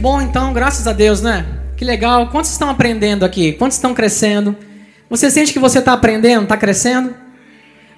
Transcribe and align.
Bom 0.00 0.22
então, 0.22 0.50
graças 0.54 0.86
a 0.86 0.94
Deus, 0.94 1.20
né? 1.20 1.44
Que 1.76 1.84
legal. 1.84 2.30
Quantos 2.30 2.50
estão 2.50 2.70
aprendendo 2.70 3.22
aqui? 3.22 3.52
Quantos 3.52 3.76
estão 3.76 3.92
crescendo? 3.92 4.56
Você 5.10 5.30
sente 5.30 5.52
que 5.52 5.58
você 5.58 5.78
está 5.78 5.92
aprendendo, 5.92 6.44
está 6.44 6.56
crescendo? 6.56 7.14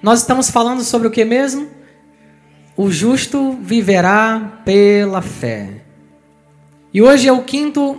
Nós 0.01 0.19
estamos 0.19 0.49
falando 0.49 0.83
sobre 0.83 1.07
o 1.07 1.11
que 1.11 1.23
mesmo? 1.23 1.65
O 2.75 2.91
justo 2.91 3.57
viverá 3.61 4.61
pela 4.65 5.21
fé. 5.21 5.69
E 6.93 7.01
hoje 7.01 7.29
é 7.29 7.31
o 7.31 7.41
quinto 7.41 7.97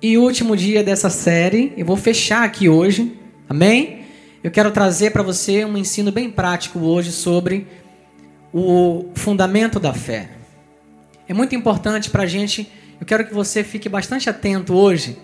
e 0.00 0.16
último 0.16 0.56
dia 0.56 0.84
dessa 0.84 1.10
série. 1.10 1.72
Eu 1.76 1.84
vou 1.84 1.96
fechar 1.96 2.44
aqui 2.44 2.68
hoje. 2.68 3.18
Amém? 3.48 4.04
Eu 4.44 4.52
quero 4.52 4.70
trazer 4.70 5.10
para 5.10 5.22
você 5.24 5.64
um 5.64 5.76
ensino 5.76 6.12
bem 6.12 6.30
prático 6.30 6.78
hoje 6.78 7.10
sobre 7.10 7.66
o 8.52 9.06
fundamento 9.16 9.80
da 9.80 9.92
fé. 9.92 10.28
É 11.26 11.34
muito 11.34 11.56
importante 11.56 12.08
para 12.08 12.22
a 12.22 12.26
gente. 12.26 12.70
Eu 13.02 13.06
quero 13.06 13.26
que 13.26 13.34
você 13.34 13.64
fique 13.64 13.88
bastante 13.88 14.30
atento 14.30 14.74
hoje 14.74 15.18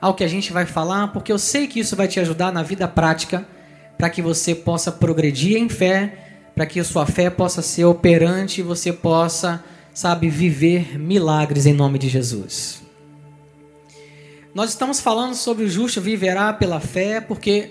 ao 0.00 0.12
que 0.12 0.24
a 0.24 0.28
gente 0.28 0.52
vai 0.52 0.66
falar, 0.66 1.12
porque 1.12 1.30
eu 1.30 1.38
sei 1.38 1.68
que 1.68 1.78
isso 1.78 1.94
vai 1.94 2.08
te 2.08 2.18
ajudar 2.18 2.52
na 2.52 2.64
vida 2.64 2.88
prática 2.88 3.46
para 3.96 4.10
que 4.10 4.20
você 4.20 4.56
possa 4.56 4.90
progredir 4.90 5.56
em 5.56 5.68
fé, 5.68 6.50
para 6.52 6.66
que 6.66 6.80
a 6.80 6.84
sua 6.84 7.06
fé 7.06 7.30
possa 7.30 7.62
ser 7.62 7.84
operante 7.84 8.58
e 8.58 8.64
você 8.64 8.92
possa, 8.92 9.62
sabe, 9.94 10.28
viver 10.28 10.98
milagres 10.98 11.64
em 11.64 11.72
nome 11.72 11.96
de 11.96 12.08
Jesus. 12.08 12.82
Nós 14.52 14.70
estamos 14.70 14.98
falando 14.98 15.36
sobre 15.36 15.62
o 15.62 15.70
justo 15.70 16.00
viverá 16.00 16.52
pela 16.52 16.80
fé, 16.80 17.20
porque 17.20 17.70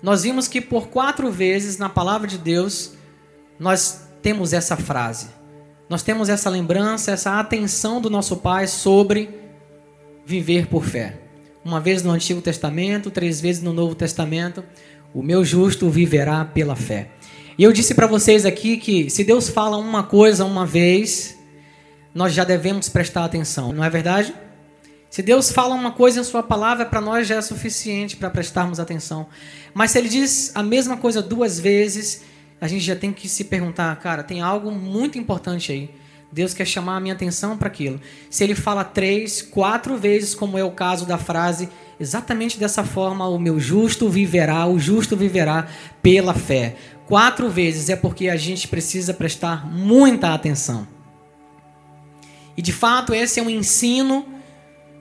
nós 0.00 0.22
vimos 0.22 0.46
que 0.46 0.60
por 0.60 0.86
quatro 0.86 1.28
vezes 1.28 1.76
na 1.76 1.88
palavra 1.88 2.28
de 2.28 2.38
Deus 2.38 2.92
nós 3.58 4.02
temos 4.22 4.52
essa 4.52 4.76
frase. 4.76 5.41
Nós 5.92 6.02
temos 6.02 6.30
essa 6.30 6.48
lembrança, 6.48 7.10
essa 7.10 7.38
atenção 7.38 8.00
do 8.00 8.08
nosso 8.08 8.38
Pai 8.38 8.66
sobre 8.66 9.28
viver 10.24 10.66
por 10.66 10.86
fé. 10.86 11.18
Uma 11.62 11.80
vez 11.80 12.02
no 12.02 12.10
Antigo 12.10 12.40
Testamento, 12.40 13.10
três 13.10 13.42
vezes 13.42 13.62
no 13.62 13.74
Novo 13.74 13.94
Testamento, 13.94 14.64
o 15.12 15.22
meu 15.22 15.44
justo 15.44 15.90
viverá 15.90 16.46
pela 16.46 16.74
fé. 16.74 17.10
E 17.58 17.62
eu 17.62 17.74
disse 17.74 17.94
para 17.94 18.06
vocês 18.06 18.46
aqui 18.46 18.78
que 18.78 19.10
se 19.10 19.22
Deus 19.22 19.50
fala 19.50 19.76
uma 19.76 20.02
coisa 20.02 20.46
uma 20.46 20.64
vez, 20.64 21.36
nós 22.14 22.32
já 22.32 22.44
devemos 22.44 22.88
prestar 22.88 23.26
atenção, 23.26 23.70
não 23.70 23.84
é 23.84 23.90
verdade? 23.90 24.34
Se 25.10 25.20
Deus 25.20 25.52
fala 25.52 25.74
uma 25.74 25.90
coisa 25.90 26.20
em 26.20 26.24
Sua 26.24 26.42
palavra, 26.42 26.86
para 26.86 27.02
nós 27.02 27.28
já 27.28 27.34
é 27.34 27.42
suficiente 27.42 28.16
para 28.16 28.30
prestarmos 28.30 28.80
atenção. 28.80 29.26
Mas 29.74 29.90
se 29.90 29.98
Ele 29.98 30.08
diz 30.08 30.52
a 30.54 30.62
mesma 30.62 30.96
coisa 30.96 31.20
duas 31.20 31.60
vezes, 31.60 32.22
a 32.62 32.68
gente 32.68 32.84
já 32.84 32.94
tem 32.94 33.12
que 33.12 33.28
se 33.28 33.42
perguntar, 33.42 33.96
cara, 33.96 34.22
tem 34.22 34.40
algo 34.40 34.70
muito 34.70 35.18
importante 35.18 35.72
aí. 35.72 35.90
Deus 36.30 36.54
quer 36.54 36.64
chamar 36.64 36.96
a 36.96 37.00
minha 37.00 37.12
atenção 37.12 37.58
para 37.58 37.66
aquilo. 37.66 38.00
Se 38.30 38.44
ele 38.44 38.54
fala 38.54 38.84
três, 38.84 39.42
quatro 39.42 39.96
vezes, 39.96 40.32
como 40.32 40.56
é 40.56 40.62
o 40.62 40.70
caso 40.70 41.04
da 41.04 41.18
frase, 41.18 41.68
exatamente 41.98 42.60
dessa 42.60 42.84
forma, 42.84 43.26
o 43.26 43.36
meu 43.36 43.58
justo 43.58 44.08
viverá, 44.08 44.64
o 44.64 44.78
justo 44.78 45.16
viverá 45.16 45.66
pela 46.00 46.34
fé. 46.34 46.76
Quatro 47.08 47.50
vezes 47.50 47.88
é 47.88 47.96
porque 47.96 48.28
a 48.28 48.36
gente 48.36 48.68
precisa 48.68 49.12
prestar 49.12 49.66
muita 49.66 50.32
atenção. 50.32 50.86
E 52.56 52.62
de 52.62 52.72
fato, 52.72 53.12
esse 53.12 53.40
é 53.40 53.42
um 53.42 53.50
ensino 53.50 54.24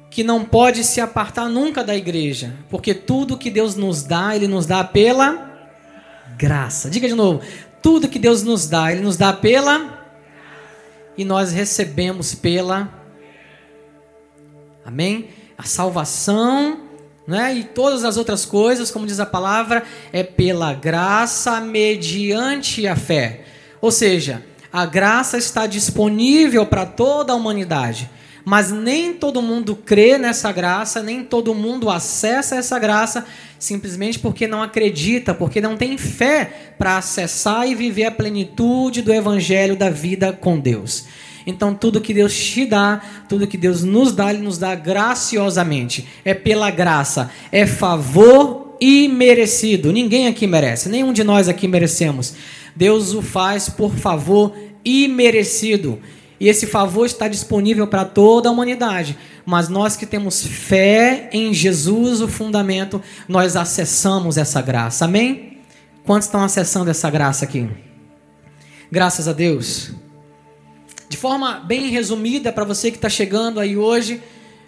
que 0.09 0.23
não 0.23 0.43
pode 0.43 0.83
se 0.83 0.99
apartar 0.99 1.47
nunca 1.47 1.83
da 1.83 1.95
igreja, 1.95 2.55
porque 2.71 2.95
tudo 2.95 3.37
que 3.37 3.51
Deus 3.51 3.75
nos 3.75 4.01
dá, 4.01 4.35
Ele 4.35 4.47
nos 4.47 4.65
dá 4.65 4.83
pela 4.83 5.50
graça. 6.41 6.89
Diga 6.89 7.07
de 7.07 7.13
novo: 7.13 7.41
tudo 7.83 8.09
que 8.09 8.17
Deus 8.17 8.41
nos 8.41 8.67
dá, 8.67 8.91
Ele 8.91 9.01
nos 9.01 9.15
dá 9.15 9.31
pela. 9.31 10.01
E 11.15 11.23
nós 11.23 11.51
recebemos 11.51 12.33
pela. 12.33 12.89
Amém? 14.83 15.29
A 15.55 15.63
salvação, 15.63 16.79
né? 17.27 17.53
E 17.53 17.63
todas 17.63 18.03
as 18.03 18.17
outras 18.17 18.43
coisas, 18.43 18.89
como 18.89 19.05
diz 19.05 19.19
a 19.19 19.25
palavra, 19.25 19.83
é 20.11 20.23
pela 20.23 20.73
graça 20.73 21.61
mediante 21.61 22.87
a 22.87 22.95
fé. 22.95 23.45
Ou 23.79 23.91
seja, 23.91 24.43
a 24.73 24.85
graça 24.85 25.37
está 25.37 25.67
disponível 25.67 26.65
para 26.65 26.85
toda 26.85 27.33
a 27.33 27.35
humanidade. 27.35 28.09
Mas 28.43 28.71
nem 28.71 29.13
todo 29.13 29.41
mundo 29.41 29.75
crê 29.75 30.17
nessa 30.17 30.51
graça, 30.51 31.03
nem 31.03 31.23
todo 31.23 31.53
mundo 31.53 31.89
acessa 31.89 32.55
essa 32.55 32.79
graça, 32.79 33.25
simplesmente 33.59 34.17
porque 34.17 34.47
não 34.47 34.63
acredita, 34.63 35.33
porque 35.33 35.61
não 35.61 35.77
tem 35.77 35.97
fé 35.97 36.73
para 36.77 36.97
acessar 36.97 37.67
e 37.67 37.75
viver 37.75 38.05
a 38.05 38.11
plenitude 38.11 39.01
do 39.01 39.13
evangelho 39.13 39.75
da 39.75 39.89
vida 39.89 40.33
com 40.33 40.59
Deus. 40.59 41.05
Então, 41.45 41.73
tudo 41.73 42.01
que 42.01 42.13
Deus 42.13 42.35
te 42.35 42.65
dá, 42.65 43.01
tudo 43.27 43.47
que 43.47 43.57
Deus 43.57 43.83
nos 43.83 44.13
dá, 44.13 44.31
Ele 44.31 44.43
nos 44.43 44.57
dá 44.57 44.75
graciosamente. 44.75 46.07
É 46.23 46.33
pela 46.33 46.69
graça, 46.69 47.31
é 47.51 47.65
favor 47.65 48.77
imerecido. 48.79 49.91
Ninguém 49.91 50.27
aqui 50.27 50.47
merece, 50.47 50.89
nenhum 50.89 51.13
de 51.13 51.23
nós 51.23 51.47
aqui 51.47 51.67
merecemos. 51.67 52.33
Deus 52.75 53.13
o 53.13 53.21
faz 53.21 53.69
por 53.69 53.93
favor 53.93 54.53
imerecido. 54.83 55.99
E 56.41 56.49
esse 56.49 56.65
favor 56.65 57.05
está 57.05 57.27
disponível 57.27 57.85
para 57.85 58.03
toda 58.03 58.49
a 58.49 58.51
humanidade. 58.51 59.15
Mas 59.45 59.69
nós 59.69 59.95
que 59.95 60.07
temos 60.07 60.43
fé 60.43 61.29
em 61.31 61.53
Jesus, 61.53 62.19
o 62.19 62.27
fundamento, 62.27 62.99
nós 63.27 63.55
acessamos 63.55 64.39
essa 64.39 64.59
graça. 64.59 65.05
Amém? 65.05 65.59
Quantos 66.03 66.25
estão 66.25 66.43
acessando 66.43 66.89
essa 66.89 67.11
graça 67.11 67.45
aqui? 67.45 67.69
Graças 68.91 69.27
a 69.27 69.33
Deus. 69.33 69.91
De 71.07 71.15
forma 71.15 71.59
bem 71.59 71.91
resumida, 71.91 72.51
para 72.51 72.65
você 72.65 72.89
que 72.89 72.97
está 72.97 73.07
chegando 73.07 73.59
aí 73.59 73.77
hoje, 73.77 74.19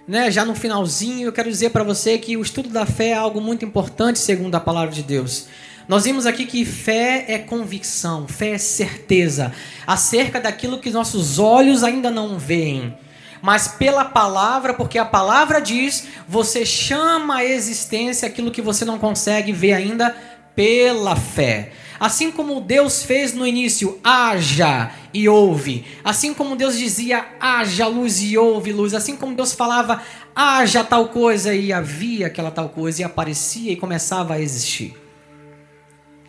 né, 0.08 0.30
já 0.30 0.46
no 0.46 0.54
finalzinho, 0.54 1.26
eu 1.26 1.34
quero 1.34 1.50
dizer 1.50 1.72
para 1.72 1.84
você 1.84 2.20
que 2.20 2.38
o 2.38 2.44
estudo 2.44 2.70
da 2.70 2.86
fé 2.86 3.08
é 3.08 3.14
algo 3.16 3.42
muito 3.42 3.66
importante, 3.66 4.20
segundo 4.20 4.54
a 4.54 4.60
palavra 4.60 4.94
de 4.94 5.02
Deus. 5.02 5.48
Nós 5.88 6.06
vimos 6.06 6.26
aqui 6.26 6.46
que 6.46 6.64
fé 6.64 7.26
é 7.28 7.38
convicção, 7.38 8.28
fé 8.28 8.52
é 8.52 8.58
certeza 8.58 9.54
acerca 9.86 10.40
daquilo 10.40 10.80
que 10.80 10.90
nossos 10.90 11.40
olhos 11.40 11.84
ainda 11.84 12.10
não 12.10 12.38
veem. 12.40 12.96
Mas 13.42 13.68
pela 13.68 14.06
palavra, 14.06 14.74
porque 14.74 14.98
a 14.98 15.04
palavra 15.04 15.60
diz, 15.60 16.08
você 16.26 16.66
chama 16.66 17.38
a 17.38 17.46
existência 17.46 18.26
aquilo 18.26 18.52
que 18.52 18.62
você 18.62 18.86
não 18.86 18.98
consegue 18.98 19.52
ver 19.52 19.74
ainda 19.74 20.16
pela 20.56 21.18
fé. 21.18 21.74
Assim 22.00 22.32
como 22.32 22.62
Deus 22.62 23.04
fez 23.04 23.34
no 23.34 23.46
início, 23.46 24.00
haja 24.02 24.92
e 25.14 25.28
ouve. 25.28 25.86
Assim 26.06 26.34
como 26.34 26.56
Deus 26.56 26.78
dizia, 26.78 27.26
haja 27.38 27.86
luz 27.88 28.22
e 28.22 28.38
ouve 28.38 28.72
luz. 28.72 28.94
Assim 28.94 29.18
como 29.18 29.36
Deus 29.36 29.52
falava, 29.52 30.02
haja 30.34 30.82
tal 30.82 31.10
coisa 31.10 31.54
e 31.54 31.74
havia 31.74 32.28
aquela 32.28 32.52
tal 32.52 32.70
coisa 32.70 33.02
e 33.02 33.04
aparecia 33.04 33.74
e 33.74 33.76
começava 33.76 34.36
a 34.36 34.42
existir. 34.42 35.03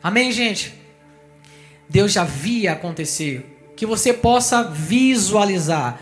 Amém, 0.04 0.30
gente? 0.30 0.74
Deus 1.88 2.12
já 2.12 2.24
via 2.24 2.72
acontecer. 2.72 3.72
Que 3.74 3.86
você 3.86 4.12
possa 4.12 4.62
visualizar, 4.62 5.98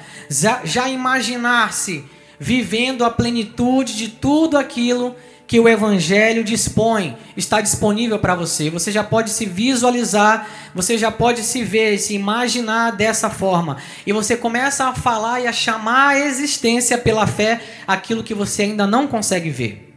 já, 0.64 0.88
imaginar-se 0.88 2.04
vivendo 2.36 3.04
a 3.04 3.10
plenitude 3.10 3.96
de 3.96 4.08
tudo 4.08 4.58
aquilo 4.58 5.14
que 5.46 5.60
o 5.60 5.68
Evangelho 5.68 6.42
dispõe, 6.42 7.16
está 7.36 7.60
disponível 7.60 8.18
para 8.18 8.34
você. 8.34 8.68
Você 8.70 8.90
já 8.90 9.04
pode 9.04 9.30
se 9.30 9.46
visualizar, 9.46 10.48
você 10.74 10.98
já 10.98 11.12
pode 11.12 11.44
se 11.44 11.62
ver, 11.62 11.96
se 11.98 12.12
imaginar 12.12 12.90
dessa 12.90 13.30
forma. 13.30 13.76
E 14.04 14.12
você 14.12 14.36
começa 14.36 14.86
a 14.86 14.94
falar 14.94 15.40
e 15.40 15.46
a 15.46 15.52
chamar 15.52 16.08
a 16.08 16.18
existência 16.18 16.98
pela 16.98 17.26
fé 17.28 17.60
aquilo 17.86 18.24
que 18.24 18.34
você 18.34 18.62
ainda 18.62 18.84
não 18.84 19.06
consegue 19.06 19.48
ver. 19.48 19.91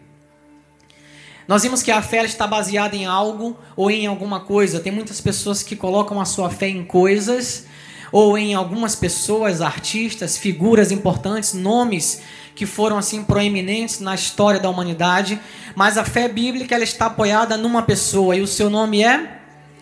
Nós 1.47 1.63
vimos 1.63 1.83
que 1.83 1.91
a 1.91 2.01
fé 2.01 2.23
está 2.25 2.47
baseada 2.47 2.95
em 2.95 3.05
algo 3.05 3.57
ou 3.75 3.91
em 3.91 4.07
alguma 4.07 4.39
coisa. 4.39 4.79
Tem 4.79 4.91
muitas 4.91 5.21
pessoas 5.21 5.61
que 5.61 5.75
colocam 5.75 6.19
a 6.19 6.25
sua 6.25 6.49
fé 6.49 6.67
em 6.67 6.83
coisas 6.83 7.65
ou 8.11 8.37
em 8.37 8.53
algumas 8.53 8.95
pessoas, 8.95 9.61
artistas, 9.61 10.37
figuras 10.37 10.91
importantes, 10.91 11.53
nomes 11.53 12.21
que 12.55 12.65
foram 12.65 12.97
assim 12.97 13.23
proeminentes 13.23 13.99
na 13.99 14.15
história 14.15 14.59
da 14.59 14.69
humanidade, 14.69 15.39
mas 15.75 15.97
a 15.97 16.05
fé 16.05 16.27
bíblica 16.29 16.73
ela 16.73 16.83
está 16.85 17.07
apoiada 17.07 17.57
numa 17.57 17.81
pessoa 17.81 18.35
e 18.35 18.41
o 18.41 18.47
seu 18.47 18.69
nome 18.69 19.03
é 19.03 19.39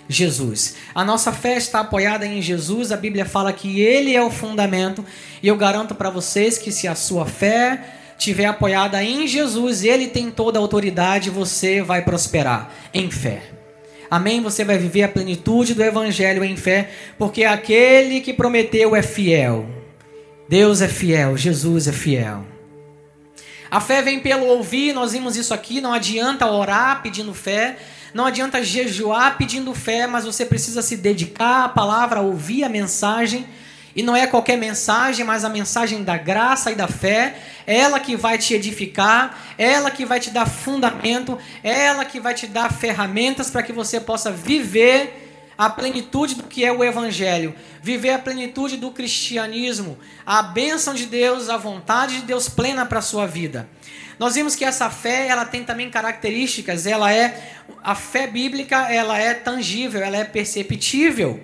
Jesus. 0.09 0.75
A 0.94 1.06
nossa 1.06 1.31
fé 1.31 1.56
está 1.56 1.80
apoiada 1.81 2.25
em 2.25 2.42
Jesus. 2.42 2.92
A 2.92 2.98
Bíblia 2.98 3.25
fala 3.25 3.54
que 3.54 3.80
ele 3.80 4.16
é 4.16 4.21
o 4.21 4.31
fundamento 4.31 5.06
e 5.42 5.48
eu 5.48 5.56
garanto 5.56 5.95
para 5.95 6.09
vocês 6.09 6.57
que 6.57 6.71
se 6.71 6.88
a 6.88 6.95
sua 6.95 7.25
fé 7.25 8.00
estiver 8.18 8.45
apoiada 8.45 9.04
em 9.04 9.27
Jesus, 9.27 9.83
Ele 9.83 10.07
tem 10.07 10.31
toda 10.31 10.57
a 10.57 10.62
autoridade, 10.62 11.30
você 11.30 11.81
vai 11.81 12.01
prosperar 12.01 12.71
em 12.94 13.10
fé. 13.12 13.42
Amém? 14.10 14.42
Você 14.42 14.63
vai 14.63 14.77
viver 14.77 15.04
a 15.04 15.07
plenitude 15.07 15.74
do 15.74 15.83
Evangelho 15.83 16.44
em 16.44 16.56
fé, 16.56 16.92
porque 17.18 17.44
aquele 17.44 18.21
que 18.21 18.33
prometeu 18.33 18.95
é 18.95 19.01
fiel. 19.01 19.68
Deus 20.48 20.81
é 20.81 20.88
fiel, 20.88 21.36
Jesus 21.36 21.88
é 21.88 21.92
fiel. 21.92 22.45
A 23.71 23.81
fé 23.81 24.04
vem 24.04 24.19
pelo 24.19 24.45
ouvir, 24.45 24.94
nós 24.94 25.13
vimos 25.13 25.36
isso 25.36 25.51
aqui. 25.51 25.81
Não 25.81 25.92
adianta 25.92 26.45
orar 26.45 27.01
pedindo 27.01 27.33
fé, 27.33 27.75
não 28.13 28.27
adianta 28.27 28.63
jejuar 28.63 29.36
pedindo 29.36 29.74
fé, 29.74 30.06
mas 30.06 30.25
você 30.25 30.45
precisa 30.45 30.83
se 30.83 30.95
dedicar 30.95 31.66
à 31.66 31.69
palavra, 31.69 32.21
ouvir 32.21 32.63
a 32.63 32.69
mensagem 32.69 33.48
E 33.95 34.01
não 34.01 34.16
é 34.16 34.25
qualquer 34.25 34.57
mensagem, 34.57 35.24
mas 35.25 35.45
a 35.45 35.50
mensagem 35.50 36.04
da 36.04 36.18
graça 36.18 36.72
e 36.72 36.75
da 36.75 36.88
fé. 36.88 37.36
Ela 37.68 38.00
que 38.00 38.16
vai 38.16 38.38
te 38.38 38.54
edificar, 38.54 39.56
ela 39.57 39.92
que 39.92 40.06
vai 40.06 40.19
te 40.19 40.31
dar 40.31 40.48
fundamento, 40.48 41.38
ela 41.63 42.04
que 42.04 42.19
vai 42.19 42.34
te 42.34 42.48
dar 42.48 42.74
ferramentas 42.74 43.50
para 43.50 43.63
que 43.63 43.72
você 43.72 44.00
possa 44.00 44.31
viver 44.31 45.22
a 45.57 45.69
plenitude 45.69 46.36
do 46.36 46.44
que 46.44 46.66
é 46.66 46.72
o 46.72 46.84
Evangelho, 46.84 47.54
viver 47.81 48.12
a 48.12 48.19
plenitude 48.19 48.78
do 48.78 48.92
cristianismo, 48.92 49.98
a 50.25 50.42
bênção 50.42 50.94
de 50.94 51.06
Deus, 51.06 51.48
a 51.48 51.57
vontade 51.57 52.22
de 52.22 52.22
Deus 52.24 52.50
plena 52.50 52.86
para 52.86 53.00
a 53.00 53.04
sua 53.04 53.28
vida. 53.28 53.69
Nós 54.18 54.36
vimos 54.36 54.56
que 54.56 54.66
essa 54.66 54.90
fé, 54.90 55.28
ela 55.28 55.45
tem 55.45 55.63
também 55.63 55.90
características, 55.90 56.86
ela 56.86 57.13
é 57.13 57.54
a 57.84 57.95
fé 57.95 58.28
bíblica, 58.28 58.92
ela 58.92 59.18
é 59.18 59.34
tangível, 59.34 60.01
ela 60.01 60.18
é 60.18 60.24
perceptível. 60.24 61.44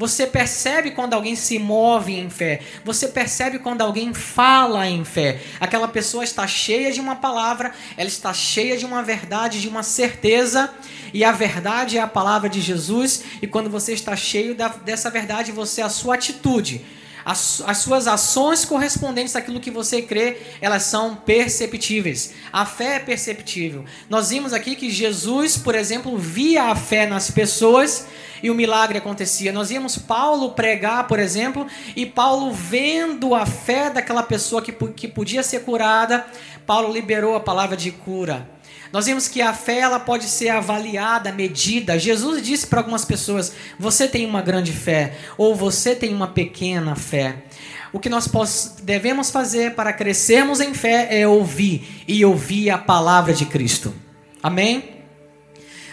Você 0.00 0.26
percebe 0.26 0.92
quando 0.92 1.12
alguém 1.12 1.36
se 1.36 1.58
move 1.58 2.18
em 2.18 2.30
fé. 2.30 2.62
Você 2.86 3.06
percebe 3.06 3.58
quando 3.58 3.82
alguém 3.82 4.14
fala 4.14 4.88
em 4.88 5.04
fé. 5.04 5.38
Aquela 5.60 5.86
pessoa 5.86 6.24
está 6.24 6.46
cheia 6.46 6.90
de 6.90 6.98
uma 6.98 7.16
palavra, 7.16 7.70
ela 7.98 8.08
está 8.08 8.32
cheia 8.32 8.78
de 8.78 8.86
uma 8.86 9.02
verdade, 9.02 9.60
de 9.60 9.68
uma 9.68 9.82
certeza. 9.82 10.72
E 11.12 11.22
a 11.22 11.32
verdade 11.32 11.98
é 11.98 12.00
a 12.00 12.06
palavra 12.06 12.48
de 12.48 12.62
Jesus. 12.62 13.24
E 13.42 13.46
quando 13.46 13.68
você 13.68 13.92
está 13.92 14.16
cheio 14.16 14.54
da, 14.54 14.68
dessa 14.68 15.10
verdade, 15.10 15.52
você, 15.52 15.82
a 15.82 15.90
sua 15.90 16.14
atitude, 16.14 16.82
as, 17.24 17.62
as, 17.66 17.78
suas 17.78 18.06
ações 18.06 18.64
correspondentes 18.64 19.36
àquilo 19.36 19.60
que 19.60 19.70
você 19.70 20.02
crê, 20.02 20.38
elas 20.60 20.84
são 20.84 21.14
perceptíveis. 21.14 22.32
A 22.52 22.64
fé 22.64 22.96
é 22.96 22.98
perceptível. 22.98 23.84
Nós 24.08 24.30
vimos 24.30 24.52
aqui 24.52 24.74
que 24.74 24.90
Jesus, 24.90 25.56
por 25.56 25.74
exemplo, 25.74 26.16
via 26.16 26.64
a 26.64 26.76
fé 26.76 27.06
nas 27.06 27.30
pessoas 27.30 28.06
e 28.42 28.50
o 28.50 28.54
milagre 28.54 28.98
acontecia. 28.98 29.52
Nós 29.52 29.68
vimos 29.68 29.98
Paulo 29.98 30.52
pregar, 30.52 31.06
por 31.06 31.18
exemplo, 31.18 31.66
e 31.94 32.06
Paulo 32.06 32.52
vendo 32.52 33.34
a 33.34 33.44
fé 33.44 33.90
daquela 33.90 34.22
pessoa 34.22 34.62
que, 34.62 34.72
que 34.72 35.08
podia 35.08 35.42
ser 35.42 35.60
curada, 35.60 36.26
Paulo 36.66 36.92
liberou 36.92 37.34
a 37.34 37.40
palavra 37.40 37.76
de 37.76 37.90
cura. 37.90 38.48
Nós 38.92 39.06
vimos 39.06 39.28
que 39.28 39.40
a 39.40 39.52
fé 39.52 39.78
ela 39.78 40.00
pode 40.00 40.24
ser 40.24 40.48
avaliada, 40.48 41.32
medida. 41.32 41.98
Jesus 41.98 42.42
disse 42.42 42.66
para 42.66 42.80
algumas 42.80 43.04
pessoas: 43.04 43.52
você 43.78 44.08
tem 44.08 44.26
uma 44.26 44.42
grande 44.42 44.72
fé 44.72 45.16
ou 45.38 45.54
você 45.54 45.94
tem 45.94 46.12
uma 46.12 46.26
pequena 46.26 46.96
fé. 46.96 47.44
O 47.92 47.98
que 47.98 48.08
nós 48.08 48.76
devemos 48.82 49.30
fazer 49.30 49.74
para 49.74 49.92
crescermos 49.92 50.60
em 50.60 50.74
fé 50.74 51.08
é 51.10 51.26
ouvir 51.26 52.04
e 52.06 52.24
ouvir 52.24 52.70
a 52.70 52.78
palavra 52.78 53.32
de 53.32 53.44
Cristo. 53.44 53.94
Amém? 54.42 55.00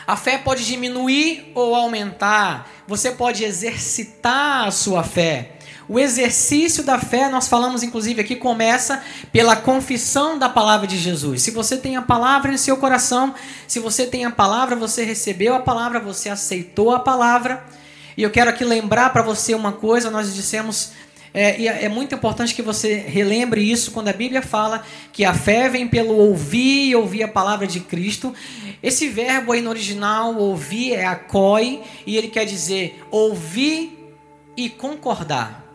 A 0.06 0.16
fé 0.16 0.38
pode 0.38 0.66
diminuir 0.66 1.52
ou 1.54 1.76
aumentar. 1.76 2.72
Você 2.88 3.12
pode 3.12 3.44
exercitar 3.44 4.68
a 4.68 4.72
sua 4.72 5.04
fé. 5.04 5.57
O 5.90 5.98
exercício 5.98 6.84
da 6.84 7.00
fé, 7.00 7.30
nós 7.30 7.48
falamos 7.48 7.82
inclusive 7.82 8.20
aqui, 8.20 8.36
começa 8.36 9.02
pela 9.32 9.56
confissão 9.56 10.38
da 10.38 10.50
palavra 10.50 10.86
de 10.86 10.98
Jesus. 10.98 11.44
Se 11.44 11.52
você 11.52 11.78
tem 11.78 11.96
a 11.96 12.02
palavra 12.02 12.52
em 12.52 12.58
seu 12.58 12.76
coração, 12.76 13.34
se 13.66 13.80
você 13.80 14.06
tem 14.06 14.26
a 14.26 14.32
palavra, 14.32 14.76
você 14.76 15.06
recebeu 15.06 15.56
a 15.56 15.62
palavra, 15.62 16.00
você 16.00 16.28
aceitou 16.28 16.92
a 16.92 17.00
palavra. 17.00 17.64
E 18.18 18.24
eu 18.24 18.30
quero 18.30 18.50
aqui 18.50 18.66
lembrar 18.66 19.14
para 19.14 19.22
você 19.22 19.56
uma 19.56 19.72
coisa, 19.72 20.12
nós 20.12 20.36
dissemos, 20.36 20.92
é, 21.34 21.58
e 21.58 21.70
é 21.70 21.88
muito 21.88 22.14
importante 22.14 22.54
que 22.54 22.62
você 22.62 22.96
relembre 22.96 23.62
isso 23.62 23.92
quando 23.92 24.10
a 24.10 24.14
Bíblia 24.14 24.42
fala 24.42 24.84
que 25.14 25.24
a 25.24 25.34
fé 25.34 25.70
vem 25.70 25.88
pelo 25.88 26.16
ouvir 26.18 26.90
e 26.90 26.96
ouvir 26.96 27.24
a 27.24 27.30
palavra 27.30 27.66
de 27.66 27.80
Cristo. 27.80 28.34
Esse 28.84 29.08
verbo 29.08 29.54
aí 29.54 29.62
no 29.62 29.70
original, 29.70 30.36
ouvir, 30.36 30.96
é 30.96 31.06
acoi, 31.06 31.82
e 32.06 32.18
ele 32.18 32.28
quer 32.28 32.44
dizer 32.44 33.02
ouvir 33.10 33.98
e 34.58 34.70
concordar 34.70 35.67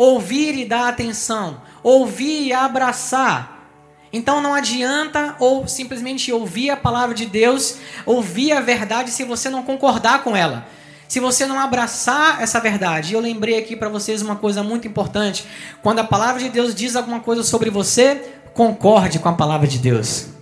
ouvir 0.00 0.58
e 0.58 0.64
dar 0.64 0.88
atenção, 0.88 1.60
ouvir 1.82 2.46
e 2.46 2.52
abraçar. 2.54 3.68
Então 4.10 4.40
não 4.40 4.54
adianta 4.54 5.36
ou 5.38 5.68
simplesmente 5.68 6.32
ouvir 6.32 6.70
a 6.70 6.76
palavra 6.76 7.14
de 7.14 7.26
Deus, 7.26 7.76
ouvir 8.06 8.52
a 8.52 8.62
verdade 8.62 9.10
se 9.10 9.24
você 9.24 9.50
não 9.50 9.62
concordar 9.62 10.24
com 10.24 10.34
ela. 10.34 10.66
Se 11.06 11.20
você 11.20 11.44
não 11.44 11.60
abraçar 11.60 12.40
essa 12.40 12.58
verdade. 12.60 13.12
Eu 13.12 13.20
lembrei 13.20 13.58
aqui 13.58 13.76
para 13.76 13.90
vocês 13.90 14.22
uma 14.22 14.36
coisa 14.36 14.62
muito 14.62 14.88
importante. 14.88 15.44
Quando 15.82 15.98
a 15.98 16.04
palavra 16.04 16.40
de 16.40 16.48
Deus 16.48 16.74
diz 16.74 16.96
alguma 16.96 17.20
coisa 17.20 17.42
sobre 17.42 17.68
você, 17.68 18.14
concorde 18.54 19.18
com 19.18 19.28
a 19.28 19.34
palavra 19.34 19.66
de 19.66 19.76
Deus. 19.76 20.39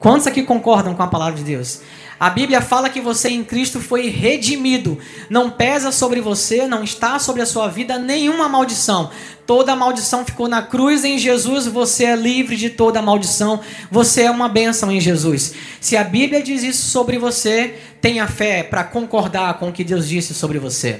Quantos 0.00 0.26
aqui 0.26 0.42
concordam 0.42 0.94
com 0.94 1.02
a 1.02 1.06
palavra 1.06 1.34
de 1.34 1.44
Deus? 1.44 1.82
A 2.18 2.30
Bíblia 2.30 2.62
fala 2.62 2.88
que 2.88 3.02
você 3.02 3.28
em 3.28 3.44
Cristo 3.44 3.78
foi 3.80 4.08
redimido. 4.08 4.98
Não 5.28 5.50
pesa 5.50 5.92
sobre 5.92 6.22
você, 6.22 6.66
não 6.66 6.82
está 6.82 7.18
sobre 7.18 7.42
a 7.42 7.46
sua 7.46 7.68
vida 7.68 7.98
nenhuma 7.98 8.48
maldição. 8.48 9.10
Toda 9.46 9.76
maldição 9.76 10.24
ficou 10.24 10.48
na 10.48 10.62
cruz 10.62 11.04
em 11.04 11.18
Jesus, 11.18 11.66
você 11.66 12.06
é 12.06 12.16
livre 12.16 12.56
de 12.56 12.70
toda 12.70 13.02
maldição. 13.02 13.60
Você 13.90 14.22
é 14.22 14.30
uma 14.30 14.48
bênção 14.48 14.90
em 14.90 14.98
Jesus. 14.98 15.52
Se 15.82 15.98
a 15.98 16.04
Bíblia 16.04 16.42
diz 16.42 16.62
isso 16.62 16.88
sobre 16.88 17.18
você, 17.18 17.74
tenha 18.00 18.26
fé 18.26 18.62
para 18.62 18.84
concordar 18.84 19.58
com 19.58 19.68
o 19.68 19.72
que 19.72 19.84
Deus 19.84 20.08
disse 20.08 20.32
sobre 20.32 20.58
você. 20.58 20.98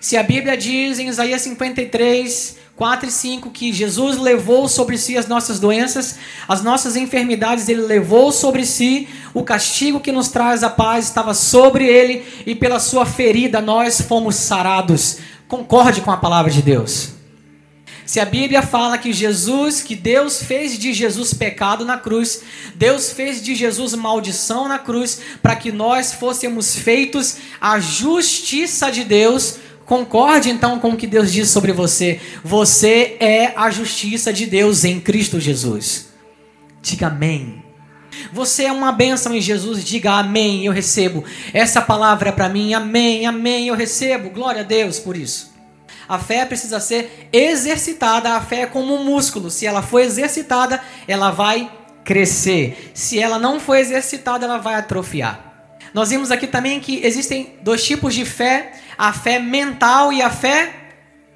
Se 0.00 0.16
a 0.16 0.22
Bíblia 0.22 0.56
diz 0.56 0.98
em 0.98 1.08
Isaías 1.08 1.42
53, 1.42 2.56
4 2.76 3.08
e 3.08 3.12
5 3.12 3.50
que 3.50 3.72
Jesus 3.72 4.18
levou 4.18 4.68
sobre 4.68 4.96
si 4.96 5.16
as 5.16 5.26
nossas 5.26 5.60
doenças, 5.60 6.16
as 6.48 6.62
nossas 6.62 6.96
enfermidades, 6.96 7.68
ele 7.68 7.82
levou 7.82 8.32
sobre 8.32 8.64
si 8.64 9.08
o 9.34 9.42
castigo 9.42 10.00
que 10.00 10.10
nos 10.10 10.28
traz 10.28 10.62
a 10.62 10.70
paz, 10.70 11.06
estava 11.06 11.34
sobre 11.34 11.86
ele 11.86 12.24
e 12.46 12.54
pela 12.54 12.80
sua 12.80 13.04
ferida 13.04 13.60
nós 13.60 14.00
fomos 14.00 14.36
sarados. 14.36 15.18
Concorde 15.46 16.00
com 16.00 16.10
a 16.10 16.16
palavra 16.16 16.50
de 16.50 16.62
Deus. 16.62 17.12
Se 18.04 18.18
a 18.18 18.24
Bíblia 18.24 18.62
fala 18.62 18.98
que 18.98 19.12
Jesus, 19.12 19.80
que 19.80 19.94
Deus 19.94 20.42
fez 20.42 20.78
de 20.78 20.92
Jesus 20.92 21.32
pecado 21.32 21.84
na 21.84 21.96
cruz, 21.96 22.42
Deus 22.74 23.12
fez 23.12 23.42
de 23.42 23.54
Jesus 23.54 23.94
maldição 23.94 24.66
na 24.68 24.78
cruz, 24.78 25.20
para 25.40 25.56
que 25.56 25.70
nós 25.70 26.12
fôssemos 26.12 26.76
feitos 26.76 27.36
a 27.60 27.78
justiça 27.78 28.90
de 28.90 29.04
Deus, 29.04 29.56
Concorde 29.86 30.50
então 30.50 30.78
com 30.78 30.90
o 30.90 30.96
que 30.96 31.06
Deus 31.06 31.32
diz 31.32 31.50
sobre 31.50 31.72
você. 31.72 32.20
Você 32.44 33.16
é 33.20 33.52
a 33.56 33.70
justiça 33.70 34.32
de 34.32 34.46
Deus 34.46 34.84
em 34.84 35.00
Cristo 35.00 35.40
Jesus. 35.40 36.08
Diga 36.80 37.08
amém. 37.08 37.62
Você 38.32 38.64
é 38.64 38.72
uma 38.72 38.92
bênção 38.92 39.34
em 39.34 39.40
Jesus, 39.40 39.84
diga 39.84 40.12
amém, 40.12 40.66
eu 40.66 40.72
recebo. 40.72 41.24
Essa 41.52 41.80
palavra 41.80 42.28
é 42.28 42.32
para 42.32 42.48
mim, 42.48 42.74
amém, 42.74 43.26
amém, 43.26 43.68
eu 43.68 43.74
recebo. 43.74 44.30
Glória 44.30 44.60
a 44.60 44.64
Deus 44.64 44.98
por 44.98 45.16
isso. 45.16 45.52
A 46.08 46.18
fé 46.18 46.44
precisa 46.44 46.78
ser 46.80 47.28
exercitada, 47.32 48.34
a 48.34 48.40
fé 48.40 48.62
é 48.62 48.66
como 48.66 48.94
um 48.94 49.04
músculo. 49.04 49.50
Se 49.50 49.66
ela 49.66 49.82
for 49.82 50.00
exercitada, 50.00 50.80
ela 51.08 51.30
vai 51.30 51.70
crescer. 52.04 52.90
Se 52.92 53.18
ela 53.18 53.38
não 53.38 53.60
for 53.60 53.76
exercitada, 53.76 54.44
ela 54.44 54.58
vai 54.58 54.74
atrofiar. 54.74 55.52
Nós 55.94 56.10
vimos 56.10 56.30
aqui 56.30 56.46
também 56.46 56.80
que 56.80 57.04
existem 57.04 57.54
dois 57.62 57.84
tipos 57.84 58.14
de 58.14 58.24
fé: 58.24 58.72
a 59.02 59.12
fé 59.12 59.40
mental 59.40 60.12
e 60.12 60.22
a 60.22 60.30
fé 60.30 60.72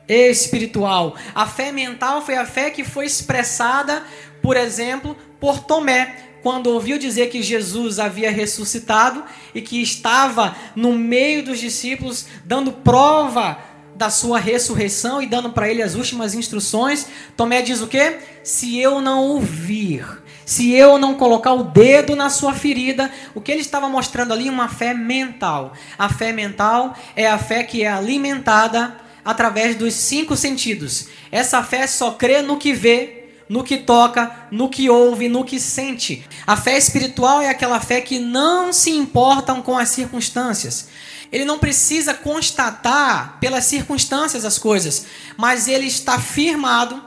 espiritual. 0.08 1.16
A 1.34 1.48
fé 1.48 1.72
mental 1.72 2.24
foi 2.24 2.36
a 2.36 2.46
fé 2.46 2.70
que 2.70 2.84
foi 2.84 3.06
expressada, 3.06 4.04
por 4.40 4.56
exemplo, 4.56 5.16
por 5.40 5.58
Tomé, 5.58 6.14
quando 6.44 6.68
ouviu 6.68 6.96
dizer 6.96 7.28
que 7.28 7.42
Jesus 7.42 7.98
havia 7.98 8.30
ressuscitado 8.30 9.24
e 9.52 9.60
que 9.60 9.82
estava 9.82 10.54
no 10.76 10.92
meio 10.92 11.44
dos 11.44 11.58
discípulos, 11.58 12.26
dando 12.44 12.70
prova 12.70 13.58
da 13.96 14.10
sua 14.10 14.38
ressurreição 14.38 15.20
e 15.20 15.26
dando 15.26 15.50
para 15.50 15.68
ele 15.68 15.82
as 15.82 15.96
últimas 15.96 16.34
instruções. 16.34 17.08
Tomé 17.36 17.62
diz 17.62 17.82
o 17.82 17.88
quê? 17.88 18.18
Se 18.44 18.78
eu 18.78 19.00
não 19.00 19.24
ouvir 19.24 20.06
se 20.46 20.72
eu 20.72 20.96
não 20.96 21.16
colocar 21.16 21.52
o 21.54 21.64
dedo 21.64 22.14
na 22.14 22.30
sua 22.30 22.54
ferida, 22.54 23.10
o 23.34 23.40
que 23.40 23.50
ele 23.50 23.62
estava 23.62 23.88
mostrando 23.88 24.32
ali? 24.32 24.48
Uma 24.48 24.68
fé 24.68 24.94
mental. 24.94 25.72
A 25.98 26.08
fé 26.08 26.30
mental 26.30 26.96
é 27.16 27.26
a 27.26 27.36
fé 27.36 27.64
que 27.64 27.82
é 27.82 27.88
alimentada 27.88 28.96
através 29.24 29.74
dos 29.74 29.92
cinco 29.92 30.36
sentidos. 30.36 31.08
Essa 31.32 31.64
fé 31.64 31.84
só 31.88 32.12
crê 32.12 32.42
no 32.42 32.58
que 32.58 32.72
vê, 32.72 33.24
no 33.48 33.64
que 33.64 33.76
toca, 33.76 34.46
no 34.52 34.68
que 34.68 34.88
ouve, 34.88 35.28
no 35.28 35.44
que 35.44 35.58
sente. 35.58 36.24
A 36.46 36.56
fé 36.56 36.78
espiritual 36.78 37.40
é 37.40 37.48
aquela 37.48 37.80
fé 37.80 38.00
que 38.00 38.20
não 38.20 38.72
se 38.72 38.90
importam 38.90 39.60
com 39.60 39.76
as 39.76 39.88
circunstâncias. 39.88 40.86
Ele 41.32 41.44
não 41.44 41.58
precisa 41.58 42.14
constatar 42.14 43.38
pelas 43.40 43.64
circunstâncias 43.64 44.44
as 44.44 44.58
coisas, 44.58 45.06
mas 45.36 45.66
ele 45.66 45.86
está 45.86 46.20
firmado, 46.20 47.02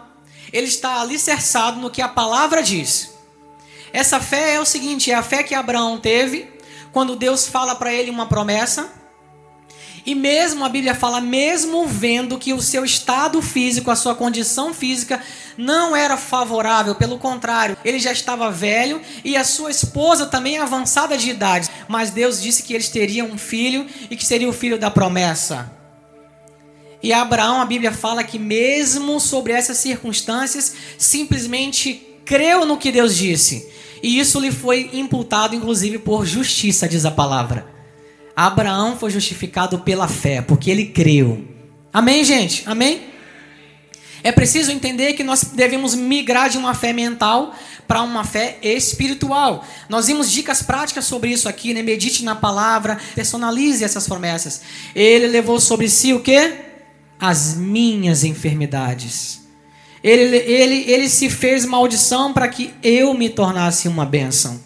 ele 0.52 0.68
está 0.68 1.00
alicerçado 1.00 1.80
no 1.80 1.90
que 1.90 2.02
a 2.02 2.10
palavra 2.10 2.62
diz. 2.62 3.18
Essa 3.92 4.20
fé 4.20 4.56
é 4.56 4.60
o 4.60 4.66
seguinte: 4.66 5.12
é 5.12 5.16
a 5.16 5.24
fé 5.24 5.44
que 5.44 5.56
Abraão 5.56 5.98
teve 5.98 6.48
quando 6.92 7.16
Deus 7.16 7.48
fala 7.48 7.76
para 7.76 7.94
ele 7.94 8.10
uma 8.10 8.26
promessa. 8.26 9.00
E 10.06 10.16
mesmo 10.16 10.64
a 10.64 10.70
Bíblia 10.70 10.96
fala, 10.96 11.20
mesmo 11.22 11.86
vendo 11.86 12.38
que 12.38 12.54
o 12.54 12.62
seu 12.62 12.86
estado 12.86 13.42
físico, 13.42 13.92
a 13.92 13.96
sua 13.96 14.16
condição 14.16 14.74
física 14.74 15.22
não 15.58 15.96
era 15.96 16.16
favorável, 16.18 16.96
pelo 16.96 17.20
contrário, 17.20 17.78
ele 17.84 18.00
já 18.00 18.12
estava 18.12 18.50
velho 18.50 19.02
e 19.24 19.36
a 19.36 19.44
sua 19.44 19.70
esposa 19.70 20.26
também 20.26 20.58
avançada 20.58 21.18
de 21.18 21.30
idade. 21.30 21.70
Mas 21.88 22.12
Deus 22.12 22.42
disse 22.42 22.64
que 22.64 22.74
eles 22.74 22.90
teriam 22.90 23.28
um 23.28 23.38
filho 23.38 23.86
e 24.10 24.16
que 24.16 24.26
seria 24.26 24.50
o 24.50 24.54
filho 24.54 24.80
da 24.80 24.90
promessa. 24.90 25.72
E 27.04 27.14
Abraão, 27.14 27.62
a 27.62 27.66
Bíblia 27.66 27.92
fala 27.92 28.24
que, 28.24 28.40
mesmo 28.40 29.20
sobre 29.20 29.54
essas 29.54 29.78
circunstâncias, 29.78 30.74
simplesmente 30.98 32.09
creu 32.30 32.64
no 32.64 32.78
que 32.78 32.92
Deus 32.92 33.18
disse. 33.18 33.68
E 34.04 34.20
isso 34.20 34.40
lhe 34.40 34.52
foi 34.52 34.92
imputado, 34.94 35.56
inclusive, 35.56 35.98
por 35.98 36.28
justiça, 36.28 36.88
diz 36.88 37.04
a 37.04 37.10
palavra. 37.10 37.66
Abraão 38.36 38.96
foi 38.96 39.10
justificado 39.10 39.80
pela 39.80 40.08
fé, 40.08 40.40
porque 40.40 40.70
ele 40.70 40.86
creu. 40.86 41.44
Amém, 41.92 42.24
gente? 42.24 42.62
Amém? 42.68 43.02
É 44.24 44.32
preciso 44.32 44.72
entender 44.72 45.14
que 45.14 45.24
nós 45.24 45.44
devemos 45.56 45.96
migrar 45.96 46.52
de 46.52 46.58
uma 46.60 46.76
fé 46.76 46.94
mental 46.94 47.56
para 47.88 48.04
uma 48.04 48.24
fé 48.24 48.60
espiritual. 48.62 49.66
Nós 49.90 50.06
vimos 50.06 50.32
dicas 50.32 50.62
práticas 50.62 51.06
sobre 51.06 51.32
isso 51.32 51.50
aqui, 51.50 51.74
né? 51.74 51.82
Medite 51.82 52.24
na 52.24 52.36
palavra, 52.36 53.00
personalize 53.16 53.84
essas 53.84 54.08
promessas. 54.08 54.62
Ele 54.94 55.26
levou 55.26 55.60
sobre 55.60 55.90
si 55.90 56.14
o 56.14 56.20
quê? 56.20 56.54
As 57.20 57.56
minhas 57.56 58.24
enfermidades. 58.24 59.49
Ele, 60.04 60.38
ele, 60.38 60.90
ele 60.90 61.10
se 61.10 61.30
fez 61.30 61.66
maldição 61.66 62.32
para 62.34 62.48
que 62.48 62.74
eu 62.82 63.14
me 63.14 63.30
tornasse 63.30 63.88
uma 63.88 64.06
bênção. 64.06 64.60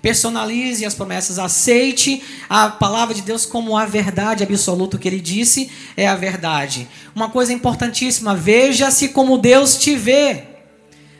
Personalize 0.00 0.86
as 0.86 0.94
promessas, 0.94 1.38
aceite 1.38 2.22
a 2.48 2.70
palavra 2.70 3.14
de 3.14 3.20
Deus 3.20 3.44
como 3.44 3.76
a 3.76 3.84
verdade 3.84 4.42
absoluta. 4.42 4.96
O 4.96 4.98
que 4.98 5.06
ele 5.06 5.20
disse 5.20 5.70
é 5.94 6.08
a 6.08 6.16
verdade. 6.16 6.88
Uma 7.14 7.28
coisa 7.28 7.52
importantíssima: 7.52 8.34
veja-se 8.34 9.08
como 9.08 9.36
Deus 9.36 9.76
te 9.76 9.94
vê. 9.94 10.44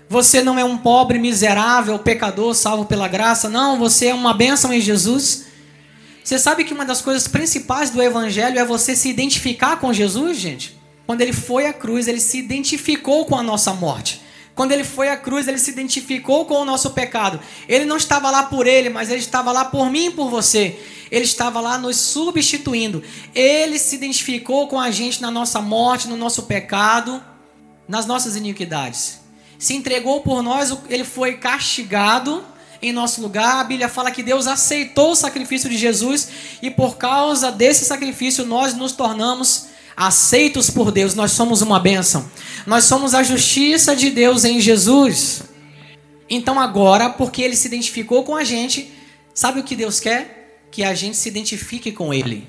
Você 0.08 0.42
não 0.42 0.58
é 0.58 0.64
um 0.64 0.78
pobre, 0.78 1.18
miserável, 1.18 1.98
pecador, 1.98 2.54
salvo 2.54 2.86
pela 2.86 3.06
graça. 3.06 3.48
Não, 3.48 3.78
você 3.78 4.06
é 4.06 4.14
uma 4.14 4.32
bênção 4.32 4.72
em 4.72 4.80
Jesus. 4.80 5.44
Você 6.24 6.38
sabe 6.38 6.64
que 6.64 6.72
uma 6.74 6.84
das 6.84 7.02
coisas 7.02 7.28
principais 7.28 7.90
do 7.90 8.02
Evangelho 8.02 8.58
é 8.58 8.64
você 8.64 8.96
se 8.96 9.08
identificar 9.08 9.76
com 9.76 9.92
Jesus, 9.92 10.38
gente? 10.38 10.79
Quando 11.10 11.22
ele 11.22 11.32
foi 11.32 11.66
à 11.66 11.72
cruz, 11.72 12.06
ele 12.06 12.20
se 12.20 12.38
identificou 12.38 13.24
com 13.24 13.34
a 13.36 13.42
nossa 13.42 13.74
morte. 13.74 14.20
Quando 14.54 14.70
ele 14.70 14.84
foi 14.84 15.08
à 15.08 15.16
cruz, 15.16 15.48
ele 15.48 15.58
se 15.58 15.68
identificou 15.68 16.44
com 16.44 16.54
o 16.54 16.64
nosso 16.64 16.90
pecado. 16.90 17.40
Ele 17.68 17.84
não 17.84 17.96
estava 17.96 18.30
lá 18.30 18.44
por 18.44 18.64
ele, 18.64 18.88
mas 18.90 19.10
ele 19.10 19.18
estava 19.18 19.50
lá 19.50 19.64
por 19.64 19.90
mim 19.90 20.06
e 20.06 20.10
por 20.12 20.30
você. 20.30 20.78
Ele 21.10 21.24
estava 21.24 21.60
lá 21.60 21.76
nos 21.76 21.96
substituindo. 21.96 23.02
Ele 23.34 23.76
se 23.76 23.96
identificou 23.96 24.68
com 24.68 24.78
a 24.78 24.92
gente 24.92 25.20
na 25.20 25.32
nossa 25.32 25.60
morte, 25.60 26.06
no 26.06 26.16
nosso 26.16 26.44
pecado, 26.44 27.20
nas 27.88 28.06
nossas 28.06 28.36
iniquidades. 28.36 29.18
Se 29.58 29.74
entregou 29.74 30.20
por 30.20 30.44
nós, 30.44 30.72
ele 30.88 31.02
foi 31.02 31.38
castigado 31.38 32.44
em 32.80 32.92
nosso 32.92 33.20
lugar. 33.20 33.56
A 33.56 33.64
Bíblia 33.64 33.88
fala 33.88 34.12
que 34.12 34.22
Deus 34.22 34.46
aceitou 34.46 35.10
o 35.10 35.16
sacrifício 35.16 35.68
de 35.68 35.76
Jesus 35.76 36.28
e 36.62 36.70
por 36.70 36.98
causa 36.98 37.50
desse 37.50 37.84
sacrifício 37.84 38.46
nós 38.46 38.74
nos 38.74 38.92
tornamos 38.92 39.69
aceitos 40.00 40.70
por 40.70 40.90
Deus, 40.90 41.14
nós 41.14 41.32
somos 41.32 41.60
uma 41.60 41.78
bênção. 41.78 42.24
Nós 42.66 42.84
somos 42.84 43.14
a 43.14 43.22
justiça 43.22 43.94
de 43.94 44.08
Deus 44.08 44.46
em 44.46 44.58
Jesus. 44.58 45.42
Então 46.28 46.58
agora, 46.58 47.10
porque 47.10 47.42
ele 47.42 47.54
se 47.54 47.68
identificou 47.68 48.24
com 48.24 48.34
a 48.34 48.42
gente, 48.42 48.90
sabe 49.34 49.60
o 49.60 49.62
que 49.62 49.76
Deus 49.76 50.00
quer? 50.00 50.64
Que 50.70 50.82
a 50.82 50.94
gente 50.94 51.18
se 51.18 51.28
identifique 51.28 51.92
com 51.92 52.14
ele. 52.14 52.48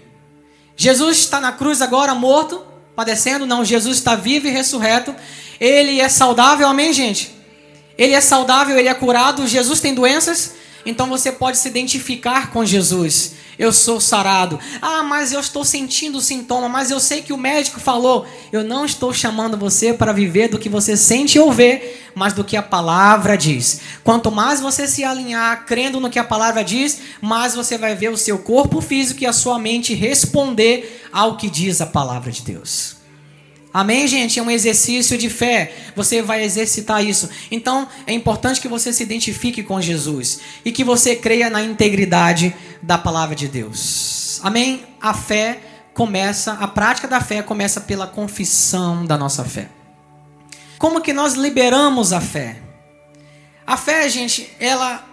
Jesus 0.77 1.17
está 1.17 1.41
na 1.41 1.51
cruz 1.51 1.81
agora 1.81 2.15
morto, 2.15 2.63
padecendo, 2.96 3.46
não, 3.46 3.65
Jesus 3.65 3.98
está 3.98 4.15
vivo 4.15 4.48
e 4.48 4.51
ressurreto. 4.51 5.13
Ele 5.60 6.00
é 6.00 6.08
saudável, 6.08 6.70
amém, 6.70 6.93
gente? 6.93 7.36
Ele 7.98 8.13
é 8.13 8.22
saudável, 8.22 8.79
ele 8.79 8.88
é 8.88 8.93
curado. 8.93 9.46
Jesus 9.46 9.81
tem 9.81 9.93
doenças, 9.93 10.53
então 10.85 11.07
você 11.07 11.31
pode 11.31 11.57
se 11.57 11.67
identificar 11.67 12.51
com 12.51 12.65
Jesus 12.65 13.33
eu 13.61 13.71
sou 13.71 14.01
sarado. 14.01 14.59
Ah, 14.81 15.03
mas 15.03 15.31
eu 15.31 15.39
estou 15.39 15.63
sentindo 15.63 16.19
sintoma, 16.19 16.67
mas 16.67 16.89
eu 16.89 17.00
sei 17.00 17.21
que 17.21 17.31
o 17.31 17.38
médico 17.38 17.79
falou. 17.79 18.25
Eu 18.51 18.63
não 18.63 18.85
estou 18.85 19.13
chamando 19.13 19.55
você 19.55 19.93
para 19.93 20.11
viver 20.11 20.47
do 20.47 20.57
que 20.57 20.67
você 20.67 20.97
sente 20.97 21.38
ou 21.38 21.51
vê, 21.51 21.95
mas 22.15 22.33
do 22.33 22.43
que 22.43 22.57
a 22.57 22.63
palavra 22.63 23.38
diz. 23.38 23.81
Quanto 24.03 24.31
mais 24.31 24.59
você 24.59 24.88
se 24.88 25.03
alinhar 25.03 25.63
crendo 25.67 26.00
no 26.00 26.09
que 26.09 26.17
a 26.17 26.23
palavra 26.23 26.63
diz, 26.63 27.01
mais 27.21 27.53
você 27.53 27.77
vai 27.77 27.93
ver 27.93 28.09
o 28.09 28.17
seu 28.17 28.39
corpo 28.39 28.81
físico 28.81 29.21
e 29.21 29.27
a 29.27 29.33
sua 29.33 29.59
mente 29.59 29.93
responder 29.93 31.07
ao 31.13 31.38
que 31.38 31.47
diz 31.47 31.81
a 31.81 31.85
palavra 31.85 32.31
de 32.31 32.41
Deus. 32.41 33.00
Amém, 33.73 34.05
gente? 34.05 34.37
É 34.37 34.43
um 34.43 34.51
exercício 34.51 35.17
de 35.17 35.29
fé. 35.29 35.73
Você 35.95 36.21
vai 36.21 36.43
exercitar 36.43 37.03
isso. 37.05 37.29
Então, 37.49 37.87
é 38.05 38.13
importante 38.13 38.59
que 38.59 38.67
você 38.67 38.91
se 38.91 39.01
identifique 39.01 39.63
com 39.63 39.79
Jesus 39.79 40.41
e 40.65 40.71
que 40.71 40.83
você 40.83 41.15
creia 41.15 41.49
na 41.49 41.63
integridade 41.63 42.53
da 42.81 42.97
palavra 42.97 43.35
de 43.35 43.47
Deus. 43.47 44.41
Amém? 44.43 44.83
A 44.99 45.13
fé 45.13 45.59
começa, 45.93 46.53
a 46.53 46.67
prática 46.67 47.07
da 47.07 47.21
fé 47.21 47.41
começa 47.41 47.79
pela 47.79 48.07
confissão 48.07 49.05
da 49.05 49.17
nossa 49.17 49.45
fé. 49.45 49.69
Como 50.77 50.99
que 50.99 51.13
nós 51.13 51.35
liberamos 51.35 52.11
a 52.11 52.19
fé? 52.19 52.57
A 53.65 53.77
fé, 53.77 54.09
gente, 54.09 54.51
ela 54.59 55.05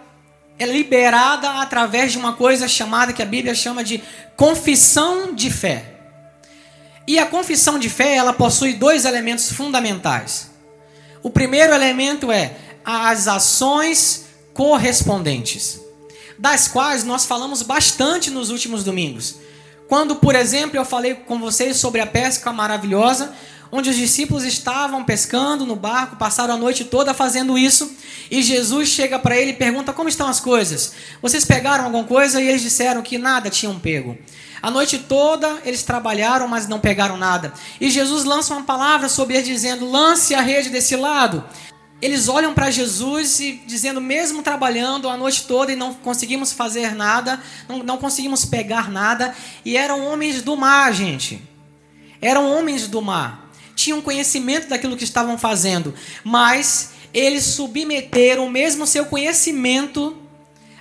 é 0.59 0.67
liberada 0.67 1.61
através 1.61 2.11
de 2.11 2.19
uma 2.19 2.33
coisa 2.33 2.67
chamada 2.67 3.13
que 3.13 3.23
a 3.23 3.27
Bíblia 3.27 3.55
chama 3.55 3.85
de 3.85 4.03
confissão 4.35 5.33
de 5.33 5.51
fé. 5.51 5.98
E 7.09 7.19
a 7.19 7.25
confissão 7.25 7.79
de 7.79 7.89
fé, 7.89 8.17
ela 8.17 8.35
possui 8.35 8.75
dois 8.75 9.07
elementos 9.07 9.51
fundamentais. 9.51 10.51
O 11.23 11.31
primeiro 11.31 11.73
elemento 11.73 12.31
é 12.31 12.55
as 12.85 13.27
ações 13.27 14.27
correspondentes, 14.53 15.81
das 16.39 16.69
quais 16.69 17.05
nós 17.05 17.25
falamos 17.25 17.63
bastante 17.63 18.31
nos 18.31 18.51
últimos 18.51 18.85
domingos. 18.85 19.37
Quando, 19.89 20.17
por 20.17 20.35
exemplo, 20.35 20.77
eu 20.77 20.85
falei 20.85 21.15
com 21.15 21.39
vocês 21.39 21.79
sobre 21.79 22.03
a 22.03 22.07
pesca 22.07 22.53
maravilhosa, 22.53 23.33
onde 23.73 23.89
os 23.89 23.97
discípulos 23.97 24.45
estavam 24.45 25.03
pescando 25.03 25.65
no 25.65 25.77
barco, 25.77 26.17
passaram 26.17 26.53
a 26.53 26.59
noite 26.59 26.85
toda 26.85 27.15
fazendo 27.15 27.57
isso, 27.57 27.91
e 28.31 28.43
Jesus 28.43 28.91
chega 28.91 29.19
para 29.19 29.35
ele 29.35 29.53
e 29.53 29.55
pergunta: 29.55 29.95
Como 29.95 30.11
estão 30.11 30.29
as 30.29 30.41
coisas? 30.41 30.93
Vocês 31.23 31.47
pegaram 31.47 31.87
alguma 31.87 32.05
coisa? 32.05 32.39
E 32.39 32.49
eles 32.49 32.61
disseram 32.61 33.01
que 33.01 33.17
nada 33.17 33.49
tinham 33.49 33.81
pego. 33.81 34.19
A 34.61 34.71
noite 34.71 34.99
toda 34.99 35.61
eles 35.65 35.83
trabalharam, 35.83 36.49
mas 36.49 36.67
não 36.67 36.81
pegaram 36.81 37.17
nada. 37.17 37.53
E 37.81 37.91
Jesus 37.91 38.25
lança 38.25 38.55
uma 38.55 38.65
palavra 38.65 39.09
sobre 39.09 39.35
eles, 39.37 39.47
dizendo: 39.47 39.89
lance 39.89 40.35
a 40.35 40.41
rede 40.41 40.69
desse 40.71 40.97
lado. 40.97 41.45
Eles 42.01 42.29
olham 42.29 42.55
para 42.55 42.71
Jesus 42.71 43.41
e 43.41 43.61
dizendo, 43.67 44.01
mesmo 44.01 44.41
trabalhando 44.41 45.09
a 45.09 45.17
noite 45.17 45.45
toda 45.45 45.73
e 45.73 45.77
não 45.77 45.93
conseguimos 45.93 46.53
fazer 46.53 46.95
nada, 46.95 47.41
não, 47.69 47.79
não 47.79 47.99
conseguimos 47.99 48.45
pegar 48.45 48.89
nada, 48.89 49.35
e 49.65 49.77
eram 49.77 50.07
homens 50.07 50.41
do 50.41 50.57
mar, 50.57 50.93
gente. 50.95 51.43
Eram 52.21 52.49
homens 52.49 52.87
do 52.87 53.03
mar. 53.03 53.51
Tinham 53.75 54.01
conhecimento 54.01 54.69
daquilo 54.69 54.97
que 54.97 55.03
estavam 55.03 55.37
fazendo, 55.37 55.93
mas 56.23 56.91
eles 57.13 57.45
submeteram 57.45 58.49
mesmo 58.49 58.87
seu 58.87 59.07
conhecimento 59.07 60.17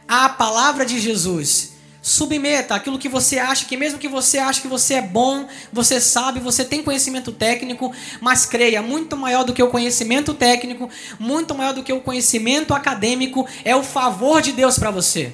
à 0.07 0.29
palavra 0.29 0.85
de 0.85 0.99
Jesus 0.99 1.76
submeta 2.07 2.73
aquilo 2.73 2.97
que 2.97 3.09
você 3.09 3.37
acha, 3.37 3.65
que 3.65 3.75
mesmo 3.75 3.99
que 3.99 4.07
você 4.07 4.37
ache 4.37 4.61
que 4.61 4.67
você 4.67 4.93
é 4.93 5.01
bom, 5.01 5.45
você 5.73 5.99
sabe, 5.99 6.39
você 6.39 6.63
tem 6.63 6.81
conhecimento 6.81 7.33
técnico, 7.33 7.93
mas 8.21 8.45
creia, 8.45 8.81
muito 8.81 9.17
maior 9.17 9.43
do 9.43 9.51
que 9.51 9.61
o 9.61 9.67
conhecimento 9.67 10.33
técnico, 10.33 10.89
muito 11.19 11.53
maior 11.53 11.73
do 11.73 11.83
que 11.83 11.91
o 11.91 11.99
conhecimento 11.99 12.73
acadêmico, 12.73 13.45
é 13.65 13.75
o 13.75 13.83
favor 13.83 14.41
de 14.41 14.53
Deus 14.53 14.79
para 14.79 14.89
você. 14.89 15.33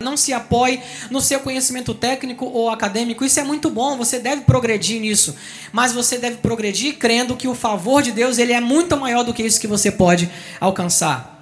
Não 0.00 0.16
se 0.16 0.32
apoie 0.32 0.80
no 1.10 1.20
seu 1.20 1.40
conhecimento 1.40 1.92
técnico 1.92 2.46
ou 2.46 2.70
acadêmico. 2.70 3.22
Isso 3.22 3.40
é 3.40 3.44
muito 3.44 3.68
bom, 3.68 3.98
você 3.98 4.18
deve 4.18 4.42
progredir 4.42 5.00
nisso. 5.00 5.36
Mas 5.72 5.92
você 5.92 6.16
deve 6.16 6.36
progredir 6.36 6.96
crendo 6.96 7.36
que 7.36 7.48
o 7.48 7.54
favor 7.54 8.00
de 8.00 8.12
Deus 8.12 8.38
ele 8.38 8.54
é 8.54 8.60
muito 8.60 8.96
maior 8.96 9.24
do 9.24 9.34
que 9.34 9.42
isso 9.42 9.60
que 9.60 9.66
você 9.66 9.90
pode 9.90 10.30
alcançar. 10.58 11.37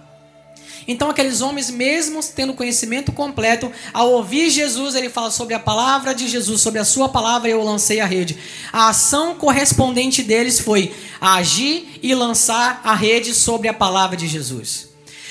Então, 0.88 1.10
aqueles 1.10 1.40
homens, 1.40 1.68
mesmo 1.68 2.20
tendo 2.22 2.54
conhecimento 2.54 3.10
completo, 3.12 3.70
ao 3.92 4.12
ouvir 4.12 4.50
Jesus, 4.50 4.94
ele 4.94 5.08
fala 5.08 5.30
sobre 5.30 5.54
a 5.54 5.58
palavra 5.58 6.14
de 6.14 6.28
Jesus, 6.28 6.60
sobre 6.60 6.78
a 6.78 6.84
sua 6.84 7.08
palavra, 7.08 7.48
eu 7.48 7.62
lancei 7.62 8.00
a 8.00 8.06
rede. 8.06 8.38
A 8.72 8.88
ação 8.88 9.34
correspondente 9.34 10.22
deles 10.22 10.60
foi 10.60 10.94
agir 11.20 11.98
e 12.02 12.14
lançar 12.14 12.80
a 12.84 12.94
rede 12.94 13.34
sobre 13.34 13.68
a 13.68 13.74
palavra 13.74 14.16
de 14.16 14.28
Jesus. 14.28 14.90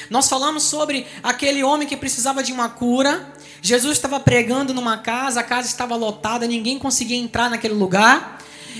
Nós 0.09 0.27
falamos 0.27 0.63
sobre 0.63 1.07
aquele 1.23 1.63
homem 1.63 1.87
que 1.87 1.97
precisava 1.97 2.43
de 2.43 2.51
uma 2.51 2.69
cura. 2.69 3.33
Jesus 3.61 3.97
estava 3.97 4.19
pregando 4.19 4.73
numa 4.73 4.97
casa, 4.97 5.39
a 5.39 5.43
casa 5.43 5.67
estava 5.67 5.95
lotada, 5.95 6.45
ninguém 6.45 6.77
conseguia 6.77 7.17
entrar 7.17 7.49
naquele 7.49 7.73
lugar. 7.73 8.39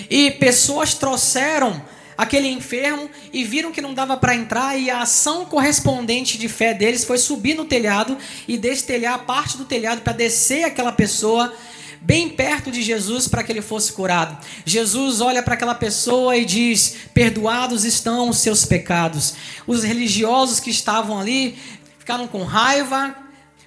E 0.09 0.29
pessoas 0.31 0.93
trouxeram 0.93 1.81
aquele 2.17 2.47
enfermo 2.47 3.09
e 3.31 3.43
viram 3.43 3.71
que 3.71 3.81
não 3.81 3.93
dava 3.93 4.17
para 4.17 4.35
entrar 4.35 4.77
e 4.77 4.89
a 4.89 5.01
ação 5.01 5.45
correspondente 5.45 6.37
de 6.37 6.47
fé 6.47 6.73
deles 6.73 7.03
foi 7.03 7.17
subir 7.17 7.55
no 7.55 7.65
telhado 7.65 8.17
e 8.47 8.57
destelhar 8.57 9.25
parte 9.25 9.57
do 9.57 9.65
telhado 9.65 10.01
para 10.01 10.13
descer 10.13 10.63
aquela 10.63 10.91
pessoa 10.91 11.53
bem 12.01 12.29
perto 12.29 12.71
de 12.71 12.83
Jesus 12.83 13.27
para 13.27 13.43
que 13.43 13.51
ele 13.51 13.61
fosse 13.61 13.91
curado. 13.91 14.37
Jesus 14.63 15.21
olha 15.21 15.41
para 15.41 15.55
aquela 15.55 15.75
pessoa 15.75 16.37
e 16.37 16.45
diz: 16.45 16.95
"Perdoados 17.13 17.83
estão 17.83 18.29
os 18.29 18.37
seus 18.37 18.65
pecados". 18.65 19.33
Os 19.65 19.83
religiosos 19.83 20.59
que 20.59 20.69
estavam 20.69 21.19
ali 21.19 21.57
ficaram 21.97 22.27
com 22.27 22.43
raiva 22.43 23.15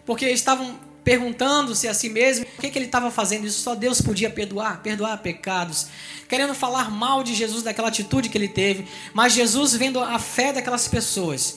porque 0.06 0.26
estavam 0.26 0.78
perguntando-se 1.08 1.88
a 1.88 1.94
si 1.94 2.10
mesmo 2.10 2.44
o 2.44 2.60
que, 2.60 2.68
que 2.68 2.76
ele 2.76 2.84
estava 2.84 3.10
fazendo 3.10 3.46
isso. 3.46 3.62
Só 3.62 3.74
Deus 3.74 3.98
podia 3.98 4.28
perdoar, 4.28 4.82
perdoar 4.82 5.16
pecados, 5.16 5.86
querendo 6.28 6.52
falar 6.52 6.90
mal 6.90 7.24
de 7.24 7.34
Jesus, 7.34 7.62
daquela 7.62 7.88
atitude 7.88 8.28
que 8.28 8.36
ele 8.36 8.46
teve. 8.46 8.84
Mas 9.14 9.32
Jesus 9.32 9.72
vendo 9.74 10.00
a 10.00 10.18
fé 10.18 10.52
daquelas 10.52 10.86
pessoas, 10.86 11.56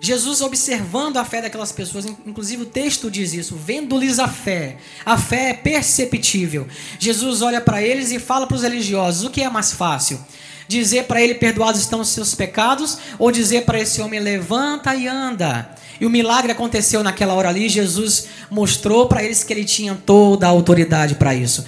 Jesus 0.00 0.40
observando 0.42 1.16
a 1.16 1.24
fé 1.24 1.42
daquelas 1.42 1.72
pessoas, 1.72 2.04
inclusive 2.04 2.62
o 2.62 2.66
texto 2.66 3.10
diz 3.10 3.34
isso, 3.34 3.56
vendo-lhes 3.56 4.20
a 4.20 4.28
fé. 4.28 4.76
A 5.04 5.18
fé 5.18 5.50
é 5.50 5.54
perceptível. 5.54 6.68
Jesus 6.96 7.42
olha 7.42 7.60
para 7.60 7.82
eles 7.82 8.12
e 8.12 8.20
fala 8.20 8.46
para 8.46 8.54
os 8.56 8.62
religiosos: 8.62 9.24
o 9.24 9.30
que 9.30 9.42
é 9.42 9.50
mais 9.50 9.72
fácil? 9.72 10.24
Dizer 10.68 11.04
para 11.04 11.20
ele 11.20 11.34
perdoados 11.34 11.80
estão 11.80 11.98
os 11.98 12.10
seus 12.10 12.32
pecados 12.32 12.98
ou 13.18 13.32
dizer 13.32 13.64
para 13.64 13.80
esse 13.80 14.00
homem 14.00 14.20
levanta 14.20 14.94
e 14.94 15.08
anda? 15.08 15.74
E 16.00 16.06
o 16.06 16.10
milagre 16.10 16.52
aconteceu 16.52 17.02
naquela 17.02 17.34
hora 17.34 17.48
ali, 17.48 17.68
Jesus 17.68 18.26
mostrou 18.50 19.06
para 19.06 19.22
eles 19.22 19.44
que 19.44 19.52
ele 19.52 19.64
tinha 19.64 19.94
toda 19.94 20.46
a 20.46 20.50
autoridade 20.50 21.14
para 21.14 21.34
isso. 21.34 21.64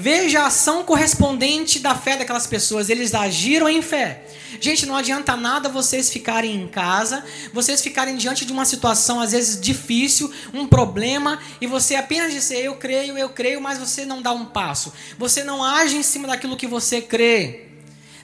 Veja 0.00 0.42
a 0.42 0.46
ação 0.46 0.84
correspondente 0.84 1.80
da 1.80 1.92
fé 1.92 2.16
daquelas 2.16 2.46
pessoas. 2.46 2.88
Eles 2.88 3.14
agiram 3.14 3.68
em 3.68 3.82
fé. 3.82 4.22
Gente, 4.60 4.86
não 4.86 4.94
adianta 4.94 5.36
nada 5.36 5.68
vocês 5.68 6.08
ficarem 6.08 6.54
em 6.54 6.68
casa, 6.68 7.24
vocês 7.52 7.82
ficarem 7.82 8.16
diante 8.16 8.44
de 8.44 8.52
uma 8.52 8.64
situação 8.64 9.20
às 9.20 9.32
vezes 9.32 9.60
difícil, 9.60 10.32
um 10.54 10.68
problema, 10.68 11.40
e 11.60 11.66
você 11.66 11.96
apenas 11.96 12.32
dizer 12.32 12.64
eu 12.64 12.76
creio, 12.76 13.18
eu 13.18 13.28
creio, 13.30 13.60
mas 13.60 13.76
você 13.76 14.04
não 14.04 14.22
dá 14.22 14.30
um 14.30 14.46
passo. 14.46 14.92
Você 15.18 15.42
não 15.42 15.64
age 15.64 15.96
em 15.96 16.02
cima 16.04 16.28
daquilo 16.28 16.56
que 16.56 16.68
você 16.68 17.00
crê. 17.00 17.66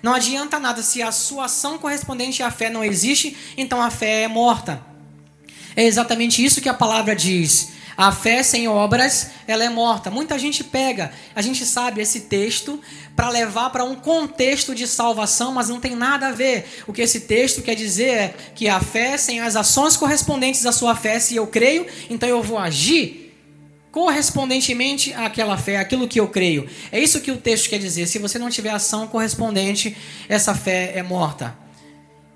Não 0.00 0.14
adianta 0.14 0.60
nada 0.60 0.80
se 0.80 1.02
a 1.02 1.10
sua 1.10 1.46
ação 1.46 1.76
correspondente 1.76 2.40
à 2.40 2.52
fé 2.52 2.70
não 2.70 2.84
existe, 2.84 3.36
então 3.56 3.82
a 3.82 3.90
fé 3.90 4.22
é 4.22 4.28
morta. 4.28 4.93
É 5.76 5.84
exatamente 5.84 6.44
isso 6.44 6.60
que 6.60 6.68
a 6.68 6.74
palavra 6.74 7.14
diz. 7.14 7.72
A 7.96 8.10
fé 8.10 8.42
sem 8.42 8.66
obras, 8.66 9.30
ela 9.46 9.64
é 9.64 9.68
morta. 9.68 10.10
Muita 10.10 10.36
gente 10.38 10.64
pega, 10.64 11.12
a 11.34 11.40
gente 11.40 11.64
sabe 11.64 12.00
esse 12.00 12.22
texto 12.22 12.80
para 13.14 13.28
levar 13.28 13.70
para 13.70 13.84
um 13.84 13.94
contexto 13.94 14.74
de 14.74 14.86
salvação, 14.86 15.52
mas 15.52 15.68
não 15.68 15.78
tem 15.78 15.94
nada 15.94 16.28
a 16.28 16.32
ver. 16.32 16.82
O 16.88 16.92
que 16.92 17.02
esse 17.02 17.20
texto 17.20 17.62
quer 17.62 17.76
dizer 17.76 18.08
é 18.08 18.34
que 18.54 18.68
a 18.68 18.80
fé 18.80 19.16
sem 19.16 19.40
as 19.40 19.54
ações 19.54 19.96
correspondentes 19.96 20.66
à 20.66 20.72
sua 20.72 20.96
fé, 20.96 21.20
se 21.20 21.36
eu 21.36 21.46
creio, 21.46 21.86
então 22.10 22.28
eu 22.28 22.42
vou 22.42 22.58
agir 22.58 23.24
correspondentemente 23.92 25.14
àquela 25.14 25.56
fé, 25.56 25.76
aquilo 25.76 26.08
que 26.08 26.18
eu 26.18 26.26
creio. 26.26 26.68
É 26.90 26.98
isso 26.98 27.20
que 27.20 27.30
o 27.30 27.36
texto 27.36 27.70
quer 27.70 27.78
dizer. 27.78 28.08
Se 28.08 28.18
você 28.18 28.40
não 28.40 28.50
tiver 28.50 28.70
ação 28.70 29.06
correspondente, 29.06 29.96
essa 30.28 30.52
fé 30.52 30.94
é 30.96 31.02
morta. 31.04 31.56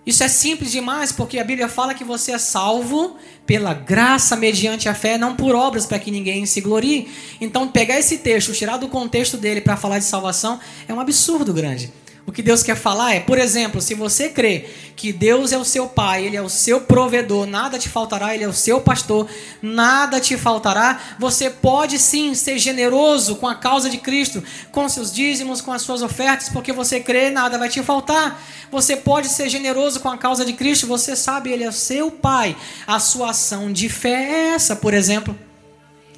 Isso 0.09 0.25
é 0.25 0.29
simples 0.29 0.73
demais, 0.73 1.13
porque 1.13 1.39
a 1.39 1.45
Bíblia 1.45 1.69
fala 1.69 1.93
que 1.93 2.03
você 2.03 2.33
é 2.33 2.39
salvo 2.39 3.19
pela 3.45 3.75
graça 3.75 4.35
mediante 4.37 4.89
a 4.89 4.95
fé, 4.95 5.19
não 5.19 5.37
por 5.37 5.55
obras 5.55 5.85
para 5.85 5.99
que 5.99 6.11
ninguém 6.11 6.47
se 6.47 6.63
glorie. 6.63 7.11
Então, 7.39 7.69
pegar 7.69 7.99
esse 7.99 8.17
texto, 8.17 8.55
tirar 8.55 8.79
do 8.79 8.89
contexto 8.89 9.37
dele 9.37 9.61
para 9.61 9.77
falar 9.77 9.99
de 9.99 10.07
salvação, 10.07 10.59
é 10.89 10.95
um 10.95 10.99
absurdo 10.99 11.53
grande. 11.53 11.93
O 12.29 12.31
que 12.31 12.43
Deus 12.43 12.63
quer 12.63 12.77
falar 12.77 13.15
é, 13.15 13.21
por 13.21 13.39
exemplo, 13.39 13.81
se 13.81 13.95
você 13.95 14.29
crê 14.29 14.69
que 14.95 15.15
Deus 15.15 15.51
é 15.51 15.57
o 15.57 15.65
seu 15.65 15.89
pai, 15.89 16.27
ele 16.27 16.37
é 16.37 16.43
o 16.43 16.49
seu 16.51 16.79
provedor, 16.79 17.47
nada 17.47 17.79
te 17.79 17.89
faltará, 17.89 18.35
ele 18.35 18.45
é 18.45 18.47
o 18.47 18.53
seu 18.53 18.83
pastor, 18.83 19.27
nada 19.63 20.21
te 20.21 20.37
faltará, 20.37 21.17
você 21.19 21.49
pode 21.49 21.99
sim 21.99 22.35
ser 22.35 22.59
generoso 22.59 23.37
com 23.37 23.49
a 23.49 23.55
causa 23.55 23.89
de 23.89 23.97
Cristo, 23.97 24.45
com 24.71 24.87
seus 24.91 25.11
dízimos, 25.11 25.63
com 25.63 25.73
as 25.73 25.81
suas 25.81 26.03
ofertas, 26.03 26.51
porque 26.51 26.71
você 26.71 27.01
crê, 27.01 27.31
nada 27.31 27.57
vai 27.57 27.71
te 27.71 27.83
faltar. 27.83 28.39
Você 28.71 28.95
pode 28.95 29.29
ser 29.29 29.49
generoso 29.49 29.99
com 30.01 30.11
a 30.11 30.19
causa 30.19 30.45
de 30.45 30.53
Cristo, 30.53 30.87
você 30.87 31.17
sabe, 31.17 31.51
ele 31.51 31.65
é 31.65 31.69
o 31.71 31.73
seu 31.73 32.11
pai. 32.11 32.55
A 32.87 33.01
sua 33.01 33.31
ação 33.31 33.73
de 33.73 33.89
fé 33.89 34.11
é 34.11 34.49
essa, 34.49 34.77
por 34.77 34.93
exemplo, 34.93 35.35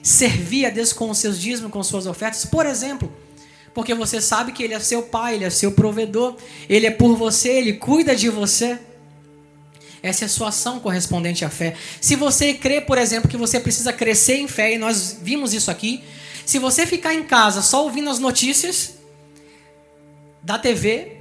servir 0.02 0.66
a 0.66 0.70
Deus 0.70 0.92
com 0.92 1.08
os 1.08 1.18
seus 1.18 1.40
dízimos, 1.40 1.70
com 1.70 1.84
suas 1.84 2.06
ofertas, 2.06 2.44
por 2.44 2.66
exemplo. 2.66 3.29
Porque 3.72 3.94
você 3.94 4.20
sabe 4.20 4.52
que 4.52 4.62
Ele 4.62 4.74
é 4.74 4.80
seu 4.80 5.02
pai, 5.02 5.36
Ele 5.36 5.44
é 5.44 5.50
seu 5.50 5.72
provedor, 5.72 6.36
Ele 6.68 6.86
é 6.86 6.90
por 6.90 7.16
você, 7.16 7.50
Ele 7.50 7.74
cuida 7.74 8.14
de 8.14 8.28
você. 8.28 8.78
Essa 10.02 10.24
é 10.24 10.26
a 10.26 10.28
sua 10.28 10.48
ação 10.48 10.80
correspondente 10.80 11.44
à 11.44 11.50
fé. 11.50 11.74
Se 12.00 12.16
você 12.16 12.54
crê, 12.54 12.80
por 12.80 12.98
exemplo, 12.98 13.28
que 13.28 13.36
você 13.36 13.60
precisa 13.60 13.92
crescer 13.92 14.36
em 14.36 14.48
fé, 14.48 14.74
e 14.74 14.78
nós 14.78 15.18
vimos 15.22 15.52
isso 15.52 15.70
aqui, 15.70 16.02
se 16.44 16.58
você 16.58 16.86
ficar 16.86 17.14
em 17.14 17.22
casa 17.22 17.62
só 17.62 17.84
ouvindo 17.84 18.10
as 18.10 18.18
notícias 18.18 18.94
da 20.42 20.58
TV, 20.58 21.18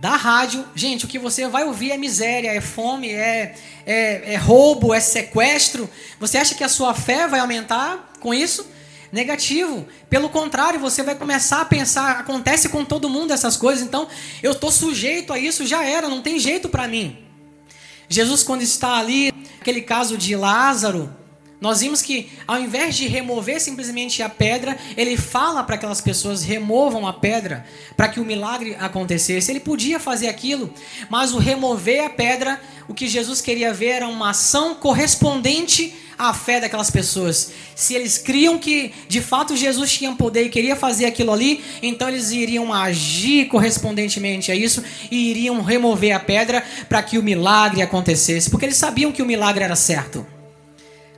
da 0.00 0.16
rádio, 0.16 0.64
gente, 0.74 1.04
o 1.04 1.08
que 1.08 1.18
você 1.18 1.46
vai 1.46 1.64
ouvir 1.64 1.92
é 1.92 1.96
miséria, 1.96 2.50
é 2.50 2.60
fome, 2.60 3.10
é, 3.10 3.54
é, 3.86 4.34
é 4.34 4.36
roubo, 4.36 4.92
é 4.92 5.00
sequestro. 5.00 5.88
Você 6.18 6.38
acha 6.38 6.54
que 6.54 6.64
a 6.64 6.68
sua 6.68 6.94
fé 6.94 7.28
vai 7.28 7.40
aumentar 7.40 8.12
com 8.20 8.34
isso? 8.34 8.66
Negativo. 9.12 9.86
Pelo 10.08 10.28
contrário, 10.28 10.78
você 10.80 11.02
vai 11.02 11.14
começar 11.14 11.60
a 11.60 11.64
pensar, 11.64 12.20
acontece 12.20 12.68
com 12.68 12.84
todo 12.84 13.08
mundo 13.08 13.32
essas 13.32 13.56
coisas, 13.56 13.84
então 13.84 14.08
eu 14.42 14.52
estou 14.52 14.70
sujeito 14.70 15.32
a 15.32 15.38
isso, 15.38 15.66
já 15.66 15.84
era, 15.84 16.08
não 16.08 16.22
tem 16.22 16.38
jeito 16.38 16.68
para 16.68 16.88
mim. 16.88 17.18
Jesus, 18.08 18.42
quando 18.42 18.62
está 18.62 18.98
ali, 18.98 19.32
aquele 19.60 19.80
caso 19.80 20.16
de 20.16 20.36
Lázaro, 20.36 21.14
nós 21.60 21.80
vimos 21.80 22.02
que 22.02 22.30
ao 22.46 22.60
invés 22.60 22.96
de 22.96 23.06
remover 23.06 23.60
simplesmente 23.60 24.22
a 24.22 24.28
pedra, 24.28 24.76
ele 24.96 25.16
fala 25.16 25.62
para 25.62 25.76
aquelas 25.76 26.00
pessoas 26.00 26.42
removam 26.42 27.06
a 27.06 27.14
pedra 27.14 27.64
para 27.96 28.08
que 28.08 28.20
o 28.20 28.24
milagre 28.24 28.76
acontecesse. 28.78 29.50
Ele 29.50 29.60
podia 29.60 29.98
fazer 29.98 30.28
aquilo, 30.28 30.72
mas 31.08 31.32
o 31.32 31.38
remover 31.38 32.04
a 32.04 32.10
pedra, 32.10 32.60
o 32.86 32.94
que 32.94 33.08
Jesus 33.08 33.40
queria 33.40 33.72
ver 33.72 33.86
era 33.86 34.08
uma 34.08 34.30
ação 34.30 34.74
correspondente 34.74 35.94
à 36.18 36.34
fé 36.34 36.60
daquelas 36.60 36.90
pessoas. 36.90 37.52
Se 37.74 37.94
eles 37.94 38.18
criam 38.18 38.58
que 38.58 38.92
de 39.08 39.22
fato 39.22 39.56
Jesus 39.56 39.90
tinha 39.92 40.14
poder 40.14 40.44
e 40.44 40.50
queria 40.50 40.76
fazer 40.76 41.06
aquilo 41.06 41.32
ali, 41.32 41.64
então 41.82 42.08
eles 42.08 42.32
iriam 42.32 42.72
agir 42.72 43.46
correspondentemente 43.48 44.52
a 44.52 44.54
isso 44.54 44.84
e 45.10 45.30
iriam 45.30 45.62
remover 45.62 46.12
a 46.12 46.20
pedra 46.20 46.62
para 46.86 47.02
que 47.02 47.18
o 47.18 47.22
milagre 47.22 47.80
acontecesse, 47.80 48.50
porque 48.50 48.66
eles 48.66 48.76
sabiam 48.76 49.10
que 49.10 49.22
o 49.22 49.26
milagre 49.26 49.64
era 49.64 49.76
certo 49.76 50.35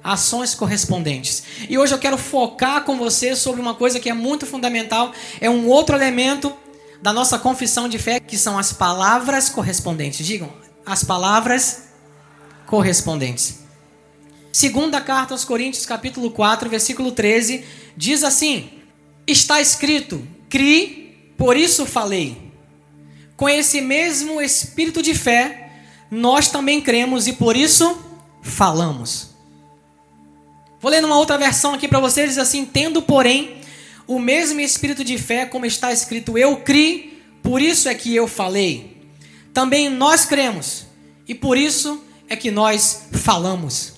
ações 0.02 0.54
correspondentes. 0.54 1.42
E 1.68 1.76
hoje 1.76 1.94
eu 1.94 1.98
quero 1.98 2.16
focar 2.16 2.84
com 2.84 2.96
você 2.96 3.34
sobre 3.34 3.60
uma 3.60 3.74
coisa 3.74 4.00
que 4.00 4.08
é 4.08 4.14
muito 4.14 4.46
fundamental, 4.46 5.12
é 5.40 5.48
um 5.50 5.66
outro 5.66 5.96
elemento 5.96 6.54
da 7.02 7.12
nossa 7.12 7.38
confissão 7.38 7.88
de 7.88 7.98
fé, 7.98 8.18
que 8.20 8.36
são 8.36 8.58
as 8.58 8.72
palavras 8.72 9.48
correspondentes. 9.48 10.26
Digam, 10.26 10.52
as 10.84 11.04
palavras 11.04 11.88
correspondentes. 12.66 13.60
Segunda 14.52 15.00
carta 15.00 15.34
aos 15.34 15.44
Coríntios, 15.44 15.86
capítulo 15.86 16.30
4, 16.30 16.68
versículo 16.68 17.12
13, 17.12 17.64
diz 17.96 18.24
assim: 18.24 18.70
Está 19.26 19.60
escrito: 19.60 20.26
Cri, 20.48 21.32
por 21.36 21.56
isso 21.56 21.86
falei. 21.86 22.48
Com 23.36 23.48
esse 23.48 23.80
mesmo 23.80 24.40
espírito 24.40 25.00
de 25.00 25.14
fé, 25.14 25.70
nós 26.10 26.48
também 26.48 26.80
cremos 26.80 27.28
e 27.28 27.34
por 27.34 27.56
isso 27.56 27.96
falamos. 28.42 29.27
Vou 30.80 30.90
ler 30.90 31.00
numa 31.00 31.16
outra 31.16 31.36
versão 31.36 31.74
aqui 31.74 31.88
para 31.88 32.00
vocês, 32.00 32.30
diz 32.30 32.38
assim: 32.38 32.64
Tendo, 32.64 33.02
porém, 33.02 33.58
o 34.06 34.18
mesmo 34.18 34.60
espírito 34.60 35.02
de 35.02 35.18
fé, 35.18 35.44
como 35.44 35.66
está 35.66 35.92
escrito, 35.92 36.38
eu 36.38 36.56
criei, 36.58 37.22
por 37.42 37.60
isso 37.60 37.88
é 37.88 37.94
que 37.94 38.14
eu 38.14 38.28
falei. 38.28 38.96
Também 39.52 39.88
nós 39.90 40.24
cremos, 40.24 40.86
e 41.26 41.34
por 41.34 41.56
isso 41.58 42.04
é 42.28 42.36
que 42.36 42.50
nós 42.50 43.08
falamos. 43.12 43.94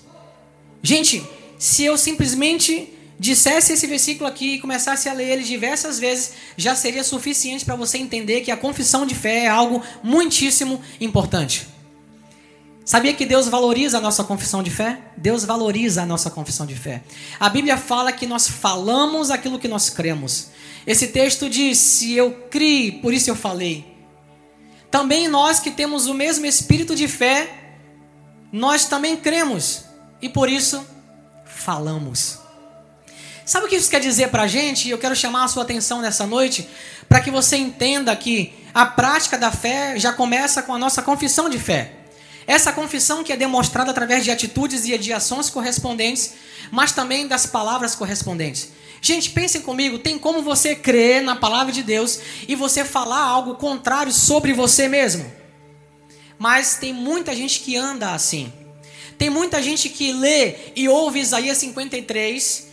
Gente, 0.82 1.22
se 1.58 1.84
eu 1.84 1.98
simplesmente 1.98 2.88
dissesse 3.18 3.74
esse 3.74 3.86
versículo 3.86 4.26
aqui 4.26 4.54
e 4.54 4.58
começasse 4.58 5.06
a 5.06 5.12
ler 5.12 5.28
ele 5.28 5.44
diversas 5.44 5.98
vezes, 5.98 6.32
já 6.56 6.74
seria 6.74 7.04
suficiente 7.04 7.66
para 7.66 7.76
você 7.76 7.98
entender 7.98 8.40
que 8.40 8.50
a 8.50 8.56
confissão 8.56 9.04
de 9.04 9.14
fé 9.14 9.44
é 9.44 9.48
algo 9.48 9.82
muitíssimo 10.02 10.80
importante. 10.98 11.68
Sabia 12.84 13.14
que 13.14 13.26
Deus 13.26 13.46
valoriza 13.46 13.98
a 13.98 14.00
nossa 14.00 14.24
confissão 14.24 14.62
de 14.62 14.70
fé? 14.70 14.98
Deus 15.16 15.44
valoriza 15.44 16.02
a 16.02 16.06
nossa 16.06 16.30
confissão 16.30 16.66
de 16.66 16.74
fé. 16.74 17.02
A 17.38 17.48
Bíblia 17.48 17.76
fala 17.76 18.10
que 18.10 18.26
nós 18.26 18.48
falamos 18.48 19.30
aquilo 19.30 19.58
que 19.58 19.68
nós 19.68 19.90
cremos. 19.90 20.48
Esse 20.86 21.08
texto 21.08 21.48
diz: 21.48 21.78
Se 21.78 22.14
eu 22.14 22.32
criei, 22.50 22.92
por 22.92 23.12
isso 23.12 23.30
eu 23.30 23.36
falei. 23.36 23.86
Também 24.90 25.28
nós 25.28 25.60
que 25.60 25.70
temos 25.70 26.06
o 26.06 26.14
mesmo 26.14 26.46
espírito 26.46 26.96
de 26.96 27.06
fé, 27.06 27.74
nós 28.52 28.86
também 28.86 29.16
cremos 29.16 29.84
e 30.20 30.28
por 30.28 30.48
isso 30.48 30.84
falamos. 31.44 32.38
Sabe 33.44 33.66
o 33.66 33.68
que 33.68 33.76
isso 33.76 33.90
quer 33.90 34.00
dizer 34.00 34.30
para 34.30 34.44
a 34.44 34.46
gente? 34.46 34.88
Eu 34.88 34.98
quero 34.98 35.14
chamar 35.14 35.44
a 35.44 35.48
sua 35.48 35.62
atenção 35.62 36.00
nessa 36.00 36.26
noite 36.26 36.68
para 37.08 37.20
que 37.20 37.30
você 37.30 37.56
entenda 37.56 38.14
que 38.16 38.52
a 38.72 38.86
prática 38.86 39.36
da 39.36 39.50
fé 39.50 39.98
já 39.98 40.12
começa 40.12 40.62
com 40.62 40.74
a 40.74 40.78
nossa 40.78 41.02
confissão 41.02 41.48
de 41.48 41.58
fé. 41.58 41.99
Essa 42.46 42.72
confissão 42.72 43.22
que 43.22 43.32
é 43.32 43.36
demonstrada 43.36 43.90
através 43.90 44.24
de 44.24 44.30
atitudes 44.30 44.84
e 44.84 44.96
de 44.98 45.12
ações 45.12 45.50
correspondentes, 45.50 46.34
mas 46.70 46.92
também 46.92 47.26
das 47.26 47.46
palavras 47.46 47.94
correspondentes. 47.94 48.70
Gente, 49.02 49.30
pensem 49.30 49.62
comigo, 49.62 49.98
tem 49.98 50.18
como 50.18 50.42
você 50.42 50.74
crer 50.74 51.22
na 51.22 51.34
palavra 51.34 51.72
de 51.72 51.82
Deus 51.82 52.20
e 52.46 52.54
você 52.54 52.84
falar 52.84 53.22
algo 53.22 53.54
contrário 53.54 54.12
sobre 54.12 54.52
você 54.52 54.88
mesmo? 54.88 55.30
Mas 56.38 56.76
tem 56.76 56.92
muita 56.92 57.34
gente 57.34 57.60
que 57.60 57.76
anda 57.76 58.12
assim. 58.12 58.52
Tem 59.16 59.30
muita 59.30 59.62
gente 59.62 59.88
que 59.88 60.12
lê 60.12 60.54
e 60.74 60.88
ouve 60.88 61.20
Isaías 61.20 61.58
53 61.58 62.68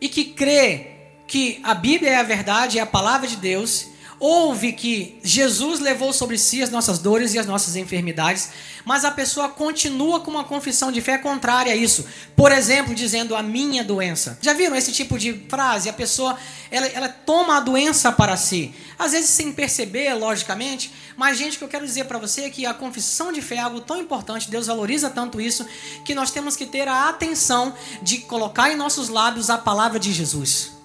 e 0.00 0.08
que 0.08 0.24
crê 0.24 0.88
que 1.26 1.58
a 1.62 1.74
Bíblia 1.74 2.10
é 2.10 2.16
a 2.16 2.22
verdade, 2.22 2.78
é 2.78 2.82
a 2.82 2.86
palavra 2.86 3.26
de 3.26 3.36
Deus, 3.36 3.86
ouve 4.18 4.72
que 4.72 5.18
Jesus 5.22 5.80
levou 5.80 6.12
sobre 6.12 6.38
si 6.38 6.62
as 6.62 6.70
nossas 6.70 6.98
dores 6.98 7.34
e 7.34 7.38
as 7.38 7.46
nossas 7.46 7.76
enfermidades, 7.76 8.50
mas 8.84 9.04
a 9.04 9.10
pessoa 9.10 9.48
continua 9.48 10.20
com 10.20 10.30
uma 10.30 10.44
confissão 10.44 10.92
de 10.92 11.00
fé 11.00 11.18
contrária 11.18 11.72
a 11.72 11.76
isso. 11.76 12.06
Por 12.34 12.52
exemplo, 12.52 12.94
dizendo 12.94 13.34
a 13.34 13.42
minha 13.42 13.82
doença. 13.82 14.38
Já 14.40 14.52
viram 14.52 14.76
esse 14.76 14.92
tipo 14.92 15.18
de 15.18 15.32
frase? 15.48 15.88
A 15.88 15.92
pessoa 15.92 16.36
ela, 16.70 16.86
ela 16.86 17.08
toma 17.08 17.56
a 17.56 17.60
doença 17.60 18.12
para 18.12 18.36
si. 18.36 18.74
Às 18.98 19.12
vezes 19.12 19.30
sem 19.30 19.52
perceber, 19.52 20.14
logicamente, 20.14 20.92
mas 21.16 21.38
gente, 21.38 21.56
o 21.56 21.58
que 21.58 21.64
eu 21.64 21.68
quero 21.68 21.84
dizer 21.84 22.04
para 22.04 22.18
você 22.18 22.42
é 22.42 22.50
que 22.50 22.64
a 22.64 22.74
confissão 22.74 23.32
de 23.32 23.42
fé 23.42 23.56
é 23.56 23.60
algo 23.60 23.80
tão 23.80 23.98
importante, 23.98 24.50
Deus 24.50 24.66
valoriza 24.66 25.10
tanto 25.10 25.40
isso, 25.40 25.66
que 26.04 26.14
nós 26.14 26.30
temos 26.30 26.56
que 26.56 26.66
ter 26.66 26.88
a 26.88 27.08
atenção 27.08 27.74
de 28.02 28.18
colocar 28.18 28.70
em 28.70 28.76
nossos 28.76 29.08
lábios 29.08 29.50
a 29.50 29.58
palavra 29.58 29.98
de 29.98 30.12
Jesus. 30.12 30.75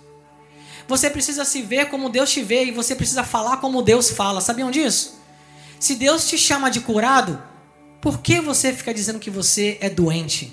Você 0.92 1.10
precisa 1.10 1.46
se 1.46 1.62
ver 1.62 1.86
como 1.86 2.10
Deus 2.10 2.30
te 2.30 2.44
vê 2.44 2.66
e 2.66 2.72
você 2.72 2.94
precisa 2.94 3.24
falar 3.24 3.58
como 3.58 3.82
Deus 3.82 4.10
fala. 4.10 4.42
Sabiam 4.42 4.70
disso? 4.70 5.22
Se 5.80 5.96
Deus 5.96 6.28
te 6.28 6.38
chama 6.38 6.70
de 6.70 6.82
curado, 6.82 7.42
por 8.02 8.20
que 8.20 8.42
você 8.42 8.74
fica 8.74 8.94
dizendo 8.94 9.18
que 9.18 9.30
você 9.30 9.78
é 9.80 9.90
doente? 9.90 10.52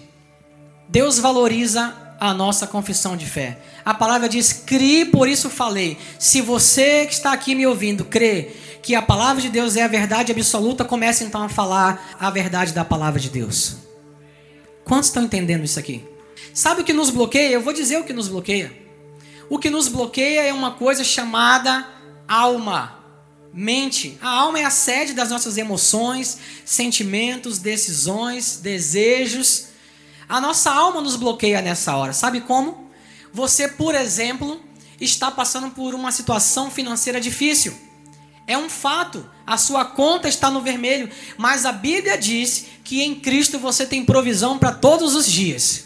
Deus 0.89 1.19
valoriza 1.19 1.93
a 2.21 2.33
nossa 2.33 2.69
confissão 2.69 3.17
de 3.17 3.27
fé. 3.27 3.59
A 3.85 3.93
palavra 3.93 4.29
diz: 4.29 4.53
"Crie, 4.53 5.07
por 5.07 5.29
isso 5.29 5.51
falei". 5.51 5.99
Se 6.21 6.41
você 6.41 7.05
que 7.05 7.15
está 7.15 7.33
aqui 7.33 7.57
me 7.57 7.67
ouvindo 7.67 8.05
crê 8.05 8.53
que 8.81 8.95
a 8.95 9.03
palavra 9.03 9.43
de 9.43 9.49
Deus 9.49 9.75
é 9.75 9.83
a 9.83 9.89
verdade 9.89 10.31
absoluta, 10.31 10.85
comece 10.85 11.25
então 11.25 11.43
a 11.43 11.49
falar 11.49 12.15
a 12.17 12.31
verdade 12.31 12.73
da 12.73 12.85
palavra 12.85 13.19
de 13.19 13.29
Deus. 13.29 13.79
Quantos 14.85 15.09
estão 15.09 15.25
entendendo 15.25 15.65
isso 15.65 15.81
aqui? 15.81 16.05
Sabe 16.55 16.83
o 16.83 16.85
que 16.85 16.93
nos 16.93 17.11
bloqueia? 17.11 17.51
Eu 17.51 17.61
vou 17.61 17.73
dizer 17.73 17.99
o 17.99 18.05
que 18.05 18.13
nos 18.13 18.29
bloqueia. 18.29 18.87
O 19.51 19.59
que 19.59 19.71
nos 19.71 19.89
bloqueia 19.89 20.43
é 20.43 20.53
uma 20.53 20.73
coisa 20.73 21.03
chamada 21.03 21.87
alma, 22.27 22.99
mente. 23.53 24.19
A 24.21 24.29
alma 24.29 24.59
é 24.59 24.65
a 24.65 24.71
sede 24.71 25.15
das 25.15 25.31
nossas 25.31 25.57
emoções, 25.57 26.39
sentimentos, 26.65 27.59
decisões, 27.59 28.59
desejos. 28.59 29.69
A 30.29 30.41
nossa 30.41 30.71
alma 30.71 31.01
nos 31.01 31.17
bloqueia 31.17 31.63
nessa 31.63 31.97
hora. 31.97 32.13
Sabe 32.13 32.43
como? 32.43 32.91
Você, 33.33 33.69
por 33.69 33.95
exemplo, 33.95 34.61
está 35.01 35.31
passando 35.31 35.71
por 35.71 35.95
uma 35.95 36.13
situação 36.13 36.71
financeira 36.71 37.21
difícil. 37.21 37.75
É 38.47 38.57
um 38.57 38.69
fato, 38.69 39.29
a 39.47 39.59
sua 39.59 39.85
conta 39.85 40.29
está 40.29 40.51
no 40.51 40.63
vermelho, 40.63 41.11
mas 41.37 41.67
a 41.67 41.73
Bíblia 41.73 42.17
diz 42.17 42.67
que 42.83 43.03
em 43.03 43.15
Cristo 43.15 43.59
você 43.59 43.87
tem 43.87 44.05
provisão 44.05 44.59
para 44.59 44.73
todos 44.73 45.15
os 45.15 45.31
dias. 45.31 45.85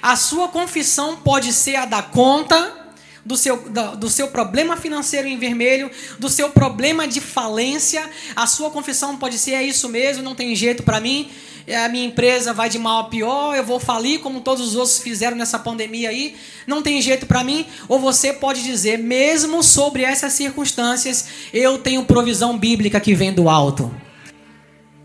A 0.00 0.16
sua 0.16 0.48
confissão 0.48 1.16
pode 1.16 1.52
ser 1.52 1.76
a 1.76 1.84
da 1.84 2.02
conta, 2.02 2.81
do 3.24 3.36
seu, 3.36 3.56
do, 3.96 4.10
seu 4.10 4.28
problema 4.28 4.76
financeiro 4.76 5.28
em 5.28 5.38
vermelho, 5.38 5.90
do 6.18 6.28
seu 6.28 6.50
problema 6.50 7.06
de 7.06 7.20
falência. 7.20 8.08
A 8.34 8.46
sua 8.46 8.70
confissão 8.70 9.16
pode 9.16 9.38
ser: 9.38 9.52
é 9.52 9.62
isso 9.62 9.88
mesmo, 9.88 10.22
não 10.22 10.34
tem 10.34 10.54
jeito 10.56 10.82
para 10.82 11.00
mim, 11.00 11.30
a 11.68 11.88
minha 11.88 12.04
empresa 12.04 12.52
vai 12.52 12.68
de 12.68 12.78
mal 12.78 13.00
a 13.00 13.04
pior, 13.04 13.54
eu 13.54 13.64
vou 13.64 13.78
falir 13.78 14.20
como 14.20 14.40
todos 14.40 14.66
os 14.68 14.74
outros 14.74 14.98
fizeram 14.98 15.36
nessa 15.36 15.58
pandemia 15.58 16.08
aí, 16.08 16.36
não 16.66 16.82
tem 16.82 17.00
jeito 17.00 17.26
para 17.26 17.44
mim. 17.44 17.66
Ou 17.88 17.98
você 17.98 18.32
pode 18.32 18.62
dizer: 18.62 18.98
mesmo 18.98 19.62
sobre 19.62 20.02
essas 20.02 20.32
circunstâncias, 20.32 21.26
eu 21.52 21.78
tenho 21.78 22.04
provisão 22.04 22.58
bíblica 22.58 23.00
que 23.00 23.14
vem 23.14 23.32
do 23.32 23.48
alto. 23.48 23.94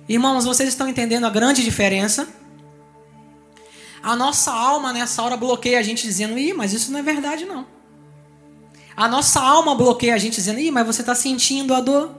Irmãos, 0.09 0.45
vocês 0.45 0.69
estão 0.69 0.87
entendendo 0.87 1.25
a 1.25 1.29
grande 1.29 1.63
diferença? 1.63 2.27
A 4.01 4.15
nossa 4.15 4.51
alma 4.51 4.93
nessa 4.93 5.21
hora 5.21 5.37
bloqueia 5.37 5.77
a 5.79 5.83
gente 5.83 6.03
dizendo: 6.03 6.39
ih, 6.39 6.53
mas 6.53 6.73
isso 6.73 6.91
não 6.91 6.99
é 6.99 7.03
verdade 7.03 7.45
não. 7.45 7.76
A 8.97 9.07
nossa 9.07 9.39
alma 9.39 9.75
bloqueia 9.75 10.15
a 10.15 10.17
gente 10.17 10.33
dizendo: 10.33 10.59
Ih, 10.59 10.71
mas 10.71 10.87
você 10.87 11.01
está 11.01 11.13
sentindo 11.13 11.75
a 11.75 11.79
dor. 11.79 12.15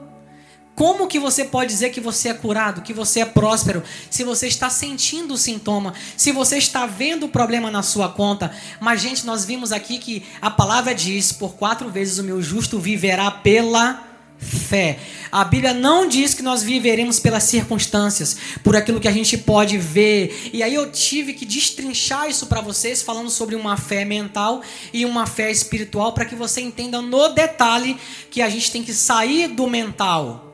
Como 0.73 1.07
que 1.07 1.19
você 1.19 1.43
pode 1.43 1.69
dizer 1.69 1.89
que 1.89 1.99
você 1.99 2.29
é 2.29 2.33
curado, 2.33 2.81
que 2.81 2.93
você 2.93 3.19
é 3.19 3.25
próspero, 3.25 3.83
se 4.09 4.23
você 4.23 4.47
está 4.47 4.69
sentindo 4.69 5.33
o 5.33 5.37
sintoma, 5.37 5.93
se 6.15 6.31
você 6.31 6.57
está 6.57 6.85
vendo 6.85 7.25
o 7.25 7.29
problema 7.29 7.69
na 7.69 7.83
sua 7.83 8.07
conta? 8.07 8.55
Mas, 8.79 9.01
gente, 9.01 9.25
nós 9.25 9.43
vimos 9.43 9.73
aqui 9.73 9.97
que 9.97 10.25
a 10.41 10.49
palavra 10.49 10.95
diz: 10.95 11.33
por 11.33 11.55
quatro 11.55 11.89
vezes 11.89 12.17
o 12.17 12.23
meu 12.23 12.41
justo 12.41 12.79
viverá 12.79 13.29
pela 13.29 14.08
fé. 14.39 14.99
A 15.31 15.43
Bíblia 15.43 15.73
não 15.73 16.07
diz 16.07 16.33
que 16.33 16.41
nós 16.41 16.63
viveremos 16.63 17.19
pelas 17.19 17.43
circunstâncias, 17.43 18.37
por 18.63 18.75
aquilo 18.75 18.99
que 18.99 19.07
a 19.07 19.11
gente 19.11 19.37
pode 19.37 19.77
ver. 19.77 20.49
E 20.53 20.63
aí 20.63 20.73
eu 20.73 20.91
tive 20.91 21.33
que 21.33 21.45
destrinchar 21.45 22.29
isso 22.29 22.47
para 22.47 22.61
vocês, 22.61 23.01
falando 23.01 23.29
sobre 23.29 23.55
uma 23.55 23.77
fé 23.77 24.05
mental 24.05 24.61
e 24.93 25.05
uma 25.05 25.27
fé 25.27 25.51
espiritual, 25.51 26.13
para 26.13 26.25
que 26.25 26.35
você 26.35 26.61
entenda 26.61 27.01
no 27.01 27.29
detalhe 27.29 27.97
que 28.31 28.41
a 28.41 28.49
gente 28.49 28.71
tem 28.71 28.83
que 28.83 28.93
sair 28.93 29.47
do 29.49 29.67
mental. 29.67 30.45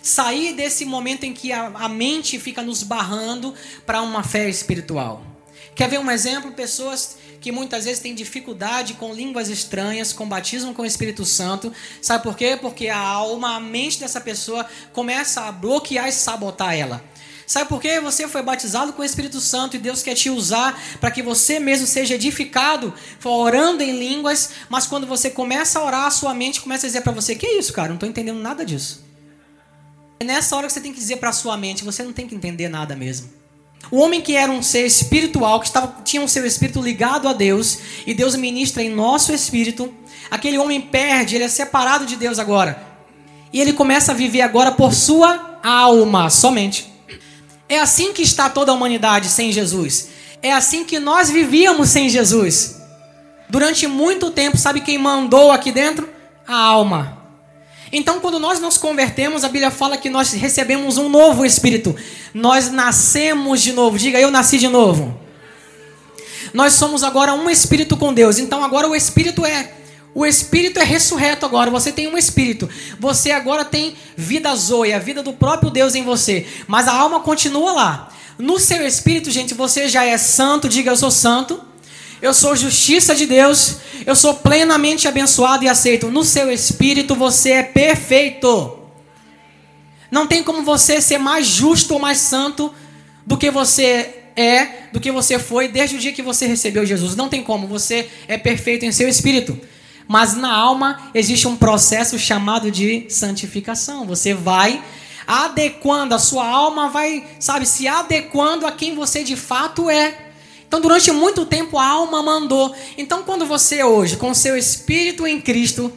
Sair 0.00 0.52
desse 0.52 0.84
momento 0.84 1.24
em 1.24 1.32
que 1.32 1.50
a, 1.50 1.66
a 1.74 1.88
mente 1.88 2.38
fica 2.38 2.62
nos 2.62 2.82
barrando 2.82 3.54
para 3.84 4.02
uma 4.02 4.22
fé 4.22 4.48
espiritual. 4.48 5.24
Quer 5.74 5.88
ver 5.88 5.98
um 5.98 6.10
exemplo? 6.10 6.52
Pessoas 6.52 7.16
que 7.44 7.52
muitas 7.52 7.84
vezes 7.84 8.00
têm 8.00 8.14
dificuldade 8.14 8.94
com 8.94 9.12
línguas 9.12 9.50
estranhas, 9.50 10.14
com 10.14 10.26
batismo 10.26 10.72
com 10.72 10.80
o 10.80 10.86
Espírito 10.86 11.26
Santo. 11.26 11.70
Sabe 12.00 12.22
por 12.22 12.34
quê? 12.34 12.58
Porque 12.58 12.88
a 12.88 12.96
alma, 12.98 13.56
a 13.56 13.60
mente 13.60 14.00
dessa 14.00 14.18
pessoa 14.18 14.64
começa 14.94 15.42
a 15.42 15.52
bloquear 15.52 16.08
e 16.08 16.12
sabotar 16.12 16.74
ela. 16.74 17.04
Sabe 17.46 17.68
por 17.68 17.82
quê? 17.82 18.00
Você 18.00 18.26
foi 18.26 18.40
batizado 18.40 18.94
com 18.94 19.02
o 19.02 19.04
Espírito 19.04 19.42
Santo 19.42 19.76
e 19.76 19.78
Deus 19.78 20.02
quer 20.02 20.14
te 20.14 20.30
usar 20.30 20.82
para 20.98 21.10
que 21.10 21.22
você 21.22 21.60
mesmo 21.60 21.86
seja 21.86 22.14
edificado, 22.14 22.94
orando 23.22 23.82
em 23.82 23.92
línguas, 23.92 24.52
mas 24.70 24.86
quando 24.86 25.06
você 25.06 25.28
começa 25.28 25.78
a 25.78 25.84
orar, 25.84 26.06
a 26.06 26.10
sua 26.10 26.32
mente 26.32 26.62
começa 26.62 26.86
a 26.86 26.88
dizer 26.88 27.02
para 27.02 27.12
você: 27.12 27.34
Que 27.34 27.46
isso, 27.46 27.74
cara? 27.74 27.88
Não 27.88 27.96
estou 27.96 28.08
entendendo 28.08 28.40
nada 28.40 28.64
disso. 28.64 29.04
É 30.18 30.24
nessa 30.24 30.56
hora 30.56 30.66
que 30.66 30.72
você 30.72 30.80
tem 30.80 30.94
que 30.94 30.98
dizer 30.98 31.18
para 31.18 31.28
a 31.28 31.34
sua 31.34 31.58
mente: 31.58 31.84
Você 31.84 32.02
não 32.02 32.14
tem 32.14 32.26
que 32.26 32.34
entender 32.34 32.70
nada 32.70 32.96
mesmo. 32.96 33.43
O 33.90 33.98
homem 33.98 34.20
que 34.20 34.34
era 34.34 34.50
um 34.50 34.62
ser 34.62 34.86
espiritual, 34.86 35.60
que 35.60 35.66
estava, 35.66 35.96
tinha 36.04 36.22
um 36.22 36.28
seu 36.28 36.44
espírito 36.46 36.80
ligado 36.80 37.28
a 37.28 37.32
Deus, 37.32 37.78
e 38.06 38.14
Deus 38.14 38.34
ministra 38.36 38.82
em 38.82 38.88
nosso 38.88 39.32
espírito, 39.32 39.92
aquele 40.30 40.58
homem 40.58 40.80
perde, 40.80 41.34
ele 41.34 41.44
é 41.44 41.48
separado 41.48 42.06
de 42.06 42.16
Deus 42.16 42.38
agora. 42.38 42.82
E 43.52 43.60
ele 43.60 43.72
começa 43.72 44.12
a 44.12 44.14
viver 44.14 44.40
agora 44.40 44.72
por 44.72 44.92
sua 44.92 45.60
alma 45.62 46.28
somente. 46.28 46.92
É 47.68 47.78
assim 47.78 48.12
que 48.12 48.22
está 48.22 48.50
toda 48.50 48.72
a 48.72 48.74
humanidade 48.74 49.28
sem 49.28 49.52
Jesus. 49.52 50.08
É 50.42 50.52
assim 50.52 50.84
que 50.84 50.98
nós 50.98 51.30
vivíamos 51.30 51.88
sem 51.88 52.08
Jesus. 52.08 52.76
Durante 53.48 53.86
muito 53.86 54.30
tempo, 54.30 54.58
sabe 54.58 54.80
quem 54.80 54.98
mandou 54.98 55.50
aqui 55.50 55.70
dentro? 55.70 56.08
A 56.46 56.56
alma. 56.56 57.23
Então, 57.96 58.18
quando 58.18 58.40
nós 58.40 58.58
nos 58.58 58.76
convertemos, 58.76 59.44
a 59.44 59.48
Bíblia 59.48 59.70
fala 59.70 59.96
que 59.96 60.10
nós 60.10 60.32
recebemos 60.32 60.98
um 60.98 61.08
novo 61.08 61.46
espírito. 61.46 61.94
Nós 62.34 62.68
nascemos 62.68 63.62
de 63.62 63.72
novo. 63.72 63.96
Diga, 63.96 64.18
eu 64.18 64.32
nasci 64.32 64.58
de 64.58 64.66
novo. 64.66 65.16
Nós 66.52 66.72
somos 66.72 67.04
agora 67.04 67.32
um 67.34 67.48
espírito 67.48 67.96
com 67.96 68.12
Deus. 68.12 68.40
Então, 68.40 68.64
agora 68.64 68.88
o 68.88 68.96
espírito 68.96 69.46
é 69.46 69.74
o 70.12 70.26
espírito 70.26 70.80
é 70.80 70.84
ressurreto 70.84 71.46
agora. 71.46 71.70
Você 71.70 71.92
tem 71.92 72.08
um 72.08 72.18
espírito. 72.18 72.68
Você 72.98 73.30
agora 73.30 73.64
tem 73.64 73.94
vida 74.16 74.54
zoe, 74.56 74.92
a 74.92 74.98
vida 74.98 75.22
do 75.22 75.32
próprio 75.32 75.70
Deus 75.70 75.94
em 75.94 76.02
você. 76.02 76.46
Mas 76.66 76.88
a 76.88 76.92
alma 76.92 77.20
continua 77.20 77.72
lá. 77.72 78.12
No 78.36 78.58
seu 78.58 78.84
espírito, 78.84 79.30
gente, 79.30 79.54
você 79.54 79.88
já 79.88 80.04
é 80.04 80.18
santo. 80.18 80.68
Diga, 80.68 80.90
eu 80.90 80.96
sou 80.96 81.12
santo 81.12 81.60
eu 82.22 82.32
sou 82.32 82.56
justiça 82.56 83.14
de 83.14 83.26
Deus, 83.26 83.76
eu 84.06 84.16
sou 84.16 84.34
plenamente 84.34 85.06
abençoado 85.06 85.64
e 85.64 85.68
aceito. 85.68 86.10
No 86.10 86.24
seu 86.24 86.50
espírito 86.50 87.14
você 87.14 87.52
é 87.52 87.62
perfeito. 87.62 88.78
Não 90.10 90.26
tem 90.26 90.42
como 90.42 90.62
você 90.62 91.00
ser 91.00 91.18
mais 91.18 91.46
justo 91.46 91.94
ou 91.94 92.00
mais 92.00 92.18
santo 92.18 92.72
do 93.26 93.36
que 93.36 93.50
você 93.50 94.22
é, 94.36 94.88
do 94.92 95.00
que 95.00 95.10
você 95.10 95.38
foi 95.38 95.68
desde 95.68 95.96
o 95.96 95.98
dia 95.98 96.12
que 96.12 96.22
você 96.22 96.46
recebeu 96.46 96.84
Jesus. 96.84 97.16
Não 97.16 97.28
tem 97.28 97.42
como, 97.42 97.66
você 97.66 98.08
é 98.26 98.36
perfeito 98.36 98.84
em 98.84 98.92
seu 98.92 99.08
espírito. 99.08 99.58
Mas 100.06 100.34
na 100.34 100.52
alma 100.52 101.10
existe 101.14 101.48
um 101.48 101.56
processo 101.56 102.18
chamado 102.18 102.70
de 102.70 103.06
santificação. 103.08 104.06
Você 104.06 104.34
vai 104.34 104.82
adequando, 105.26 106.14
a 106.14 106.18
sua 106.18 106.46
alma 106.46 106.88
vai, 106.88 107.24
sabe, 107.40 107.64
se 107.64 107.88
adequando 107.88 108.66
a 108.66 108.72
quem 108.72 108.94
você 108.94 109.24
de 109.24 109.36
fato 109.36 109.88
é. 109.88 110.23
Então, 110.74 110.82
durante 110.82 111.12
muito 111.12 111.46
tempo, 111.46 111.78
a 111.78 111.86
alma 111.86 112.20
mandou. 112.20 112.74
Então, 112.98 113.22
quando 113.22 113.46
você 113.46 113.84
hoje, 113.84 114.16
com 114.16 114.34
seu 114.34 114.56
espírito 114.56 115.24
em 115.24 115.40
Cristo, 115.40 115.92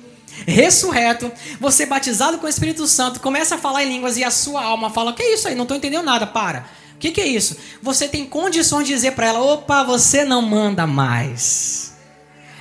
ressurreto, 0.46 1.32
você 1.60 1.84
batizado 1.84 2.38
com 2.38 2.46
o 2.46 2.50
Espírito 2.50 2.86
Santo, 2.86 3.20
começa 3.20 3.56
a 3.56 3.58
falar 3.58 3.84
em 3.84 3.90
línguas 3.90 4.18
e 4.18 4.24
a 4.24 4.30
sua 4.30 4.64
alma 4.64 4.92
fala: 4.92 5.14
Que 5.14 5.24
é 5.24 5.34
isso 5.34 5.48
aí? 5.48 5.56
Não 5.56 5.64
estou 5.64 5.76
entendendo 5.76 6.06
nada, 6.06 6.28
para. 6.28 6.68
O 6.94 7.00
que, 7.00 7.10
que, 7.10 7.20
é 7.20 7.26
isso? 7.26 7.58
Você 7.82 8.08
tem 8.08 8.24
condições 8.24 8.86
de 8.86 8.94
dizer 8.94 9.14
para 9.14 9.26
ela: 9.26 9.42
opa, 9.42 9.84
você 9.84 10.24
não 10.24 10.44
manda 10.44 10.86
mais. 10.86 11.96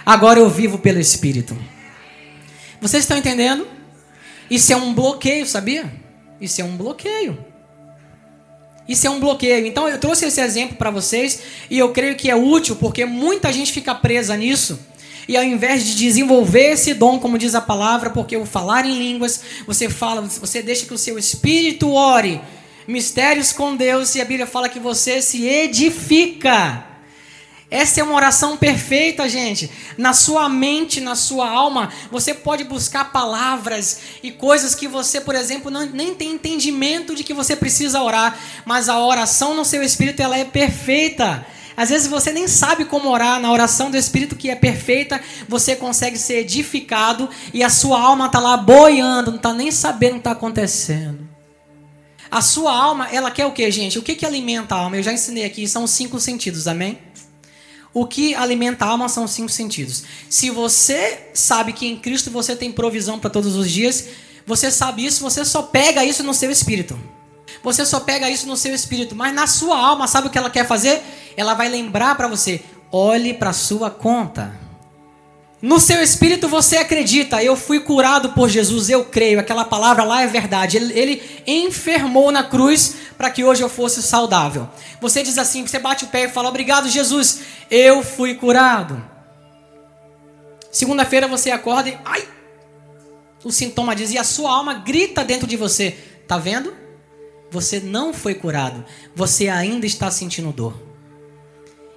Agora 0.07 0.41
eu 0.41 0.49
vivo 0.49 0.79
pelo 0.79 0.99
Espírito. 0.99 1.55
Vocês 2.81 3.05
estão 3.05 3.19
entendendo? 3.19 3.69
Isso 4.51 4.73
é 4.73 4.77
um 4.77 4.95
bloqueio, 4.95 5.47
sabia? 5.47 5.93
Isso 6.41 6.63
é 6.63 6.65
um 6.65 6.79
bloqueio. 6.79 7.45
Isso 8.89 9.07
é 9.07 9.11
um 9.11 9.19
bloqueio. 9.19 9.67
Então 9.67 9.89
eu 9.89 9.99
trouxe 9.99 10.27
esse 10.27 10.41
exemplo 10.41 10.77
para 10.77 10.91
vocês 10.91 11.41
e 11.71 11.79
eu 11.79 11.93
creio 11.93 12.17
que 12.17 12.31
é 12.31 12.37
útil 12.37 12.77
porque 12.77 13.05
muita 13.05 13.53
gente 13.53 13.73
fica 13.73 13.95
presa 13.95 14.37
nisso 14.37 14.79
E 15.29 15.37
ao 15.37 15.43
invés 15.43 15.85
de 15.85 15.97
desenvolver 15.97 16.73
esse 16.73 16.95
dom, 16.95 17.19
como 17.19 17.37
diz 17.37 17.55
a 17.55 17.61
palavra, 17.61 18.11
porque 18.11 18.37
o 18.37 18.47
falar 18.47 18.87
em 18.87 18.97
línguas, 18.97 19.41
você 19.67 19.89
fala, 19.89 20.23
você 20.23 20.63
deixa 20.63 20.87
que 20.87 20.95
o 20.95 20.99
seu 20.99 21.19
espírito 21.19 21.93
ore 21.93 22.41
mistérios 22.87 23.53
com 23.53 23.75
Deus 23.75 24.15
e 24.15 24.21
a 24.21 24.25
Bíblia 24.25 24.47
fala 24.47 24.69
que 24.69 24.79
você 24.79 25.21
se 25.21 25.45
edifica. 25.45 26.96
Essa 27.69 28.01
é 28.01 28.05
uma 28.05 28.15
oração 28.15 28.57
perfeita, 28.57 29.29
gente. 29.29 29.69
Na 29.99 30.13
sua 30.13 30.49
mente, 30.49 31.01
na 31.01 31.17
sua 31.17 31.51
alma, 31.51 31.93
você 32.13 32.33
pode 32.33 32.63
buscar 32.63 33.11
palavras 33.11 34.01
e 34.23 34.31
coisas 34.31 34.75
que 34.75 34.87
você, 34.87 35.21
por 35.21 35.35
exemplo, 35.35 35.71
não, 35.71 35.85
nem 35.85 36.15
tem 36.15 36.31
entendimento 36.31 37.15
de 37.15 37.25
que 37.25 37.35
você 37.35 37.57
precisa 37.57 38.01
orar, 38.01 38.39
mas 38.65 38.89
a 38.89 38.99
oração 39.01 39.55
no 39.55 39.65
seu 39.65 39.83
espírito 39.83 40.23
ela 40.23 40.39
é 40.39 40.45
perfeita. 40.45 41.45
Às 41.77 41.91
vezes 41.91 42.07
você 42.07 42.33
nem 42.33 42.49
sabe 42.49 42.85
como 42.87 43.11
orar, 43.11 43.39
na 43.39 43.53
oração 43.53 43.91
do 43.91 43.99
Espírito 43.99 44.35
que 44.35 44.49
é 44.49 44.57
perfeita, 44.57 45.21
você 45.47 45.77
consegue 45.77 46.17
ser 46.17 46.39
edificado 46.39 47.29
e 47.53 47.63
a 47.63 47.69
sua 47.69 48.01
alma 48.01 48.27
está 48.27 48.39
lá 48.39 48.57
boiando, 48.57 49.31
não 49.31 49.37
está 49.37 49.53
nem 49.53 49.71
sabendo 49.71 50.13
o 50.13 50.15
que 50.15 50.21
está 50.21 50.31
acontecendo. 50.31 51.29
A 52.31 52.41
sua 52.41 52.75
alma, 52.75 53.09
ela 53.13 53.31
quer 53.31 53.45
o 53.45 53.53
que, 53.53 53.71
gente? 53.71 53.99
O 53.99 54.03
que, 54.03 54.15
que 54.15 54.25
alimenta 54.25 54.75
a 54.75 54.79
alma? 54.79 54.97
Eu 54.97 55.03
já 55.03 55.13
ensinei 55.13 55.45
aqui, 55.45 55.69
são 55.69 55.85
os 55.85 55.91
cinco 55.91 56.19
sentidos, 56.19 56.67
amém? 56.67 56.99
O 57.99 58.05
que 58.05 58.35
alimenta 58.35 58.85
a 58.85 58.89
alma 58.89 59.09
são 59.09 59.25
os 59.25 59.31
cinco 59.31 59.49
sentidos. 59.49 60.05
Se 60.29 60.51
você 60.51 61.31
sabe 61.33 61.73
que 61.73 61.87
em 61.87 61.97
Cristo 61.97 62.31
você 62.31 62.55
tem 62.55 62.71
provisão 62.71 63.19
para 63.19 63.31
todos 63.31 63.57
os 63.57 63.71
dias, 63.71 64.09
você 64.45 64.71
sabe 64.71 65.07
isso, 65.07 65.23
você 65.23 65.47
só 65.47 65.63
pega 65.63 66.05
isso 66.05 66.23
no 66.23 66.35
seu 66.35 66.51
espírito. 66.51 67.01
Você 67.63 67.87
só 67.87 67.99
pega 68.01 68.29
isso 68.29 68.47
no 68.47 68.55
seu 68.55 68.75
espírito, 68.75 69.17
mas 69.17 69.33
na 69.35 69.47
sua 69.47 69.79
alma, 69.79 70.07
sabe 70.07 70.27
o 70.27 70.31
que 70.31 70.37
ela 70.37 70.51
quer 70.51 70.67
fazer? 70.67 71.03
Ela 71.39 71.55
vai 71.55 71.71
lembrar 71.71 72.15
para 72.19 72.29
você: 72.29 72.63
olhe 72.93 73.33
para 73.33 73.55
sua 73.55 73.91
conta. 73.91 74.66
No 75.61 75.81
seu 75.81 76.03
espírito 76.03 76.49
você 76.49 76.77
acredita, 76.77 77.43
eu 77.43 77.57
fui 77.57 77.81
curado 77.81 78.33
por 78.35 78.49
Jesus, 78.49 78.91
eu 78.91 79.05
creio, 79.07 79.41
aquela 79.41 79.65
palavra 79.65 80.05
lá 80.05 80.23
é 80.23 80.27
verdade. 80.27 80.77
Ele, 80.77 80.93
ele 80.93 81.23
enfermou 81.47 82.31
na 82.31 82.45
cruz 82.45 82.95
para 83.17 83.31
que 83.31 83.43
hoje 83.43 83.63
eu 83.63 83.69
fosse 83.69 84.03
saudável. 84.03 84.69
Você 85.01 85.23
diz 85.23 85.39
assim, 85.39 85.67
você 85.67 85.79
bate 85.79 86.05
o 86.05 86.09
pé 86.09 86.25
e 86.25 86.29
fala: 86.29 86.51
Obrigado, 86.51 86.89
Jesus, 86.89 87.41
eu 87.71 88.03
fui 88.03 88.35
curado. 88.35 89.03
Segunda-feira 90.71 91.27
você 91.27 91.51
acorda 91.51 91.89
e. 91.89 91.99
Ai! 92.05 92.29
O 93.43 93.51
sintoma 93.51 93.95
diz, 93.97 94.11
e 94.11 94.19
a 94.19 94.25
sua 94.25 94.51
alma 94.51 94.75
grita 94.75 95.25
dentro 95.25 95.47
de 95.47 95.57
você: 95.57 95.93
Tá 96.29 96.37
vendo? 96.37 96.75
Você 97.51 97.81
não 97.81 98.13
foi 98.13 98.35
curado, 98.35 98.85
você 99.15 99.49
ainda 99.49 99.87
está 99.87 100.11
sentindo 100.11 100.53
dor. 100.53 100.75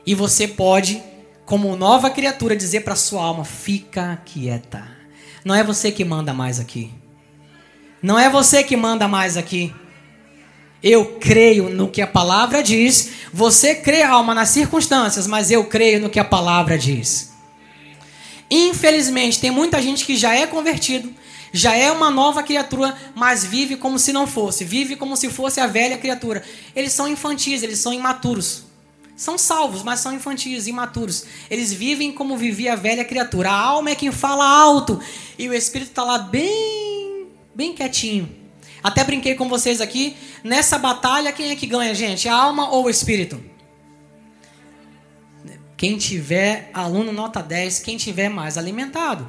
E 0.06 0.15
você 0.15 0.48
pode 0.48 1.04
como 1.50 1.76
nova 1.76 2.12
criatura, 2.12 2.56
dizer 2.56 2.82
para 2.82 2.96
sua 2.96 3.24
alma: 3.24 3.44
fica 3.44 4.22
quieta. 4.24 4.88
Não 5.44 5.56
é 5.56 5.64
você 5.64 5.92
que 5.92 6.06
manda 6.06 6.32
mais 6.32 6.60
aqui. 6.60 6.92
Não 8.04 8.20
é 8.20 8.30
você 8.30 8.64
que 8.64 8.78
manda 8.78 9.08
mais 9.08 9.36
aqui. 9.36 9.74
Eu 10.82 11.18
creio 11.20 11.68
no 11.70 11.90
que 11.90 12.04
a 12.04 12.08
palavra 12.08 12.62
diz. 12.62 13.10
Você 13.34 13.74
crê, 13.74 14.04
alma, 14.04 14.36
nas 14.36 14.50
circunstâncias, 14.50 15.26
mas 15.26 15.50
eu 15.50 15.66
creio 15.66 16.00
no 16.00 16.10
que 16.10 16.20
a 16.20 16.24
palavra 16.24 16.78
diz. 16.78 17.32
Infelizmente, 18.50 19.40
tem 19.40 19.50
muita 19.50 19.82
gente 19.82 20.06
que 20.06 20.16
já 20.16 20.36
é 20.36 20.46
convertido, 20.46 21.12
já 21.52 21.76
é 21.76 21.92
uma 21.92 22.12
nova 22.12 22.44
criatura, 22.44 22.96
mas 23.16 23.44
vive 23.44 23.76
como 23.76 23.98
se 23.98 24.14
não 24.14 24.28
fosse, 24.28 24.64
vive 24.64 24.96
como 24.96 25.18
se 25.18 25.30
fosse 25.30 25.60
a 25.60 25.66
velha 25.66 25.98
criatura. 25.98 26.44
Eles 26.76 26.94
são 26.94 27.08
infantis, 27.08 27.64
eles 27.64 27.80
são 27.80 27.92
imaturos 27.92 28.68
são 29.19 29.38
salvos, 29.38 29.84
mas 29.84 29.99
são 29.99 30.13
infantis, 30.13 30.65
imaturos. 30.65 31.25
Eles 31.49 31.73
vivem 31.73 32.10
como 32.10 32.38
vivia 32.38 32.71
a 32.71 32.75
velha 32.77 33.03
criatura. 33.03 33.51
A 33.51 33.53
alma 33.53 33.89
é 33.89 33.95
quem 33.95 34.13
fala 34.13 34.47
alto 34.47 34.97
e 35.38 35.49
o 35.49 35.53
espírito 35.53 35.89
está 35.89 36.05
lá 36.05 36.17
bem, 36.17 37.27
bem 37.53 37.73
quietinho. 37.73 38.34
Até 38.82 39.03
brinquei 39.03 39.36
com 39.36 39.49
vocês 39.49 39.82
aqui. 39.82 40.15
Nessa 40.41 40.77
batalha, 40.77 41.34
quem 41.34 41.51
é 41.51 41.55
que 41.58 41.67
ganha, 41.67 41.93
gente? 41.93 42.29
A 42.29 42.34
alma 42.34 42.69
ou 42.71 42.86
o 42.86 42.89
espírito? 42.89 43.43
Quem 45.80 45.98
tiver 45.98 46.70
aluno 46.74 47.13
nota 47.13 47.42
10, 47.42 47.80
quem 47.80 47.96
tiver 47.96 48.28
mais 48.28 48.58
alimentado. 48.58 49.26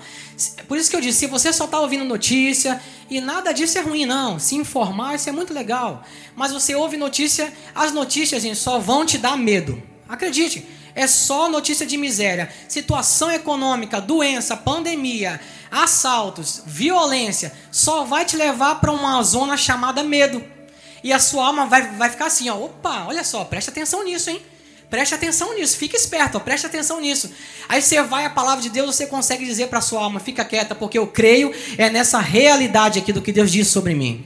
Por 0.67 0.77
isso 0.77 0.91
que 0.91 0.97
eu 0.97 1.01
disse, 1.01 1.21
se 1.21 1.27
você 1.29 1.53
só 1.53 1.67
está 1.67 1.79
ouvindo 1.79 2.05
notícia, 2.05 2.83
e 3.09 3.21
nada 3.21 3.53
disso 3.53 3.79
é 3.79 3.83
ruim, 3.83 4.05
não. 4.05 4.37
Se 4.41 4.57
informar, 4.57 5.15
isso 5.15 5.29
é 5.29 5.33
muito 5.33 5.55
legal. 5.55 6.03
Mas 6.35 6.51
você 6.51 6.75
ouve 6.75 6.97
notícia, 6.97 7.53
as 7.73 7.93
notícias, 7.93 8.43
gente, 8.43 8.59
só 8.59 8.81
vão 8.81 9.07
te 9.07 9.17
dar 9.17 9.37
medo. 9.37 9.81
Acredite, 10.09 10.67
é 10.93 11.07
só 11.07 11.49
notícia 11.49 11.87
de 11.87 11.97
miséria. 11.97 12.53
Situação 12.67 13.31
econômica, 13.31 14.01
doença, 14.01 14.57
pandemia, 14.57 15.41
assaltos, 15.71 16.65
violência, 16.67 17.53
só 17.71 18.03
vai 18.03 18.25
te 18.25 18.37
levar 18.37 18.81
para 18.81 18.91
uma 18.91 19.23
zona 19.23 19.57
chamada 19.57 20.03
medo. 20.03 20.45
E 21.05 21.13
a 21.13 21.21
sua 21.21 21.47
alma 21.47 21.67
vai, 21.67 21.93
vai 21.93 22.11
ficar 22.11 22.27
assim, 22.27 22.51
ó, 22.51 22.57
opa, 22.57 23.05
olha 23.07 23.23
só, 23.23 23.45
preste 23.45 23.71
atenção 23.71 24.03
nisso, 24.03 24.31
hein? 24.31 24.43
Preste 24.90 25.14
atenção 25.14 25.55
nisso, 25.55 25.76
fique 25.76 25.96
esperto, 25.96 26.37
ó, 26.37 26.40
preste 26.40 26.66
atenção 26.66 27.00
nisso. 27.00 27.31
Aí 27.68 27.81
você 27.81 28.03
vai 28.03 28.24
à 28.24 28.31
palavra 28.31 28.61
de 28.61 28.68
Deus, 28.68 28.96
você 28.96 29.07
consegue 29.07 29.44
dizer 29.44 29.68
para 29.68 29.81
sua 29.81 30.03
alma, 30.03 30.18
fica 30.18 30.44
quieta, 30.44 30.74
porque 30.74 30.98
eu 30.98 31.07
creio 31.07 31.53
é 31.79 31.88
nessa 31.88 32.18
realidade 32.18 32.98
aqui 32.98 33.12
do 33.12 33.22
que 33.22 33.31
Deus 33.33 33.53
diz 33.53 33.68
sobre 33.68 33.94
mim. 33.94 34.24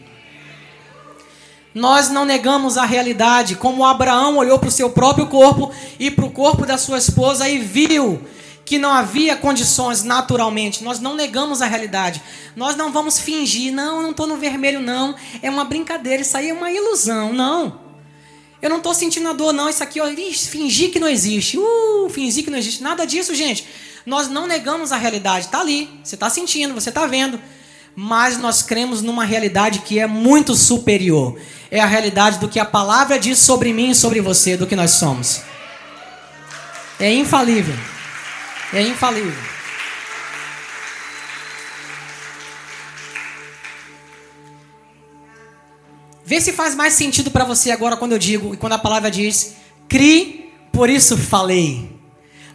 Nós 1.74 2.08
não 2.08 2.24
negamos 2.24 2.78
a 2.78 2.86
realidade, 2.86 3.56
como 3.56 3.84
Abraão 3.84 4.38
olhou 4.38 4.58
para 4.58 4.68
o 4.68 4.72
seu 4.72 4.88
próprio 4.88 5.26
corpo 5.26 5.70
e 5.98 6.10
para 6.10 6.24
o 6.24 6.30
corpo 6.30 6.64
da 6.64 6.78
sua 6.78 6.96
esposa 6.96 7.46
e 7.46 7.58
viu 7.58 8.22
que 8.64 8.78
não 8.78 8.90
havia 8.90 9.36
condições 9.36 10.02
naturalmente. 10.02 10.82
Nós 10.82 10.98
não 10.98 11.14
negamos 11.14 11.60
a 11.60 11.66
realidade. 11.66 12.22
Nós 12.56 12.74
não 12.74 12.90
vamos 12.90 13.20
fingir, 13.20 13.70
não, 13.70 13.96
eu 13.96 14.02
não 14.02 14.10
estou 14.12 14.26
no 14.26 14.36
vermelho, 14.36 14.80
não. 14.80 15.14
É 15.42 15.50
uma 15.50 15.64
brincadeira, 15.64 16.22
isso 16.22 16.38
aí 16.38 16.48
é 16.48 16.54
uma 16.54 16.70
ilusão. 16.70 17.34
Não. 17.34 17.83
Eu 18.64 18.70
não 18.70 18.78
estou 18.78 18.94
sentindo 18.94 19.28
a 19.28 19.34
dor, 19.34 19.52
não. 19.52 19.68
Isso 19.68 19.82
aqui, 19.82 20.00
ó, 20.00 20.06
fingir 20.06 20.90
que 20.90 20.98
não 20.98 21.06
existe. 21.06 21.58
Uh, 21.58 22.08
fingir 22.08 22.42
que 22.42 22.50
não 22.50 22.56
existe. 22.56 22.82
Nada 22.82 23.04
disso, 23.04 23.34
gente. 23.34 23.66
Nós 24.06 24.26
não 24.26 24.46
negamos 24.46 24.90
a 24.90 24.96
realidade. 24.96 25.44
Está 25.44 25.60
ali. 25.60 25.90
Você 26.02 26.14
está 26.14 26.30
sentindo, 26.30 26.72
você 26.72 26.88
está 26.88 27.04
vendo. 27.04 27.38
Mas 27.94 28.38
nós 28.38 28.62
cremos 28.62 29.02
numa 29.02 29.22
realidade 29.22 29.80
que 29.80 30.00
é 30.00 30.06
muito 30.06 30.54
superior. 30.54 31.38
É 31.70 31.78
a 31.78 31.84
realidade 31.84 32.38
do 32.38 32.48
que 32.48 32.58
a 32.58 32.64
palavra 32.64 33.18
diz 33.18 33.38
sobre 33.38 33.70
mim 33.70 33.90
e 33.90 33.94
sobre 33.94 34.22
você, 34.22 34.56
do 34.56 34.66
que 34.66 34.74
nós 34.74 34.92
somos. 34.92 35.42
É 36.98 37.12
infalível. 37.12 37.76
É 38.72 38.80
infalível. 38.80 39.53
Vê 46.24 46.40
se 46.40 46.52
faz 46.52 46.74
mais 46.74 46.94
sentido 46.94 47.30
para 47.30 47.44
você 47.44 47.70
agora 47.70 47.96
quando 47.96 48.12
eu 48.12 48.18
digo 48.18 48.54
e 48.54 48.56
quando 48.56 48.72
a 48.72 48.78
palavra 48.78 49.10
diz: 49.10 49.54
"Cri, 49.88 50.52
por 50.72 50.88
isso 50.88 51.16
falei". 51.16 51.90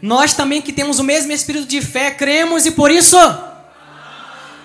Nós 0.02 0.34
também 0.34 0.62
que 0.62 0.74
temos 0.74 1.00
o 1.00 1.04
mesmo 1.04 1.32
espírito 1.32 1.68
de 1.68 1.82
fé, 1.82 2.12
cremos 2.12 2.66
e 2.66 2.72
por 2.72 2.90
isso 2.90 3.18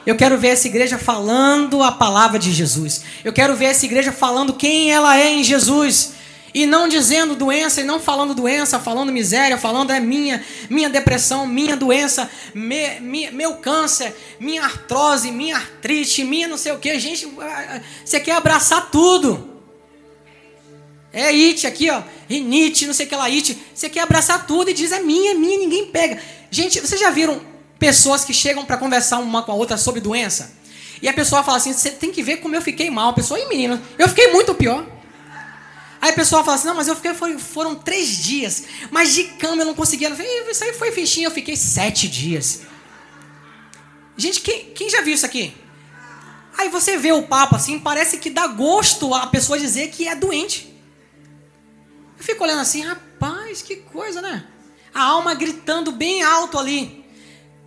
eu 0.07 0.17
quero 0.17 0.37
ver 0.37 0.49
essa 0.49 0.69
igreja 0.69 0.99
falando 0.99 1.83
a 1.83 1.91
palavra 1.91 2.39
de 2.39 2.53
Jesus. 2.53 3.03
Eu 3.25 3.33
quero 3.33 3.57
ver 3.57 3.67
essa 3.67 3.87
igreja 3.87 4.13
falando 4.13 4.53
quem 4.53 4.93
ela 4.93 5.19
é 5.19 5.31
em 5.31 5.43
Jesus. 5.43 6.14
E 6.55 6.67
não 6.67 6.87
dizendo 6.87 7.35
doença, 7.35 7.81
e 7.81 7.85
não 7.85 7.99
falando 7.99 8.33
doença, 8.33 8.79
falando 8.79 9.11
miséria, 9.11 9.59
falando 9.59 9.91
é 9.91 9.99
minha, 9.99 10.41
minha 10.71 10.89
depressão, 10.89 11.49
minha 11.49 11.77
doença, 11.77 12.31
me, 12.55 13.01
me, 13.01 13.31
meu 13.33 13.57
câncer, 13.57 14.15
minha 14.39 14.63
artrose, 14.63 15.33
minha 15.33 15.57
artrite, 15.57 16.23
minha 16.23 16.47
não 16.47 16.57
sei 16.57 16.71
o 16.71 16.79
que. 16.79 16.97
Gente, 17.01 17.27
você 18.05 18.21
quer 18.21 18.37
abraçar 18.37 18.89
tudo. 18.93 19.51
É 21.13 21.27
it 21.27 21.67
aqui, 21.67 21.91
ó. 21.91 22.03
Rinite, 22.29 22.87
não 22.87 22.95
sei 22.95 23.07
o 23.07 23.09
que 23.09 23.17
lá, 23.17 23.25
it. 23.25 23.59
Você 23.75 23.89
quer 23.89 24.01
abraçar 24.01 24.47
tudo 24.47 24.71
e 24.71 24.75
diz 24.75 24.93
é 24.93 25.01
minha, 25.01 25.33
é 25.33 25.35
minha, 25.35 25.59
ninguém 25.59 25.87
pega. 25.87 26.23
Gente, 26.53 26.81
vocês 26.81 27.01
já 27.01 27.11
viram 27.11 27.41
pessoas 27.81 28.25
que 28.25 28.33
chegam 28.33 28.65
para 28.65 28.77
conversar 28.77 29.19
uma 29.19 29.43
com 29.43 29.51
a 29.51 29.55
outra 29.57 29.77
sobre 29.77 30.01
doença? 30.01 30.53
E 31.03 31.09
a 31.09 31.13
pessoa 31.13 31.43
fala 31.43 31.59
assim: 31.59 31.73
você 31.73 31.91
tem 31.91 32.13
que 32.13 32.23
ver 32.23 32.37
como 32.37 32.55
eu 32.55 32.63
fiquei 32.63 32.91
mal. 32.91 33.11
A 33.11 33.13
pessoa, 33.13 33.41
e 33.41 33.49
menina, 33.49 33.83
eu 33.99 34.09
fiquei 34.09 34.33
muito 34.33 34.55
pior. 34.55 34.94
Aí 36.05 36.11
a 36.11 36.13
pessoa 36.13 36.45
fala 36.45 36.59
assim: 36.59 36.67
não, 36.67 36.75
mas 36.75 36.87
eu 36.87 36.95
fiquei, 36.95 37.15
foram, 37.15 37.39
foram 37.39 37.75
três 37.75 38.19
dias, 38.19 38.65
mas 38.91 39.15
de 39.15 39.25
cama 39.25 39.63
eu 39.63 39.67
não 39.67 39.73
conseguia. 39.73 40.11
Eu 40.11 40.15
falei, 40.15 40.51
isso 40.51 40.63
aí 40.63 40.75
foi 40.75 40.93
fichinho, 40.93 41.29
eu 41.29 41.31
fiquei 41.31 41.57
sete 41.57 42.07
dias. 42.07 42.61
Gente, 44.15 44.43
quem, 44.43 44.67
quem 44.75 44.91
já 44.91 45.01
viu 45.01 45.15
isso 45.15 45.25
aqui? 45.25 45.57
Aí 46.59 46.69
você 46.69 46.99
vê 46.99 47.11
o 47.13 47.23
papo 47.23 47.57
assim, 47.57 47.79
parece 47.79 48.19
que 48.19 48.29
dá 48.29 48.47
gosto 48.47 49.15
a 49.15 49.29
pessoa 49.29 49.59
dizer 49.59 49.89
que 49.93 50.07
é 50.07 50.15
doente. 50.15 50.79
Eu 52.19 52.23
fico 52.23 52.45
olhando 52.45 52.61
assim, 52.61 52.83
rapaz, 52.83 53.63
que 53.63 53.77
coisa, 53.77 54.21
né? 54.21 54.47
A 54.93 55.05
alma 55.05 55.33
gritando 55.33 55.91
bem 55.91 56.23
alto 56.23 56.59
ali. 56.59 57.03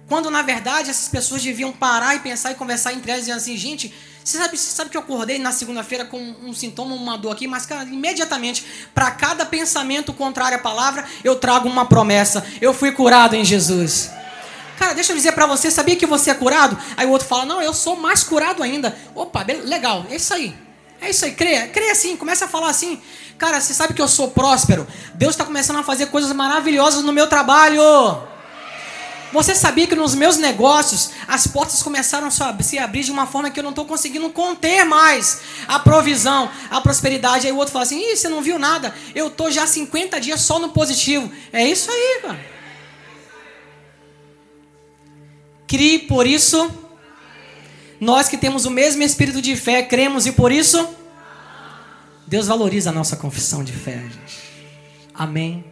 Quando 0.08 0.30
na 0.30 0.44
verdade 0.44 0.92
essas 0.92 1.08
pessoas 1.08 1.42
deviam 1.42 1.72
parar 1.72 2.14
e 2.14 2.20
pensar 2.20 2.52
e 2.52 2.56
conversar 2.56 2.94
entre 2.94 3.10
elas 3.10 3.24
e 3.24 3.26
dizer 3.32 3.38
assim, 3.40 3.58
gente, 3.58 3.92
você 4.28 4.38
sabe, 4.40 4.58
você 4.58 4.72
sabe 4.72 4.90
que 4.90 4.98
eu 4.98 5.02
acordei 5.02 5.40
na 5.40 5.54
segunda-feira 5.54 6.04
com 6.04 6.20
um 6.44 6.54
sintoma, 6.54 6.94
uma 6.94 7.18
dor 7.18 7.32
aqui, 7.32 7.48
mas, 7.48 7.66
cara, 7.66 7.84
imediatamente, 7.86 8.66
para 8.94 9.10
cada 9.10 9.46
pensamento 9.46 10.12
contrário 10.12 10.58
à 10.58 10.60
palavra, 10.60 11.06
eu 11.24 11.38
trago 11.38 11.70
uma 11.70 11.86
promessa. 11.86 12.46
Eu 12.60 12.74
fui 12.74 12.92
curado 12.92 13.38
em 13.38 13.46
Jesus. 13.46 14.12
Cara, 14.78 14.92
deixa 14.92 15.14
eu 15.14 15.16
dizer 15.16 15.32
para 15.32 15.46
você, 15.46 15.72
sabia 15.72 15.96
que 15.96 16.06
você 16.06 16.30
é 16.30 16.34
curado? 16.34 16.78
Aí 16.98 17.08
o 17.08 17.12
outro 17.12 17.26
fala, 17.26 17.46
não, 17.46 17.62
eu 17.62 17.74
sou 17.74 17.96
mais 17.96 18.22
curado 18.22 18.62
ainda. 18.62 18.98
Opa, 19.16 19.46
legal, 19.64 20.06
é 20.10 20.18
isso 20.18 20.34
aí. 20.34 20.54
É 21.00 21.10
isso 21.10 21.24
aí, 21.24 21.32
creia, 21.32 21.70
creia 21.70 21.94
assim, 21.94 22.18
começa 22.18 22.44
a 22.46 22.48
falar 22.50 22.70
assim. 22.70 23.02
Cara, 23.38 23.62
você 23.62 23.74
sabe 23.74 23.94
que 23.94 24.02
eu 24.02 24.10
sou 24.10 24.32
próspero. 24.32 24.86
Deus 25.14 25.36
está 25.36 25.46
começando 25.46 25.78
a 25.78 25.84
fazer 25.84 26.08
coisas 26.08 26.34
maravilhosas 26.34 27.02
no 27.02 27.14
meu 27.14 27.28
trabalho. 27.28 27.82
Você 29.34 29.54
sabia 29.54 29.86
que 29.88 29.96
nos 29.96 30.16
meus 30.16 30.38
negócios 30.38 31.12
as 31.28 31.46
portas 31.48 31.84
começaram 31.84 32.28
a 32.28 32.64
se 32.64 32.78
abrir 32.78 33.04
de 33.04 33.12
uma 33.12 33.28
forma 33.28 33.50
que 33.50 33.60
eu 33.60 33.64
não 33.64 33.72
estou 33.72 33.86
conseguindo 33.86 34.30
conter 34.30 34.86
mais 34.86 35.42
a 35.68 35.80
provisão, 35.80 36.50
a 36.70 36.80
prosperidade. 36.80 37.46
Aí 37.46 37.52
o 37.52 37.58
outro 37.58 37.74
fala 37.74 37.84
assim: 37.84 38.00
Ih, 38.00 38.16
você 38.16 38.30
não 38.30 38.42
viu 38.42 38.58
nada? 38.58 38.94
Eu 39.14 39.28
estou 39.28 39.52
já 39.52 39.68
50 39.68 40.20
dias 40.22 40.42
só 40.42 40.60
no 40.60 40.70
positivo. 40.70 41.30
É 41.52 41.66
isso 41.66 41.92
aí, 41.92 42.20
cara. 42.22 42.40
Crie 45.68 46.00
por 46.00 46.26
isso. 46.26 46.72
Nós 48.00 48.30
que 48.30 48.38
temos 48.38 48.66
o 48.66 48.72
mesmo 48.72 49.04
espírito 49.04 49.42
de 49.42 49.56
fé, 49.56 49.82
cremos 49.82 50.28
e 50.28 50.32
por 50.32 50.52
isso 50.52 50.88
Deus 52.28 52.48
valoriza 52.48 52.92
a 52.92 52.94
nossa 52.94 53.16
confissão 53.16 53.64
de 53.64 53.74
fé, 53.74 53.98
gente. 53.98 54.40
Amém. 55.14 55.66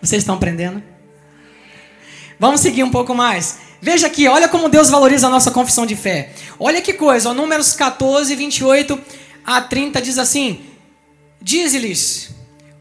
Vocês 0.00 0.22
estão 0.22 0.34
aprendendo? 0.34 0.93
Vamos 2.38 2.60
seguir 2.60 2.82
um 2.82 2.90
pouco 2.90 3.14
mais. 3.14 3.58
Veja 3.80 4.06
aqui, 4.06 4.26
olha 4.26 4.48
como 4.48 4.68
Deus 4.68 4.88
valoriza 4.90 5.26
a 5.26 5.30
nossa 5.30 5.50
confissão 5.50 5.84
de 5.84 5.94
fé. 5.94 6.32
Olha 6.58 6.80
que 6.80 6.94
coisa, 6.94 7.30
ó, 7.30 7.34
Números 7.34 7.74
14, 7.74 8.34
28 8.34 8.98
a 9.44 9.60
30 9.60 10.00
diz 10.00 10.18
assim: 10.18 10.64
Diz-lhes, 11.40 12.30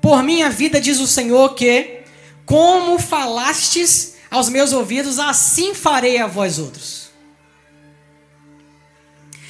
por 0.01 0.23
minha 0.23 0.49
vida, 0.49 0.79
diz 0.79 0.99
o 0.99 1.07
Senhor, 1.07 1.55
que 1.55 1.99
como 2.45 2.97
falastes 2.99 4.13
aos 4.29 4.49
meus 4.49 4.73
ouvidos, 4.73 5.19
assim 5.19 5.73
farei 5.73 6.17
a 6.17 6.27
vós 6.27 6.57
outros. 6.57 7.09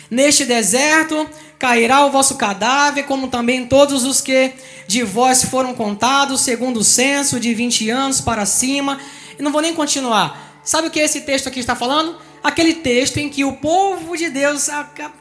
Neste 0.10 0.46
deserto 0.46 1.28
cairá 1.58 2.06
o 2.06 2.12
vosso 2.12 2.36
cadáver, 2.36 3.06
como 3.06 3.30
também 3.30 3.66
todos 3.66 4.04
os 4.04 4.20
que 4.20 4.52
de 4.86 5.02
vós 5.04 5.46
foram 5.46 5.74
contados, 5.74 6.42
segundo 6.42 6.82
o 6.82 6.84
censo, 6.84 7.40
de 7.40 7.54
20 7.54 7.90
anos 7.90 8.20
para 8.20 8.46
cima. 8.46 9.00
E 9.38 9.42
não 9.42 9.52
vou 9.52 9.62
nem 9.62 9.74
continuar. 9.74 10.60
Sabe 10.64 10.88
o 10.88 10.92
que 10.92 11.00
esse 11.00 11.22
texto 11.22 11.48
aqui 11.48 11.60
está 11.60 11.76
falando? 11.76 12.18
Aquele 12.44 12.76
texto 12.76 13.18
em 13.18 13.30
que 13.30 13.44
o 13.44 13.54
povo 13.54 14.18
de 14.18 14.30
Deus 14.30 14.70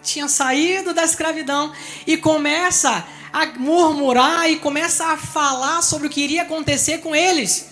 tinha 0.03 0.29
saído 0.29 0.93
da 0.93 1.05
escravidão 1.05 1.73
e 2.07 2.17
começa 2.17 3.05
a 3.33 3.47
murmurar 3.59 4.51
e 4.51 4.57
começa 4.57 5.07
a 5.07 5.17
falar 5.17 5.83
sobre 5.83 6.07
o 6.07 6.11
que 6.11 6.21
iria 6.21 6.43
acontecer 6.43 6.99
com 6.99 7.15
eles. 7.15 7.69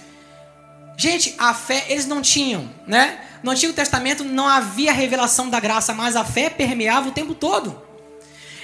Gente, 0.96 1.34
a 1.38 1.54
fé 1.54 1.86
eles 1.88 2.06
não 2.06 2.22
tinham, 2.22 2.70
né? 2.86 3.20
No 3.42 3.50
Antigo 3.50 3.72
Testamento 3.72 4.22
não 4.22 4.46
havia 4.46 4.92
revelação 4.92 5.48
da 5.48 5.58
graça, 5.58 5.94
mas 5.94 6.14
a 6.14 6.24
fé 6.24 6.50
permeava 6.50 7.08
o 7.08 7.12
tempo 7.12 7.34
todo. 7.34 7.89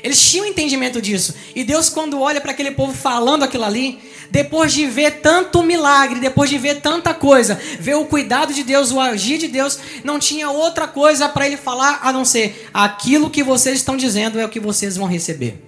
Eles 0.06 0.20
tinham 0.30 0.46
entendimento 0.46 1.02
disso. 1.02 1.34
E 1.52 1.64
Deus, 1.64 1.88
quando 1.88 2.20
olha 2.20 2.40
para 2.40 2.52
aquele 2.52 2.70
povo 2.70 2.94
falando 2.94 3.42
aquilo 3.42 3.64
ali, 3.64 3.98
depois 4.30 4.72
de 4.72 4.86
ver 4.86 5.20
tanto 5.20 5.64
milagre, 5.64 6.20
depois 6.20 6.48
de 6.48 6.56
ver 6.56 6.80
tanta 6.80 7.12
coisa, 7.12 7.60
ver 7.80 7.96
o 7.96 8.04
cuidado 8.04 8.54
de 8.54 8.62
Deus, 8.62 8.92
o 8.92 9.00
agir 9.00 9.36
de 9.36 9.48
Deus, 9.48 9.80
não 10.04 10.20
tinha 10.20 10.48
outra 10.48 10.86
coisa 10.86 11.28
para 11.28 11.44
ele 11.44 11.56
falar 11.56 11.98
a 12.04 12.12
não 12.12 12.24
ser: 12.24 12.70
aquilo 12.72 13.28
que 13.28 13.42
vocês 13.42 13.78
estão 13.78 13.96
dizendo 13.96 14.38
é 14.38 14.44
o 14.44 14.48
que 14.48 14.60
vocês 14.60 14.96
vão 14.96 15.08
receber. 15.08 15.60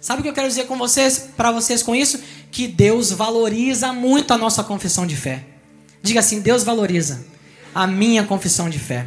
Sabe 0.00 0.20
o 0.20 0.22
que 0.22 0.30
eu 0.30 0.34
quero 0.34 0.48
dizer 0.48 0.64
com 0.64 0.78
vocês, 0.78 1.28
para 1.36 1.52
vocês 1.52 1.82
com 1.82 1.94
isso? 1.94 2.18
Que 2.50 2.66
Deus 2.66 3.12
valoriza 3.12 3.92
muito 3.92 4.32
a 4.32 4.38
nossa 4.38 4.64
confissão 4.64 5.06
de 5.06 5.16
fé. 5.16 5.44
Diga 6.02 6.20
assim: 6.20 6.40
Deus 6.40 6.64
valoriza 6.64 7.26
a 7.74 7.86
minha 7.86 8.24
confissão 8.24 8.70
de 8.70 8.78
fé. 8.78 9.04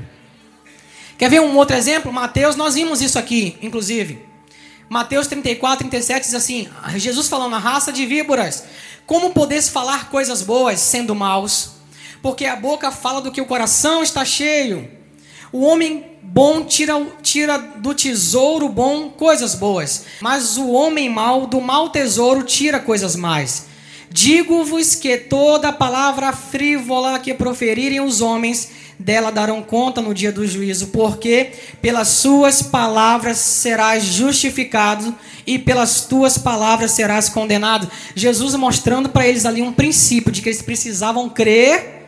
Quer 1.17 1.27
ver 1.27 1.41
um 1.41 1.57
outro 1.57 1.75
exemplo? 1.75 2.13
Mateus, 2.13 2.55
nós 2.55 2.75
vimos 2.75 3.01
isso 3.01 3.17
aqui, 3.17 3.57
inclusive. 3.59 4.31
Mateus 4.89 5.27
34, 5.27 5.87
37 5.89 6.23
diz 6.23 6.33
assim: 6.33 6.69
Jesus 6.95 7.27
falando, 7.27 7.55
a 7.55 7.59
raça 7.59 7.91
de 7.91 8.05
víboras, 8.05 8.63
como 9.05 9.31
podeis 9.31 9.69
falar 9.69 10.09
coisas 10.09 10.41
boas 10.41 10.79
sendo 10.79 11.15
maus? 11.15 11.71
Porque 12.21 12.45
a 12.45 12.55
boca 12.55 12.91
fala 12.91 13.21
do 13.21 13.31
que 13.31 13.41
o 13.41 13.45
coração 13.45 14.01
está 14.01 14.23
cheio. 14.23 14.89
O 15.51 15.61
homem 15.61 16.13
bom 16.21 16.63
tira, 16.63 16.93
tira 17.21 17.57
do 17.57 17.93
tesouro 17.93 18.69
bom 18.69 19.09
coisas 19.09 19.53
boas, 19.53 20.05
mas 20.21 20.57
o 20.57 20.71
homem 20.71 21.09
mau 21.09 21.45
do 21.45 21.61
mau 21.61 21.89
tesouro 21.89 22.43
tira 22.43 22.79
coisas 22.79 23.15
mais. 23.15 23.67
Digo-vos 24.09 24.95
que 24.95 25.17
toda 25.17 25.73
palavra 25.73 26.31
frívola 26.31 27.19
que 27.19 27.33
proferirem 27.33 27.99
os 27.99 28.21
homens, 28.21 28.69
dela 29.03 29.31
darão 29.31 29.61
conta 29.61 30.01
no 30.01 30.13
dia 30.13 30.31
do 30.31 30.47
juízo, 30.47 30.87
porque 30.87 31.51
pelas 31.81 32.07
suas 32.07 32.61
palavras 32.61 33.37
serás 33.37 34.05
justificado 34.05 35.13
e 35.45 35.59
pelas 35.59 36.01
tuas 36.01 36.37
palavras 36.37 36.91
serás 36.91 37.27
condenado. 37.27 37.89
Jesus 38.15 38.55
mostrando 38.55 39.09
para 39.09 39.27
eles 39.27 39.45
ali 39.45 39.61
um 39.61 39.73
princípio 39.73 40.31
de 40.31 40.41
que 40.41 40.49
eles 40.49 40.61
precisavam 40.61 41.27
crer 41.29 42.01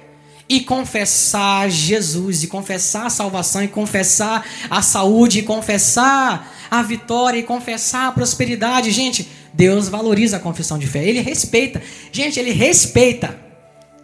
e 0.48 0.62
confessar 0.62 1.70
Jesus, 1.70 2.44
e 2.44 2.48
confessar 2.48 3.08
a 3.08 3.10
salvação, 3.10 3.64
e 3.64 3.68
confessar 3.68 4.46
a 4.70 4.82
saúde, 4.82 5.40
e 5.40 5.44
confessar 5.44 6.56
a 6.70 6.84
vitória, 6.84 7.40
e 7.40 7.44
confessar 7.44 8.08
a 8.08 8.12
prosperidade. 8.12 8.92
Gente, 8.92 9.28
Deus 9.52 9.90
valoriza 9.90 10.38
a 10.38 10.40
confissão 10.40 10.78
de 10.78 10.86
fé, 10.86 11.04
Ele 11.04 11.20
respeita. 11.20 11.82
Gente, 12.12 12.40
Ele 12.40 12.52
respeita. 12.52 13.38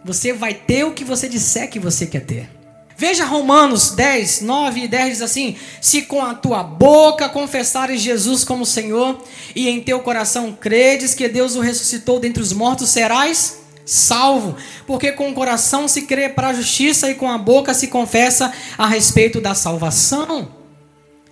Você 0.04 0.32
vai 0.32 0.52
ter 0.52 0.84
o 0.84 0.90
que 0.90 1.04
você 1.04 1.28
disser 1.28 1.70
que 1.70 1.78
você 1.78 2.06
quer 2.06 2.24
ter. 2.24 2.61
Veja 2.96 3.24
Romanos 3.24 3.90
10, 3.92 4.42
9 4.42 4.80
e 4.82 4.88
10 4.88 5.08
diz 5.10 5.22
assim: 5.22 5.56
Se 5.80 6.02
com 6.02 6.22
a 6.22 6.34
tua 6.34 6.62
boca 6.62 7.28
confessares 7.28 8.00
Jesus 8.00 8.44
como 8.44 8.66
Senhor, 8.66 9.22
e 9.54 9.68
em 9.68 9.80
teu 9.80 10.00
coração 10.00 10.56
credes 10.58 11.14
que 11.14 11.28
Deus 11.28 11.56
o 11.56 11.60
ressuscitou 11.60 12.20
dentre 12.20 12.42
os 12.42 12.52
mortos, 12.52 12.90
serás 12.90 13.58
salvo. 13.84 14.56
Porque 14.86 15.12
com 15.12 15.30
o 15.30 15.34
coração 15.34 15.88
se 15.88 16.02
crê 16.02 16.28
para 16.28 16.48
a 16.48 16.54
justiça 16.54 17.10
e 17.10 17.14
com 17.14 17.30
a 17.30 17.38
boca 17.38 17.74
se 17.74 17.88
confessa 17.88 18.52
a 18.76 18.86
respeito 18.86 19.40
da 19.40 19.54
salvação. 19.54 20.62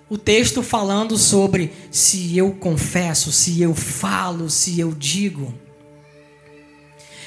O 0.09 0.17
texto 0.17 0.61
falando 0.61 1.17
sobre 1.17 1.71
se 1.89 2.37
eu 2.37 2.51
confesso, 2.51 3.31
se 3.31 3.61
eu 3.61 3.73
falo, 3.73 4.49
se 4.49 4.77
eu 4.79 4.93
digo. 4.93 5.53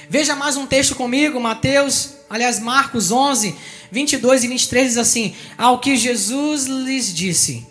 Veja 0.09 0.37
mais 0.37 0.57
um 0.57 0.67
texto 0.67 0.95
comigo, 0.95 1.41
Mateus, 1.41 2.14
aliás, 2.29 2.61
Marcos 2.61 3.11
11, 3.11 3.55
22 3.91 4.45
e 4.45 4.49
23 4.49 4.89
diz 4.89 4.97
assim: 4.99 5.35
Ao 5.57 5.79
que 5.79 5.97
Jesus 5.97 6.67
lhes 6.67 7.15
disse: 7.15 7.67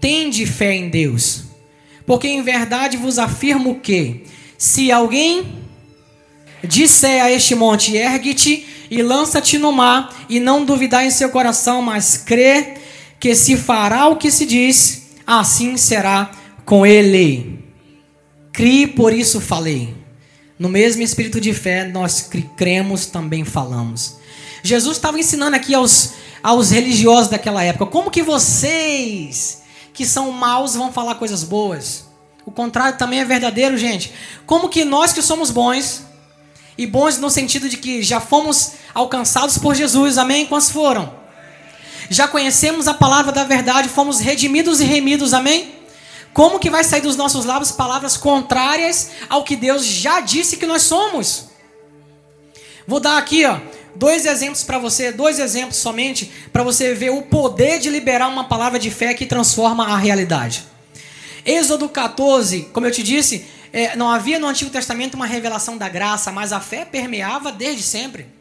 Tende 0.00 0.46
fé 0.46 0.74
em 0.74 0.88
Deus, 0.88 1.44
porque 2.06 2.28
em 2.28 2.42
verdade 2.42 2.96
vos 2.96 3.18
afirmo 3.18 3.80
que, 3.80 4.24
se 4.56 4.90
alguém 4.90 5.44
disser 6.64 7.22
a 7.22 7.30
este 7.30 7.54
monte: 7.54 7.96
Ergue-te 7.96 8.66
e 8.90 9.02
lança-te 9.02 9.58
no 9.58 9.72
mar, 9.72 10.26
e 10.28 10.38
não 10.38 10.64
duvidar 10.64 11.04
em 11.04 11.10
seu 11.10 11.28
coração, 11.30 11.82
mas 11.82 12.16
crê 12.16 12.74
que 13.18 13.34
se 13.34 13.56
fará 13.56 14.06
o 14.08 14.16
que 14.16 14.30
se 14.30 14.46
diz, 14.46 15.08
assim 15.26 15.76
será 15.76 16.30
com 16.64 16.86
ele. 16.86 17.58
Crie, 18.52 18.86
por 18.86 19.12
isso 19.12 19.40
falei. 19.40 20.05
No 20.58 20.68
mesmo 20.68 21.02
espírito 21.02 21.40
de 21.40 21.52
fé, 21.52 21.84
nós 21.84 22.30
cremos, 22.56 23.06
também 23.06 23.44
falamos. 23.44 24.16
Jesus 24.62 24.96
estava 24.96 25.18
ensinando 25.18 25.54
aqui 25.54 25.74
aos, 25.74 26.14
aos 26.42 26.70
religiosos 26.70 27.28
daquela 27.28 27.62
época: 27.62 27.86
como 27.86 28.10
que 28.10 28.22
vocês, 28.22 29.62
que 29.92 30.06
são 30.06 30.32
maus, 30.32 30.74
vão 30.74 30.92
falar 30.92 31.16
coisas 31.16 31.44
boas? 31.44 32.06
O 32.44 32.50
contrário 32.50 32.96
também 32.96 33.20
é 33.20 33.24
verdadeiro, 33.24 33.76
gente. 33.76 34.12
Como 34.46 34.68
que 34.68 34.84
nós 34.84 35.12
que 35.12 35.20
somos 35.20 35.50
bons, 35.50 36.02
e 36.78 36.86
bons 36.86 37.18
no 37.18 37.30
sentido 37.30 37.68
de 37.68 37.76
que 37.76 38.02
já 38.02 38.20
fomos 38.20 38.72
alcançados 38.94 39.58
por 39.58 39.74
Jesus, 39.74 40.18
amém? 40.18 40.46
Quantos 40.46 40.70
foram? 40.70 41.12
Já 42.08 42.28
conhecemos 42.28 42.86
a 42.86 42.94
palavra 42.94 43.32
da 43.32 43.44
verdade, 43.44 43.88
fomos 43.88 44.20
redimidos 44.20 44.80
e 44.80 44.84
remidos, 44.84 45.32
amém? 45.32 45.75
Como 46.36 46.58
que 46.58 46.68
vai 46.68 46.84
sair 46.84 47.00
dos 47.00 47.16
nossos 47.16 47.46
lábios 47.46 47.72
palavras 47.72 48.14
contrárias 48.14 49.12
ao 49.26 49.42
que 49.42 49.56
Deus 49.56 49.86
já 49.86 50.20
disse 50.20 50.58
que 50.58 50.66
nós 50.66 50.82
somos? 50.82 51.46
Vou 52.86 53.00
dar 53.00 53.16
aqui, 53.16 53.46
ó, 53.46 53.58
dois 53.94 54.26
exemplos 54.26 54.62
para 54.62 54.78
você, 54.78 55.10
dois 55.10 55.38
exemplos 55.38 55.78
somente, 55.78 56.30
para 56.52 56.62
você 56.62 56.92
ver 56.92 57.08
o 57.08 57.22
poder 57.22 57.78
de 57.78 57.88
liberar 57.88 58.28
uma 58.28 58.44
palavra 58.44 58.78
de 58.78 58.90
fé 58.90 59.14
que 59.14 59.24
transforma 59.24 59.86
a 59.86 59.96
realidade. 59.96 60.64
Êxodo 61.42 61.88
14, 61.88 62.68
como 62.70 62.84
eu 62.84 62.90
te 62.90 63.02
disse, 63.02 63.46
é, 63.72 63.96
não 63.96 64.10
havia 64.10 64.38
no 64.38 64.46
Antigo 64.46 64.70
Testamento 64.70 65.14
uma 65.14 65.24
revelação 65.24 65.78
da 65.78 65.88
graça, 65.88 66.30
mas 66.30 66.52
a 66.52 66.60
fé 66.60 66.84
permeava 66.84 67.50
desde 67.50 67.82
sempre. 67.82 68.35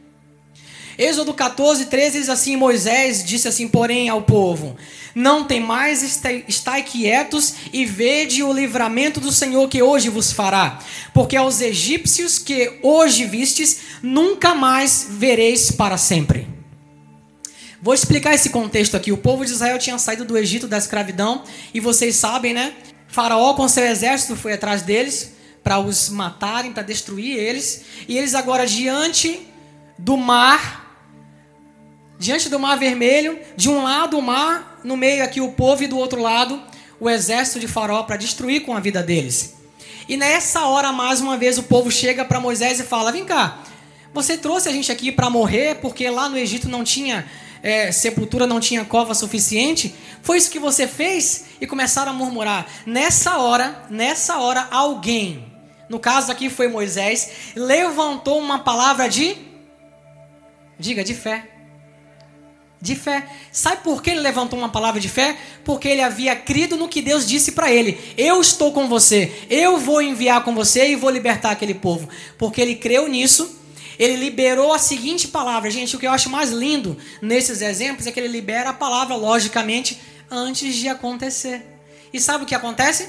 Êxodo 0.97 1.33
14, 1.33 1.85
13 1.85 2.19
diz 2.19 2.29
assim: 2.29 2.55
Moisés 2.55 3.23
disse 3.23 3.47
assim, 3.47 3.67
porém, 3.67 4.07
ao 4.07 4.21
povo: 4.21 4.75
Não 5.13 5.43
tem 5.43 5.59
mais, 5.59 6.01
estai 6.47 6.83
quietos 6.83 7.53
e 7.73 7.85
vede 7.85 8.43
o 8.43 8.53
livramento 8.53 9.19
do 9.19 9.31
Senhor 9.31 9.67
que 9.67 9.81
hoje 9.81 10.09
vos 10.09 10.31
fará. 10.31 10.79
Porque 11.13 11.35
aos 11.35 11.59
egípcios 11.61 12.39
que 12.39 12.79
hoje 12.81 13.25
vistes, 13.25 13.79
nunca 14.01 14.55
mais 14.55 15.07
vereis 15.09 15.71
para 15.71 15.97
sempre. 15.97 16.47
Vou 17.81 17.93
explicar 17.93 18.33
esse 18.33 18.49
contexto 18.49 18.97
aqui. 18.97 19.11
O 19.11 19.17
povo 19.17 19.45
de 19.45 19.51
Israel 19.51 19.77
tinha 19.77 19.97
saído 19.99 20.25
do 20.25 20.37
Egito 20.37 20.67
da 20.67 20.77
escravidão 20.77 21.43
e 21.73 21.79
vocês 21.79 22.15
sabem, 22.15 22.53
né? 22.53 22.73
Faraó 23.07 23.53
com 23.53 23.67
seu 23.67 23.85
exército 23.85 24.35
foi 24.35 24.53
atrás 24.53 24.81
deles 24.81 25.33
para 25.63 25.79
os 25.79 26.09
matarem, 26.09 26.73
para 26.73 26.83
destruir 26.83 27.37
eles. 27.37 27.81
E 28.07 28.17
eles 28.17 28.33
agora 28.33 28.65
diante 28.65 29.47
do 29.97 30.17
mar, 30.17 30.84
diante 32.17 32.49
do 32.49 32.59
mar 32.59 32.77
vermelho, 32.77 33.39
de 33.55 33.69
um 33.69 33.83
lado 33.83 34.17
o 34.17 34.21
mar, 34.21 34.79
no 34.83 34.95
meio 34.95 35.23
aqui 35.23 35.41
o 35.41 35.51
povo 35.51 35.83
e 35.83 35.87
do 35.87 35.97
outro 35.97 36.21
lado 36.21 36.61
o 36.99 37.09
exército 37.09 37.59
de 37.59 37.67
Faraó 37.67 38.03
para 38.03 38.17
destruir 38.17 38.61
com 38.61 38.75
a 38.75 38.79
vida 38.79 39.03
deles. 39.03 39.55
E 40.07 40.15
nessa 40.15 40.65
hora 40.67 40.91
mais 40.91 41.19
uma 41.19 41.37
vez 41.37 41.57
o 41.57 41.63
povo 41.63 41.91
chega 41.91 42.23
para 42.23 42.39
Moisés 42.39 42.79
e 42.79 42.83
fala: 42.83 43.11
"Vem 43.11 43.25
cá, 43.25 43.59
você 44.13 44.37
trouxe 44.37 44.69
a 44.69 44.71
gente 44.71 44.91
aqui 44.91 45.11
para 45.11 45.29
morrer 45.29 45.75
porque 45.75 46.09
lá 46.09 46.29
no 46.29 46.37
Egito 46.37 46.69
não 46.69 46.83
tinha 46.83 47.25
é, 47.61 47.91
sepultura, 47.91 48.47
não 48.47 48.59
tinha 48.59 48.85
cova 48.85 49.13
suficiente? 49.13 49.93
Foi 50.21 50.37
isso 50.37 50.51
que 50.51 50.59
você 50.59 50.87
fez? 50.87 51.45
E 51.59 51.67
começaram 51.67 52.11
a 52.11 52.15
murmurar. 52.15 52.65
Nessa 52.85 53.37
hora, 53.37 53.85
nessa 53.89 54.37
hora, 54.37 54.67
alguém, 54.71 55.51
no 55.89 55.99
caso 55.99 56.31
aqui 56.31 56.49
foi 56.49 56.67
Moisés, 56.67 57.29
levantou 57.55 58.39
uma 58.39 58.59
palavra 58.59 59.09
de. 59.09 59.35
Diga, 60.79 61.03
de 61.03 61.13
fé. 61.13 61.54
De 62.85 62.95
fé. 62.95 63.27
Sabe 63.51 63.83
por 63.83 64.03
que 64.03 64.11
ele 64.11 64.19
levantou 64.19 64.59
uma 64.59 64.69
palavra 64.69 65.01
de 65.01 65.09
fé? 65.09 65.35
Porque 65.63 65.87
ele 65.87 66.01
havia 66.01 66.35
crido 66.35 66.77
no 66.77 66.87
que 66.87 67.01
Deus 67.01 67.27
disse 67.27 67.53
para 67.53 67.71
ele: 67.71 67.97
Eu 68.15 68.39
estou 68.39 68.71
com 68.71 68.87
você, 68.87 69.31
eu 69.49 69.79
vou 69.79 70.01
enviar 70.01 70.43
com 70.43 70.53
você 70.53 70.89
e 70.89 70.95
vou 70.95 71.09
libertar 71.09 71.51
aquele 71.51 71.73
povo. 71.73 72.07
Porque 72.37 72.61
ele 72.61 72.75
creu 72.75 73.07
nisso 73.07 73.65
ele 73.97 74.17
liberou 74.17 74.73
a 74.73 74.79
seguinte 74.79 75.27
palavra. 75.27 75.71
Gente, 75.71 75.95
o 75.95 75.99
que 75.99 76.05
eu 76.05 76.11
acho 76.11 76.29
mais 76.29 76.51
lindo 76.51 76.97
nesses 77.21 77.61
exemplos 77.61 78.05
é 78.05 78.11
que 78.11 78.19
ele 78.19 78.27
libera 78.27 78.71
a 78.71 78.73
palavra, 78.73 79.15
logicamente, 79.15 79.99
antes 80.29 80.75
de 80.75 80.89
acontecer. 80.89 81.65
E 82.11 82.19
sabe 82.19 82.43
o 82.43 82.47
que 82.47 82.55
acontece? 82.55 83.07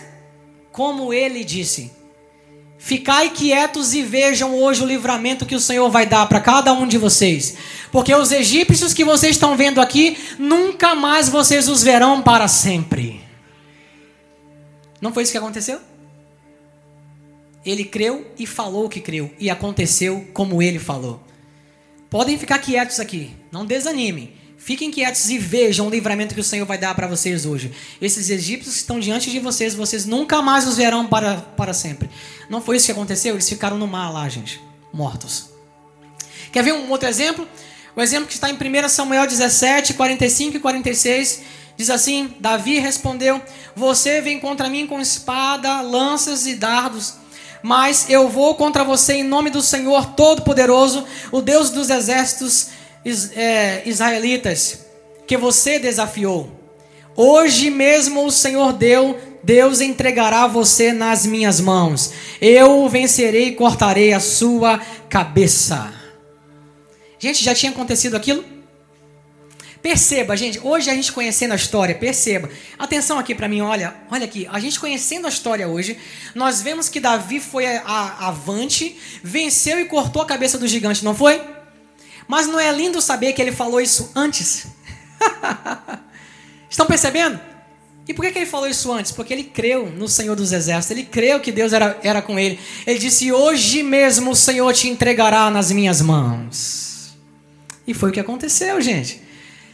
Como 0.72 1.12
ele 1.12 1.44
disse: 1.44 1.90
Ficai 2.78 3.30
quietos 3.30 3.94
e 3.94 4.02
vejam 4.02 4.54
hoje 4.54 4.82
o 4.82 4.86
livramento 4.86 5.46
que 5.46 5.54
o 5.54 5.60
Senhor 5.60 5.90
vai 5.90 6.06
dar 6.06 6.26
para 6.26 6.40
cada 6.40 6.72
um 6.72 6.86
de 6.86 6.98
vocês. 6.98 7.56
Porque 7.90 8.14
os 8.14 8.30
egípcios 8.30 8.92
que 8.92 9.04
vocês 9.04 9.36
estão 9.36 9.56
vendo 9.56 9.80
aqui, 9.80 10.16
nunca 10.38 10.94
mais 10.94 11.28
vocês 11.28 11.68
os 11.68 11.82
verão 11.82 12.22
para 12.22 12.46
sempre. 12.48 13.20
Não 15.00 15.12
foi 15.12 15.22
isso 15.22 15.32
que 15.32 15.38
aconteceu? 15.38 15.80
Ele 17.64 17.84
creu 17.84 18.30
e 18.38 18.46
falou 18.46 18.88
que 18.88 19.00
creu. 19.00 19.32
E 19.38 19.50
aconteceu 19.50 20.28
como 20.32 20.62
ele 20.62 20.78
falou. 20.78 21.20
Podem 22.08 22.38
ficar 22.38 22.58
quietos 22.58 23.00
aqui. 23.00 23.34
Não 23.50 23.66
desanimem. 23.66 24.32
Fiquem 24.58 24.90
quietos 24.90 25.28
e 25.30 25.38
vejam 25.38 25.86
o 25.86 25.90
livramento 25.90 26.34
que 26.34 26.40
o 26.40 26.44
Senhor 26.44 26.66
vai 26.66 26.78
dar 26.78 26.94
para 26.94 27.06
vocês 27.06 27.46
hoje. 27.46 27.72
Esses 28.00 28.30
egípcios 28.30 28.74
que 28.74 28.80
estão 28.80 28.98
diante 28.98 29.30
de 29.30 29.38
vocês, 29.38 29.74
vocês 29.74 30.06
nunca 30.06 30.42
mais 30.42 30.66
os 30.66 30.76
verão 30.76 31.06
para, 31.06 31.36
para 31.36 31.72
sempre. 31.72 32.10
Não 32.48 32.60
foi 32.60 32.76
isso 32.76 32.86
que 32.86 32.92
aconteceu? 32.92 33.34
Eles 33.34 33.48
ficaram 33.48 33.78
no 33.78 33.86
mar 33.86 34.12
lá, 34.12 34.28
gente. 34.28 34.60
Mortos. 34.92 35.50
Quer 36.50 36.64
ver 36.64 36.72
um 36.72 36.90
outro 36.90 37.08
exemplo? 37.08 37.46
O 37.94 38.02
exemplo 38.02 38.26
que 38.26 38.34
está 38.34 38.50
em 38.50 38.54
1 38.54 38.88
Samuel 38.88 39.26
17, 39.26 39.94
45 39.94 40.56
e 40.56 40.60
46. 40.60 41.42
Diz 41.76 41.90
assim: 41.90 42.34
Davi 42.40 42.78
respondeu: 42.78 43.40
Você 43.74 44.20
vem 44.20 44.40
contra 44.40 44.68
mim 44.68 44.86
com 44.86 45.00
espada, 45.00 45.80
lanças 45.80 46.46
e 46.46 46.54
dardos 46.54 47.26
mas 47.62 48.08
eu 48.08 48.28
vou 48.28 48.54
contra 48.54 48.84
você 48.84 49.14
em 49.14 49.22
nome 49.24 49.50
do 49.50 49.60
Senhor 49.60 50.12
Todo-Poderoso, 50.12 51.04
o 51.32 51.42
Deus 51.42 51.68
dos 51.68 51.90
exércitos 51.90 52.68
israelitas, 53.84 54.86
que 55.26 55.36
você 55.36 55.78
desafiou. 55.78 56.50
Hoje 57.14 57.70
mesmo 57.70 58.26
o 58.26 58.30
Senhor 58.30 58.72
deu, 58.72 59.18
Deus 59.42 59.80
entregará 59.80 60.46
você 60.46 60.92
nas 60.92 61.24
minhas 61.24 61.60
mãos. 61.60 62.12
Eu 62.40 62.80
o 62.80 62.88
vencerei 62.88 63.48
e 63.48 63.54
cortarei 63.54 64.12
a 64.12 64.20
sua 64.20 64.78
cabeça. 65.08 65.94
Gente, 67.18 67.42
já 67.42 67.54
tinha 67.54 67.72
acontecido 67.72 68.16
aquilo? 68.16 68.44
Perceba, 69.80 70.36
gente, 70.36 70.58
hoje 70.62 70.90
a 70.90 70.94
gente 70.94 71.12
conhecendo 71.12 71.52
a 71.52 71.54
história, 71.54 71.94
perceba. 71.94 72.50
Atenção 72.76 73.20
aqui 73.20 73.36
para 73.36 73.46
mim, 73.46 73.60
olha, 73.60 73.94
olha 74.10 74.24
aqui. 74.24 74.46
A 74.50 74.58
gente 74.58 74.80
conhecendo 74.80 75.26
a 75.26 75.28
história 75.28 75.68
hoje, 75.68 75.96
nós 76.34 76.60
vemos 76.60 76.88
que 76.88 76.98
Davi 76.98 77.38
foi 77.38 77.66
a, 77.66 77.82
a, 77.86 78.28
avante, 78.28 78.96
venceu 79.22 79.78
e 79.78 79.84
cortou 79.84 80.20
a 80.20 80.26
cabeça 80.26 80.58
do 80.58 80.66
gigante, 80.66 81.04
não 81.04 81.14
foi? 81.14 81.40
Mas 82.28 82.46
não 82.46 82.58
é 82.58 82.70
lindo 82.72 83.00
saber 83.00 83.32
que 83.32 83.40
ele 83.40 83.52
falou 83.52 83.80
isso 83.80 84.10
antes? 84.14 84.66
Estão 86.68 86.86
percebendo? 86.86 87.38
E 88.08 88.14
por 88.14 88.24
que, 88.24 88.32
que 88.32 88.38
ele 88.38 88.46
falou 88.46 88.68
isso 88.68 88.92
antes? 88.92 89.10
Porque 89.10 89.32
ele 89.32 89.44
creu 89.44 89.90
no 89.90 90.08
Senhor 90.08 90.36
dos 90.36 90.52
Exércitos, 90.52 90.96
ele 90.96 91.06
creu 91.06 91.40
que 91.40 91.50
Deus 91.50 91.72
era, 91.72 91.98
era 92.02 92.22
com 92.22 92.38
ele. 92.38 92.58
Ele 92.86 92.98
disse: 92.98 93.32
Hoje 93.32 93.82
mesmo 93.82 94.30
o 94.30 94.36
Senhor 94.36 94.72
te 94.72 94.88
entregará 94.88 95.50
nas 95.50 95.72
minhas 95.72 96.00
mãos. 96.00 97.16
E 97.86 97.94
foi 97.94 98.10
o 98.10 98.12
que 98.12 98.20
aconteceu, 98.20 98.80
gente. 98.80 99.22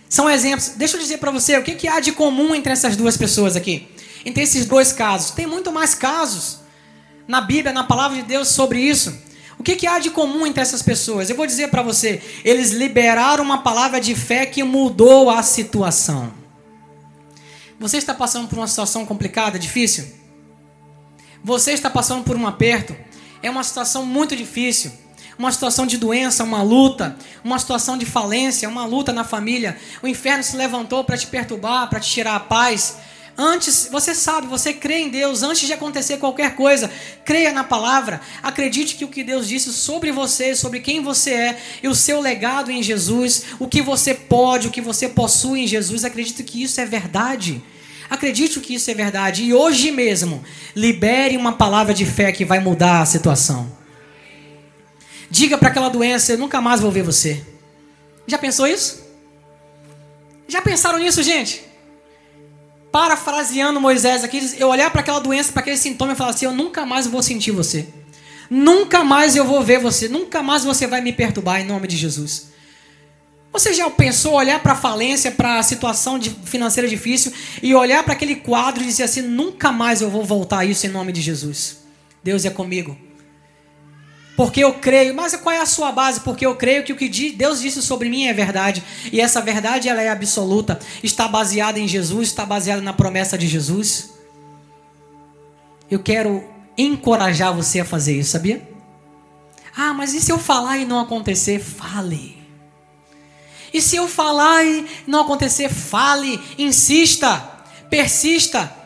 São 0.09 0.28
exemplos. 0.28 0.72
Deixa 0.76 0.96
eu 0.96 1.00
dizer 1.00 1.18
para 1.18 1.30
você 1.30 1.57
o 1.57 1.62
que, 1.62 1.74
que 1.74 1.88
há 1.88 2.00
de 2.00 2.12
comum 2.12 2.55
entre 2.55 2.72
essas 2.72 2.96
duas 2.96 3.16
pessoas 3.16 3.57
aqui. 3.57 3.88
Entre 4.24 4.42
esses 4.42 4.66
dois 4.66 4.92
casos. 4.92 5.30
Tem 5.30 5.46
muito 5.46 5.72
mais 5.72 5.94
casos 5.94 6.61
na 7.26 7.40
Bíblia, 7.40 7.72
na 7.72 7.84
palavra 7.84 8.18
de 8.18 8.22
Deus 8.22 8.48
sobre 8.48 8.80
isso. 8.80 9.16
O 9.62 9.64
que, 9.64 9.76
que 9.76 9.86
há 9.86 10.00
de 10.00 10.10
comum 10.10 10.44
entre 10.44 10.60
essas 10.60 10.82
pessoas? 10.82 11.30
Eu 11.30 11.36
vou 11.36 11.46
dizer 11.46 11.68
para 11.68 11.82
você. 11.82 12.20
Eles 12.44 12.72
liberaram 12.72 13.44
uma 13.44 13.62
palavra 13.62 14.00
de 14.00 14.12
fé 14.12 14.44
que 14.44 14.64
mudou 14.64 15.30
a 15.30 15.40
situação. 15.40 16.32
Você 17.78 17.96
está 17.96 18.12
passando 18.12 18.48
por 18.48 18.58
uma 18.58 18.66
situação 18.66 19.06
complicada, 19.06 19.60
difícil? 19.60 20.04
Você 21.44 21.70
está 21.70 21.88
passando 21.88 22.24
por 22.24 22.34
um 22.34 22.44
aperto? 22.44 22.96
É 23.40 23.48
uma 23.48 23.62
situação 23.62 24.04
muito 24.04 24.34
difícil 24.34 24.90
uma 25.38 25.50
situação 25.50 25.86
de 25.86 25.96
doença, 25.96 26.44
uma 26.44 26.62
luta, 26.62 27.16
uma 27.42 27.58
situação 27.58 27.96
de 27.96 28.04
falência, 28.04 28.68
uma 28.68 28.84
luta 28.84 29.12
na 29.12 29.24
família. 29.24 29.76
O 30.02 30.08
inferno 30.08 30.42
se 30.42 30.56
levantou 30.56 31.04
para 31.04 31.16
te 31.16 31.26
perturbar, 31.26 31.88
para 31.88 31.98
te 31.98 32.10
tirar 32.10 32.36
a 32.36 32.40
paz. 32.40 32.96
Antes, 33.36 33.88
você 33.90 34.14
sabe, 34.14 34.46
você 34.46 34.74
crê 34.74 34.98
em 34.98 35.08
Deus, 35.08 35.42
antes 35.42 35.66
de 35.66 35.72
acontecer 35.72 36.18
qualquer 36.18 36.54
coisa, 36.54 36.90
creia 37.24 37.50
na 37.50 37.64
palavra, 37.64 38.20
acredite 38.42 38.94
que 38.94 39.04
o 39.04 39.08
que 39.08 39.24
Deus 39.24 39.48
disse 39.48 39.72
sobre 39.72 40.12
você, 40.12 40.54
sobre 40.54 40.80
quem 40.80 41.02
você 41.02 41.30
é, 41.30 41.58
e 41.82 41.88
o 41.88 41.94
seu 41.94 42.20
legado 42.20 42.70
em 42.70 42.82
Jesus, 42.82 43.44
o 43.58 43.66
que 43.66 43.80
você 43.80 44.12
pode, 44.12 44.68
o 44.68 44.70
que 44.70 44.82
você 44.82 45.08
possui 45.08 45.60
em 45.60 45.66
Jesus, 45.66 46.04
acredite 46.04 46.42
que 46.42 46.62
isso 46.62 46.78
é 46.80 46.84
verdade. 46.84 47.62
Acredite 48.10 48.60
que 48.60 48.74
isso 48.74 48.90
é 48.90 48.94
verdade. 48.94 49.42
E 49.42 49.54
hoje 49.54 49.90
mesmo, 49.90 50.44
libere 50.76 51.34
uma 51.34 51.52
palavra 51.52 51.94
de 51.94 52.04
fé 52.04 52.30
que 52.30 52.44
vai 52.44 52.60
mudar 52.60 53.00
a 53.00 53.06
situação. 53.06 53.72
Diga 55.30 55.56
para 55.56 55.70
aquela 55.70 55.88
doença: 55.88 56.32
Eu 56.32 56.38
nunca 56.38 56.60
mais 56.60 56.82
vou 56.82 56.90
ver 56.90 57.02
você. 57.02 57.42
Já 58.26 58.36
pensou 58.36 58.66
isso? 58.66 59.02
Já 60.46 60.60
pensaram 60.60 60.98
nisso, 60.98 61.22
gente? 61.22 61.71
Parafraseando 62.93 63.80
Moisés 63.80 64.22
aqui, 64.22 64.55
eu 64.59 64.68
olhar 64.68 64.90
para 64.90 65.01
aquela 65.01 65.18
doença, 65.18 65.51
para 65.51 65.62
aquele 65.62 65.78
sintoma 65.78 66.12
e 66.12 66.14
falar 66.14 66.30
assim: 66.30 66.45
Eu 66.45 66.53
nunca 66.53 66.84
mais 66.84 67.07
vou 67.07 67.22
sentir 67.22 67.51
você. 67.51 67.88
Nunca 68.51 69.03
mais 69.03 69.34
eu 69.34 69.47
vou 69.47 69.62
ver 69.62 69.80
você. 69.80 70.09
Nunca 70.09 70.43
mais 70.43 70.62
você 70.62 70.86
vai 70.86 71.01
me 71.01 71.11
perturbar 71.11 71.59
em 71.59 71.64
nome 71.64 71.88
de 71.88 71.97
Jesus. 71.97 72.53
Você 73.51 73.72
já 73.72 73.88
pensou 73.88 74.34
olhar 74.34 74.62
para 74.62 74.72
a 74.72 74.76
falência, 74.76 75.30
para 75.30 75.59
a 75.59 75.62
situação 75.62 76.18
de, 76.18 76.30
financeira 76.30 76.88
difícil 76.88 77.32
e 77.62 77.74
olhar 77.74 78.03
para 78.03 78.12
aquele 78.12 78.36
quadro 78.36 78.82
e 78.82 78.86
dizer 78.86 79.05
assim: 79.05 79.22
nunca 79.22 79.72
mais 79.72 80.03
eu 80.03 80.11
vou 80.11 80.22
voltar 80.22 80.59
a 80.59 80.64
isso 80.66 80.86
em 80.86 80.90
nome 80.90 81.12
de 81.12 81.22
Jesus? 81.22 81.78
Deus 82.22 82.45
é 82.45 82.51
comigo. 82.51 82.97
Porque 84.36 84.64
eu 84.64 84.74
creio, 84.74 85.14
mas 85.14 85.36
qual 85.36 85.54
é 85.54 85.60
a 85.60 85.66
sua 85.66 85.92
base? 85.92 86.20
Porque 86.20 86.44
eu 86.44 86.56
creio 86.56 86.84
que 86.84 86.92
o 86.92 86.96
que 86.96 87.32
Deus 87.32 87.60
disse 87.60 87.82
sobre 87.82 88.08
mim 88.08 88.26
é 88.26 88.32
verdade. 88.32 88.82
E 89.12 89.20
essa 89.20 89.40
verdade 89.40 89.88
ela 89.88 90.00
é 90.00 90.08
absoluta. 90.08 90.78
Está 91.02 91.28
baseada 91.28 91.78
em 91.78 91.86
Jesus, 91.86 92.28
está 92.28 92.46
baseada 92.46 92.80
na 92.80 92.92
promessa 92.92 93.36
de 93.36 93.46
Jesus. 93.46 94.14
Eu 95.90 95.98
quero 95.98 96.42
encorajar 96.76 97.54
você 97.54 97.80
a 97.80 97.84
fazer 97.84 98.18
isso, 98.18 98.30
sabia? 98.30 98.66
Ah, 99.76 99.92
mas 99.92 100.14
e 100.14 100.20
se 100.20 100.32
eu 100.32 100.38
falar 100.38 100.78
e 100.78 100.86
não 100.86 101.00
acontecer? 101.00 101.58
Fale. 101.58 102.38
E 103.72 103.80
se 103.80 103.96
eu 103.96 104.08
falar 104.08 104.64
e 104.64 104.86
não 105.06 105.20
acontecer? 105.20 105.68
Fale. 105.68 106.40
Insista. 106.58 107.38
Persista. 107.90 108.81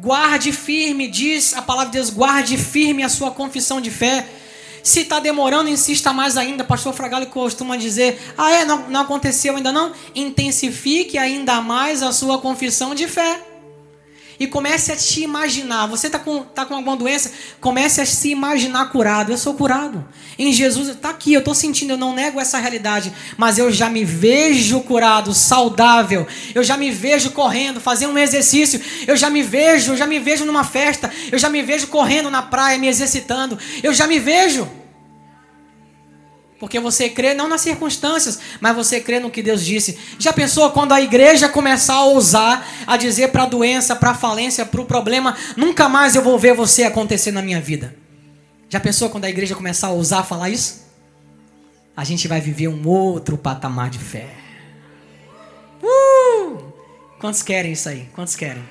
Guarde 0.00 0.52
firme, 0.52 1.08
diz 1.08 1.54
a 1.54 1.62
palavra 1.62 1.90
de 1.90 1.98
Deus, 1.98 2.08
guarde 2.08 2.56
firme 2.56 3.02
a 3.02 3.08
sua 3.08 3.32
confissão 3.32 3.80
de 3.80 3.90
fé. 3.90 4.24
Se 4.80 5.00
está 5.00 5.18
demorando, 5.18 5.68
insista 5.68 6.12
mais 6.12 6.36
ainda. 6.36 6.62
Pastor 6.62 6.94
Fragale 6.94 7.26
costuma 7.26 7.76
dizer: 7.76 8.16
Ah, 8.38 8.52
é, 8.52 8.64
não, 8.64 8.88
não 8.88 9.00
aconteceu 9.00 9.56
ainda 9.56 9.72
não? 9.72 9.92
Intensifique 10.14 11.18
ainda 11.18 11.60
mais 11.60 12.00
a 12.00 12.12
sua 12.12 12.38
confissão 12.38 12.94
de 12.94 13.08
fé. 13.08 13.47
E 14.38 14.46
comece 14.46 14.92
a 14.92 14.96
te 14.96 15.22
imaginar. 15.22 15.86
Você 15.86 16.06
está 16.06 16.18
com, 16.18 16.42
tá 16.42 16.64
com 16.64 16.74
alguma 16.74 16.96
doença? 16.96 17.32
Comece 17.60 18.00
a 18.00 18.06
se 18.06 18.30
imaginar 18.30 18.90
curado. 18.90 19.32
Eu 19.32 19.38
sou 19.38 19.54
curado. 19.54 20.06
Em 20.38 20.52
Jesus, 20.52 20.88
está 20.88 21.10
aqui, 21.10 21.32
eu 21.32 21.40
estou 21.40 21.54
sentindo, 21.54 21.92
eu 21.92 21.96
não 21.96 22.14
nego 22.14 22.40
essa 22.40 22.58
realidade, 22.58 23.12
mas 23.36 23.58
eu 23.58 23.72
já 23.72 23.90
me 23.90 24.04
vejo 24.04 24.80
curado, 24.80 25.34
saudável. 25.34 26.26
Eu 26.54 26.62
já 26.62 26.76
me 26.76 26.90
vejo 26.90 27.32
correndo, 27.32 27.80
fazendo 27.80 28.12
um 28.12 28.18
exercício. 28.18 28.80
Eu 29.06 29.16
já 29.16 29.28
me 29.28 29.42
vejo, 29.42 29.92
eu 29.92 29.96
já 29.96 30.06
me 30.06 30.18
vejo 30.18 30.44
numa 30.44 30.64
festa. 30.64 31.10
Eu 31.32 31.38
já 31.38 31.48
me 31.48 31.62
vejo 31.62 31.88
correndo 31.88 32.30
na 32.30 32.42
praia, 32.42 32.78
me 32.78 32.86
exercitando. 32.86 33.58
Eu 33.82 33.92
já 33.92 34.06
me 34.06 34.18
vejo. 34.18 34.77
Porque 36.58 36.80
você 36.80 37.08
crê 37.08 37.34
não 37.34 37.48
nas 37.48 37.60
circunstâncias, 37.60 38.40
mas 38.60 38.74
você 38.74 39.00
crê 39.00 39.20
no 39.20 39.30
que 39.30 39.42
Deus 39.42 39.64
disse. 39.64 39.96
Já 40.18 40.32
pensou 40.32 40.70
quando 40.70 40.92
a 40.92 41.00
igreja 41.00 41.48
começar 41.48 41.94
a 41.94 42.04
ousar, 42.04 42.66
a 42.86 42.96
dizer 42.96 43.28
para 43.28 43.44
a 43.44 43.46
doença, 43.46 43.94
para 43.94 44.10
a 44.10 44.14
falência, 44.14 44.66
para 44.66 44.80
o 44.80 44.84
problema, 44.84 45.36
nunca 45.56 45.88
mais 45.88 46.16
eu 46.16 46.22
vou 46.22 46.38
ver 46.38 46.54
você 46.54 46.82
acontecer 46.82 47.30
na 47.30 47.42
minha 47.42 47.60
vida? 47.60 47.94
Já 48.68 48.80
pensou 48.80 49.08
quando 49.08 49.24
a 49.24 49.30
igreja 49.30 49.54
começar 49.54 49.86
a 49.86 49.90
ousar 49.90 50.26
falar 50.26 50.50
isso? 50.50 50.86
A 51.96 52.02
gente 52.02 52.26
vai 52.26 52.40
viver 52.40 52.68
um 52.68 52.86
outro 52.88 53.38
patamar 53.38 53.88
de 53.88 53.98
fé. 53.98 54.28
Uh! 55.82 56.72
Quantos 57.20 57.42
querem 57.42 57.72
isso 57.72 57.88
aí? 57.88 58.08
Quantos 58.14 58.34
querem? 58.34 58.62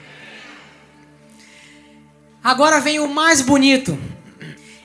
Agora 2.44 2.80
vem 2.80 3.00
o 3.00 3.08
mais 3.08 3.42
bonito. 3.42 3.98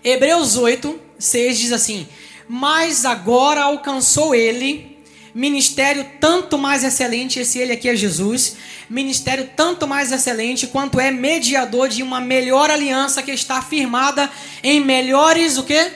Hebreus 0.02 0.56
8, 0.56 0.98
6 1.18 1.58
diz 1.58 1.72
assim: 1.72 2.08
mas 2.54 3.06
agora 3.06 3.62
alcançou 3.62 4.34
ele 4.34 4.98
ministério 5.34 6.06
tanto 6.20 6.58
mais 6.58 6.84
excelente, 6.84 7.40
esse 7.40 7.58
ele 7.58 7.72
aqui 7.72 7.88
é 7.88 7.96
Jesus, 7.96 8.56
ministério 8.90 9.48
tanto 9.56 9.88
mais 9.88 10.12
excelente 10.12 10.66
quanto 10.66 11.00
é 11.00 11.10
mediador 11.10 11.88
de 11.88 12.02
uma 12.02 12.20
melhor 12.20 12.70
aliança 12.70 13.22
que 13.22 13.30
está 13.30 13.62
firmada 13.62 14.30
em 14.62 14.80
melhores 14.80 15.56
o 15.56 15.62
quê? 15.62 15.90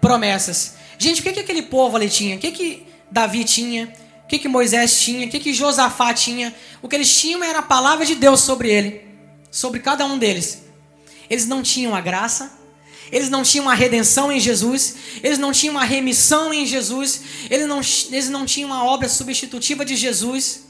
Promessas. 0.00 0.74
Gente, 0.98 1.20
o 1.20 1.22
que, 1.22 1.34
que 1.34 1.38
aquele 1.38 1.62
povo 1.62 1.94
ali 1.94 2.10
tinha? 2.10 2.34
O 2.34 2.40
que, 2.40 2.50
que 2.50 2.84
Davi 3.08 3.44
tinha? 3.44 3.94
O 4.24 4.26
que, 4.26 4.40
que 4.40 4.48
Moisés 4.48 5.00
tinha? 5.00 5.28
O 5.28 5.30
que, 5.30 5.38
que 5.38 5.54
Josafá 5.54 6.12
tinha? 6.12 6.52
O 6.82 6.88
que 6.88 6.96
eles 6.96 7.16
tinham 7.16 7.44
era 7.44 7.60
a 7.60 7.62
palavra 7.62 8.04
de 8.04 8.16
Deus 8.16 8.40
sobre 8.40 8.72
ele, 8.72 9.02
sobre 9.52 9.78
cada 9.78 10.04
um 10.04 10.18
deles. 10.18 10.64
Eles 11.30 11.46
não 11.46 11.62
tinham 11.62 11.94
a 11.94 12.00
graça, 12.00 12.60
eles 13.12 13.28
não 13.28 13.42
tinham 13.42 13.66
uma 13.66 13.74
redenção 13.74 14.32
em 14.32 14.40
Jesus, 14.40 14.96
eles 15.22 15.38
não 15.38 15.52
tinham 15.52 15.74
uma 15.74 15.84
remissão 15.84 16.52
em 16.52 16.64
Jesus, 16.64 17.20
eles 17.50 17.68
não, 17.68 17.82
eles 18.10 18.30
não 18.30 18.46
tinham 18.46 18.70
uma 18.70 18.84
obra 18.86 19.06
substitutiva 19.06 19.84
de 19.84 19.94
Jesus. 19.94 20.62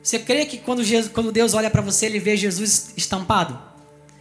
Você 0.00 0.20
crê 0.20 0.46
que 0.46 0.58
quando, 0.58 0.84
Jesus, 0.84 1.12
quando 1.12 1.32
Deus 1.32 1.54
olha 1.54 1.68
para 1.68 1.82
você, 1.82 2.06
ele 2.06 2.20
vê 2.20 2.36
Jesus 2.36 2.90
estampado? 2.96 3.58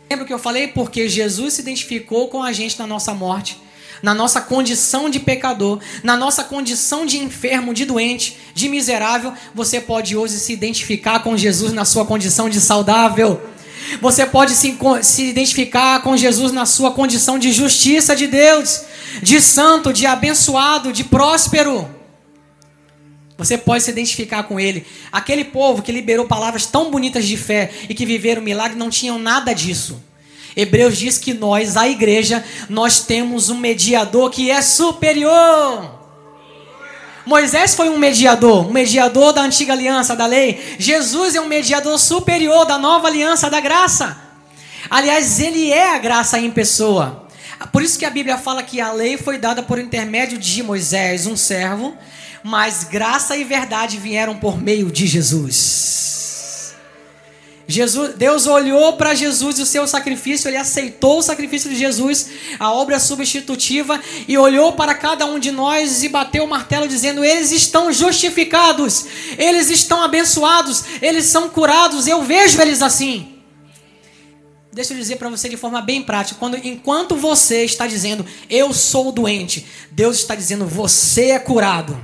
Lembra 0.10 0.26
que 0.26 0.34
eu 0.34 0.40
falei? 0.40 0.70
Porque 0.70 1.08
Jesus 1.08 1.54
se 1.54 1.62
identificou 1.62 2.30
com 2.30 2.42
a 2.42 2.52
gente 2.52 2.80
na 2.80 2.88
nossa 2.88 3.14
morte, 3.14 3.62
na 4.02 4.16
nossa 4.16 4.42
condição 4.42 5.08
de 5.08 5.20
pecador, 5.20 5.80
na 6.04 6.18
nossa 6.18 6.44
condição 6.44 7.06
de 7.06 7.20
enfermo, 7.20 7.76
de 7.76 7.86
doente, 7.86 8.38
de 8.56 8.68
miserável. 8.68 9.34
Você 9.54 9.80
pode 9.80 10.18
hoje 10.18 10.40
se 10.40 10.52
identificar 10.52 11.20
com 11.20 11.38
Jesus 11.38 11.72
na 11.74 11.86
sua 11.86 12.06
condição 12.06 12.50
de 12.50 12.60
saudável. 12.60 13.40
Você 14.02 14.26
pode 14.26 14.54
se, 14.54 14.78
se 15.02 15.24
identificar 15.26 16.02
com 16.02 16.18
Jesus 16.18 16.52
na 16.52 16.66
sua 16.66 16.92
condição 16.92 17.40
de 17.40 17.52
justiça 17.52 18.16
de 18.16 18.28
Deus, 18.28 18.84
de 19.22 19.42
santo, 19.42 19.94
de 19.94 20.06
abençoado, 20.06 20.92
de 20.92 21.04
próspero. 21.04 21.90
Você 23.38 23.58
pode 23.58 23.84
se 23.84 23.92
identificar 23.92 24.44
com 24.44 24.60
ele. 24.60 24.86
Aquele 25.12 25.46
povo 25.46 25.82
que 25.82 25.92
liberou 25.92 26.26
palavras 26.26 26.66
tão 26.66 26.90
bonitas 26.90 27.26
de 27.26 27.38
fé 27.38 27.72
e 27.88 27.94
que 27.94 28.06
viveram 28.06 28.42
milagre 28.42 28.78
não 28.78 28.90
tinham 28.90 29.20
nada 29.20 29.54
disso. 29.54 30.02
Hebreus 30.56 30.98
diz 30.98 31.20
que 31.20 31.36
nós, 31.36 31.78
a 31.78 31.88
igreja, 31.88 32.44
nós 32.68 33.02
temos 33.02 33.50
um 33.50 33.58
mediador 33.58 34.32
que 34.32 34.50
é 34.50 34.60
superior. 34.62 35.97
Moisés 37.28 37.76
foi 37.76 37.90
um 37.90 37.98
mediador, 37.98 38.70
um 38.70 38.72
mediador 38.72 39.34
da 39.34 39.42
antiga 39.42 39.74
aliança, 39.74 40.16
da 40.16 40.26
lei. 40.26 40.78
Jesus 40.80 41.36
é 41.36 41.42
um 41.42 41.46
mediador 41.46 42.00
superior 42.00 42.66
da 42.66 42.78
nova 42.78 43.08
aliança, 43.08 43.50
da 43.50 43.60
graça. 43.60 44.18
Aliás, 44.90 45.38
ele 45.42 45.70
é 45.70 45.94
a 45.94 45.98
graça 45.98 46.40
em 46.40 46.50
pessoa. 46.50 47.28
Por 47.74 47.82
isso 47.82 48.00
que 48.00 48.06
a 48.06 48.10
Bíblia 48.10 48.38
fala 48.38 48.64
que 48.64 48.80
a 48.80 48.94
lei 48.94 49.18
foi 49.18 49.38
dada 49.38 49.62
por 49.62 49.78
intermédio 49.78 50.38
de 50.38 50.64
Moisés, 50.64 51.28
um 51.28 51.36
servo, 51.36 51.98
mas 52.42 52.86
graça 52.86 53.36
e 53.36 53.44
verdade 53.44 53.98
vieram 53.98 54.38
por 54.38 54.58
meio 54.58 54.90
de 54.90 55.06
Jesus. 55.06 55.97
Jesus, 57.70 58.16
Deus 58.16 58.48
olhou 58.48 58.94
para 58.94 59.14
Jesus 59.14 59.60
e 59.60 59.62
o 59.62 59.66
seu 59.66 59.86
sacrifício, 59.86 60.48
ele 60.48 60.56
aceitou 60.56 61.20
o 61.20 61.22
sacrifício 61.22 61.70
de 61.70 61.76
Jesus, 61.76 62.30
a 62.58 62.72
obra 62.72 62.98
substitutiva, 62.98 64.00
e 64.26 64.38
olhou 64.38 64.72
para 64.72 64.96
cada 64.96 65.26
um 65.26 65.38
de 65.38 65.52
nós 65.52 66.02
e 66.02 66.08
bateu 66.08 66.46
o 66.46 66.48
martelo, 66.48 66.88
dizendo: 66.88 67.26
Eles 67.26 67.52
estão 67.52 67.92
justificados, 67.92 69.06
eles 69.38 69.70
estão 69.70 70.02
abençoados, 70.02 70.86
eles 71.02 71.26
são 71.26 71.50
curados, 71.50 72.08
eu 72.08 72.24
vejo 72.24 72.62
eles 72.62 72.82
assim. 72.82 73.34
Deixa 74.72 74.94
eu 74.94 74.98
dizer 74.98 75.18
para 75.18 75.28
você 75.28 75.50
de 75.50 75.58
forma 75.58 75.82
bem 75.82 76.02
prática: 76.02 76.40
quando, 76.40 76.56
enquanto 76.56 77.18
você 77.18 77.66
está 77.66 77.86
dizendo, 77.86 78.26
Eu 78.50 78.74
sou 78.74 79.12
doente, 79.12 79.66
Deus 79.92 80.18
está 80.20 80.36
dizendo, 80.36 80.66
Você 80.66 81.32
é 81.32 81.40
curado. 81.40 82.00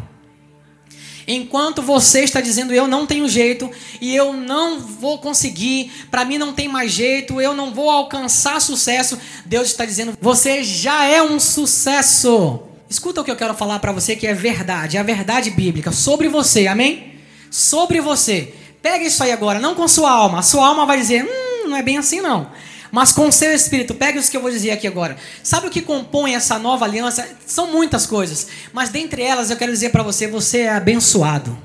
Enquanto 1.28 1.82
você 1.82 2.22
está 2.22 2.42
dizendo 2.42 2.74
eu 2.74 2.88
não 2.88 3.06
tenho 3.06 3.28
jeito 3.28 3.70
e 4.02 4.16
eu 4.16 4.34
não 4.34 4.80
vou 4.80 5.20
conseguir, 5.20 5.92
para 6.12 6.26
mim 6.26 6.38
não 6.38 6.54
tem 6.54 6.68
mais 6.68 6.92
jeito, 6.92 7.40
eu 7.40 7.54
não 7.54 7.74
vou 7.74 7.90
alcançar 7.90 8.60
sucesso, 8.62 9.18
Deus 9.46 9.68
está 9.68 9.86
dizendo 9.86 10.18
você 10.22 10.64
já 10.64 11.06
é 11.06 11.22
um 11.22 11.40
sucesso. 11.40 12.62
Escuta 12.90 13.22
o 13.22 13.24
que 13.24 13.32
eu 13.32 13.36
quero 13.36 13.54
falar 13.54 13.80
para 13.80 13.92
você 13.92 14.16
que 14.16 14.28
é 14.28 14.34
verdade, 14.34 14.98
é 14.98 15.00
a 15.00 15.04
verdade 15.04 15.50
bíblica 15.50 15.92
sobre 15.92 16.28
você, 16.28 16.68
amém? 16.68 17.14
Sobre 17.50 18.02
você. 18.02 18.54
Pega 18.82 19.06
isso 19.06 19.24
aí 19.24 19.32
agora, 19.32 19.60
não 19.60 19.76
com 19.76 19.88
sua 19.88 20.12
alma. 20.12 20.40
A 20.40 20.44
sua 20.44 20.68
alma 20.68 20.86
vai 20.86 20.98
dizer: 20.98 21.24
hum, 21.24 21.70
não 21.70 21.78
é 21.78 21.82
bem 21.82 21.98
assim 21.98 22.20
não 22.20 22.52
mas 22.94 23.12
com 23.12 23.28
o 23.28 23.32
seu 23.32 23.52
espírito. 23.52 23.96
Pegue 23.96 24.20
os 24.20 24.30
que 24.30 24.38
eu 24.38 24.42
vou 24.42 24.52
dizer 24.52 24.70
aqui 24.70 24.86
agora. 24.86 25.18
Sabe 25.42 25.66
o 25.66 25.70
que 25.72 25.82
compõe 25.82 26.36
essa 26.36 26.60
nova 26.60 26.86
aliança? 26.86 27.28
São 27.44 27.72
muitas 27.72 28.06
coisas, 28.06 28.48
mas 28.72 28.90
dentre 28.90 29.24
elas 29.24 29.50
eu 29.50 29.58
quero 29.58 29.72
dizer 29.72 29.90
para 29.90 30.04
você: 30.04 30.28
você 30.28 30.60
é 30.60 30.70
abençoado. 30.70 31.58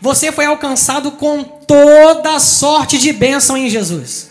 Você 0.00 0.32
foi 0.32 0.46
alcançado 0.46 1.12
com 1.12 1.44
toda 1.44 2.40
sorte 2.40 2.98
de 2.98 3.12
bênção 3.12 3.56
em 3.56 3.70
Jesus. 3.70 4.28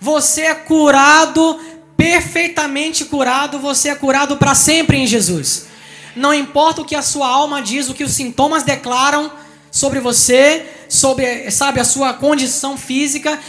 Você 0.00 0.40
é 0.40 0.54
curado, 0.54 1.60
perfeitamente 1.94 3.04
curado, 3.04 3.58
você 3.58 3.90
é 3.90 3.94
curado 3.94 4.38
para 4.38 4.54
sempre 4.54 4.96
em 4.96 5.06
Jesus. 5.06 5.66
Não 6.16 6.32
importa 6.32 6.80
o 6.80 6.84
que 6.86 6.94
a 6.94 7.02
sua 7.02 7.28
alma 7.28 7.60
diz, 7.60 7.90
o 7.90 7.94
que 7.94 8.04
os 8.04 8.12
sintomas 8.12 8.62
declaram, 8.62 9.30
sobre 9.70 10.00
você, 10.00 10.66
sobre, 10.86 11.50
sabe, 11.50 11.80
a 11.80 11.84
sua 11.84 12.12
condição 12.12 12.76
física. 12.76 13.40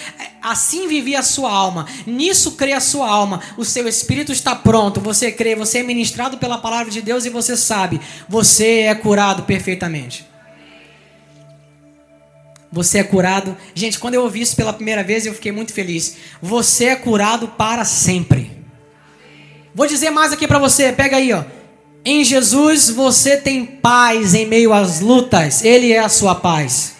Assim 0.44 0.90
vivia 0.90 1.20
a 1.20 1.24
sua 1.24 1.50
alma. 1.50 1.88
Nisso 2.06 2.52
crê 2.52 2.74
a 2.74 2.82
sua 2.82 3.10
alma. 3.10 3.42
O 3.58 3.64
seu 3.64 3.88
espírito 3.88 4.34
está 4.34 4.54
pronto. 4.54 5.00
Você 5.00 5.32
crê, 5.32 5.56
você 5.56 5.80
é 5.80 5.84
ministrado 5.84 6.38
pela 6.38 6.58
palavra 6.58 6.92
de 6.92 7.02
Deus 7.02 7.24
e 7.24 7.30
você 7.30 7.56
sabe, 7.56 8.02
você 8.28 8.82
é 8.82 8.94
curado 8.94 9.44
perfeitamente. 9.44 10.26
Você 12.70 12.98
é 12.98 13.04
curado. 13.04 13.56
Gente, 13.74 13.98
quando 13.98 14.16
eu 14.16 14.24
ouvi 14.24 14.42
isso 14.42 14.56
pela 14.56 14.74
primeira 14.74 15.04
vez, 15.04 15.26
eu 15.26 15.34
fiquei 15.34 15.52
muito 15.52 15.72
feliz. 15.72 16.18
Você 16.42 16.86
é 16.86 16.96
curado 16.98 17.48
para 17.48 17.86
sempre. 17.86 18.52
Vou 19.74 19.88
dizer 19.88 20.10
mais 20.10 20.34
aqui 20.34 20.48
para 20.48 20.60
você. 20.60 20.92
Pega 20.92 21.18
aí, 21.18 21.32
ó. 21.32 21.46
Em 22.06 22.22
Jesus 22.26 22.90
você 22.90 23.38
tem 23.38 23.66
paz 23.66 24.34
em 24.34 24.46
meio 24.46 24.74
às 24.74 25.00
lutas, 25.00 25.64
Ele 25.64 25.94
é 25.94 26.00
a 26.00 26.10
sua 26.10 26.36
paz. 26.36 26.96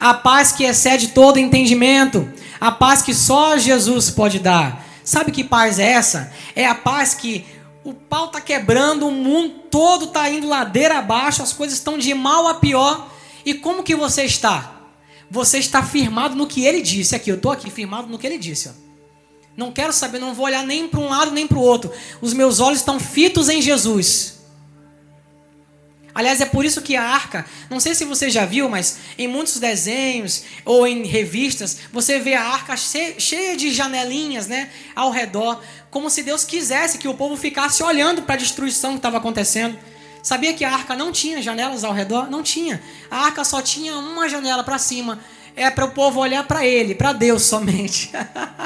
A 0.00 0.12
paz 0.12 0.50
que 0.50 0.64
excede 0.64 1.08
todo 1.08 1.38
entendimento, 1.38 2.28
a 2.60 2.70
paz 2.70 3.02
que 3.02 3.14
só 3.14 3.56
Jesus 3.56 4.10
pode 4.10 4.38
dar. 4.38 4.84
Sabe 5.04 5.32
que 5.32 5.42
paz 5.44 5.78
é 5.78 5.92
essa? 5.92 6.32
É 6.54 6.66
a 6.66 6.74
paz 6.74 7.14
que 7.14 7.46
o 7.84 7.94
pau 7.94 8.26
está 8.26 8.40
quebrando, 8.40 9.06
o 9.06 9.10
mundo 9.10 9.54
todo 9.70 10.06
está 10.06 10.28
indo 10.28 10.46
ladeira 10.46 10.98
abaixo, 10.98 11.42
as 11.42 11.52
coisas 11.52 11.78
estão 11.78 11.96
de 11.96 12.12
mal 12.12 12.46
a 12.46 12.54
pior. 12.54 13.10
E 13.44 13.54
como 13.54 13.82
que 13.82 13.94
você 13.94 14.24
está? 14.24 14.82
Você 15.30 15.58
está 15.58 15.82
firmado 15.82 16.34
no 16.34 16.46
que 16.46 16.64
ele 16.64 16.82
disse. 16.82 17.14
Aqui, 17.14 17.30
eu 17.30 17.36
estou 17.36 17.52
aqui 17.52 17.70
firmado 17.70 18.08
no 18.08 18.18
que 18.18 18.26
ele 18.26 18.38
disse. 18.38 18.68
Ó. 18.68 18.72
Não 19.56 19.72
quero 19.72 19.92
saber, 19.92 20.18
não 20.18 20.34
vou 20.34 20.46
olhar 20.46 20.64
nem 20.64 20.86
para 20.86 21.00
um 21.00 21.08
lado 21.08 21.32
nem 21.32 21.46
para 21.46 21.58
o 21.58 21.62
outro. 21.62 21.90
Os 22.20 22.32
meus 22.32 22.60
olhos 22.60 22.78
estão 22.78 23.00
fitos 23.00 23.48
em 23.48 23.60
Jesus. 23.60 24.37
Aliás, 26.18 26.40
é 26.40 26.46
por 26.46 26.64
isso 26.64 26.82
que 26.82 26.96
a 26.96 27.04
arca, 27.04 27.46
não 27.70 27.78
sei 27.78 27.94
se 27.94 28.04
você 28.04 28.28
já 28.28 28.44
viu, 28.44 28.68
mas 28.68 28.98
em 29.16 29.28
muitos 29.28 29.60
desenhos 29.60 30.42
ou 30.64 30.84
em 30.84 31.06
revistas, 31.06 31.78
você 31.92 32.18
vê 32.18 32.34
a 32.34 32.42
arca 32.42 32.76
cheia 32.76 33.56
de 33.56 33.70
janelinhas 33.72 34.48
né, 34.48 34.68
ao 34.96 35.12
redor, 35.12 35.62
como 35.92 36.10
se 36.10 36.24
Deus 36.24 36.42
quisesse 36.42 36.98
que 36.98 37.06
o 37.06 37.14
povo 37.14 37.36
ficasse 37.36 37.84
olhando 37.84 38.22
para 38.22 38.34
a 38.34 38.38
destruição 38.38 38.90
que 38.90 38.96
estava 38.96 39.18
acontecendo. 39.18 39.78
Sabia 40.20 40.52
que 40.54 40.64
a 40.64 40.74
arca 40.74 40.96
não 40.96 41.12
tinha 41.12 41.40
janelas 41.40 41.84
ao 41.84 41.92
redor? 41.92 42.28
Não 42.28 42.42
tinha. 42.42 42.82
A 43.08 43.26
arca 43.26 43.44
só 43.44 43.62
tinha 43.62 43.94
uma 43.94 44.28
janela 44.28 44.64
para 44.64 44.76
cima. 44.76 45.20
É 45.56 45.70
para 45.70 45.84
o 45.84 45.90
povo 45.90 46.20
olhar 46.20 46.46
para 46.46 46.64
Ele, 46.64 46.94
para 46.94 47.12
Deus 47.12 47.42
somente. 47.42 48.10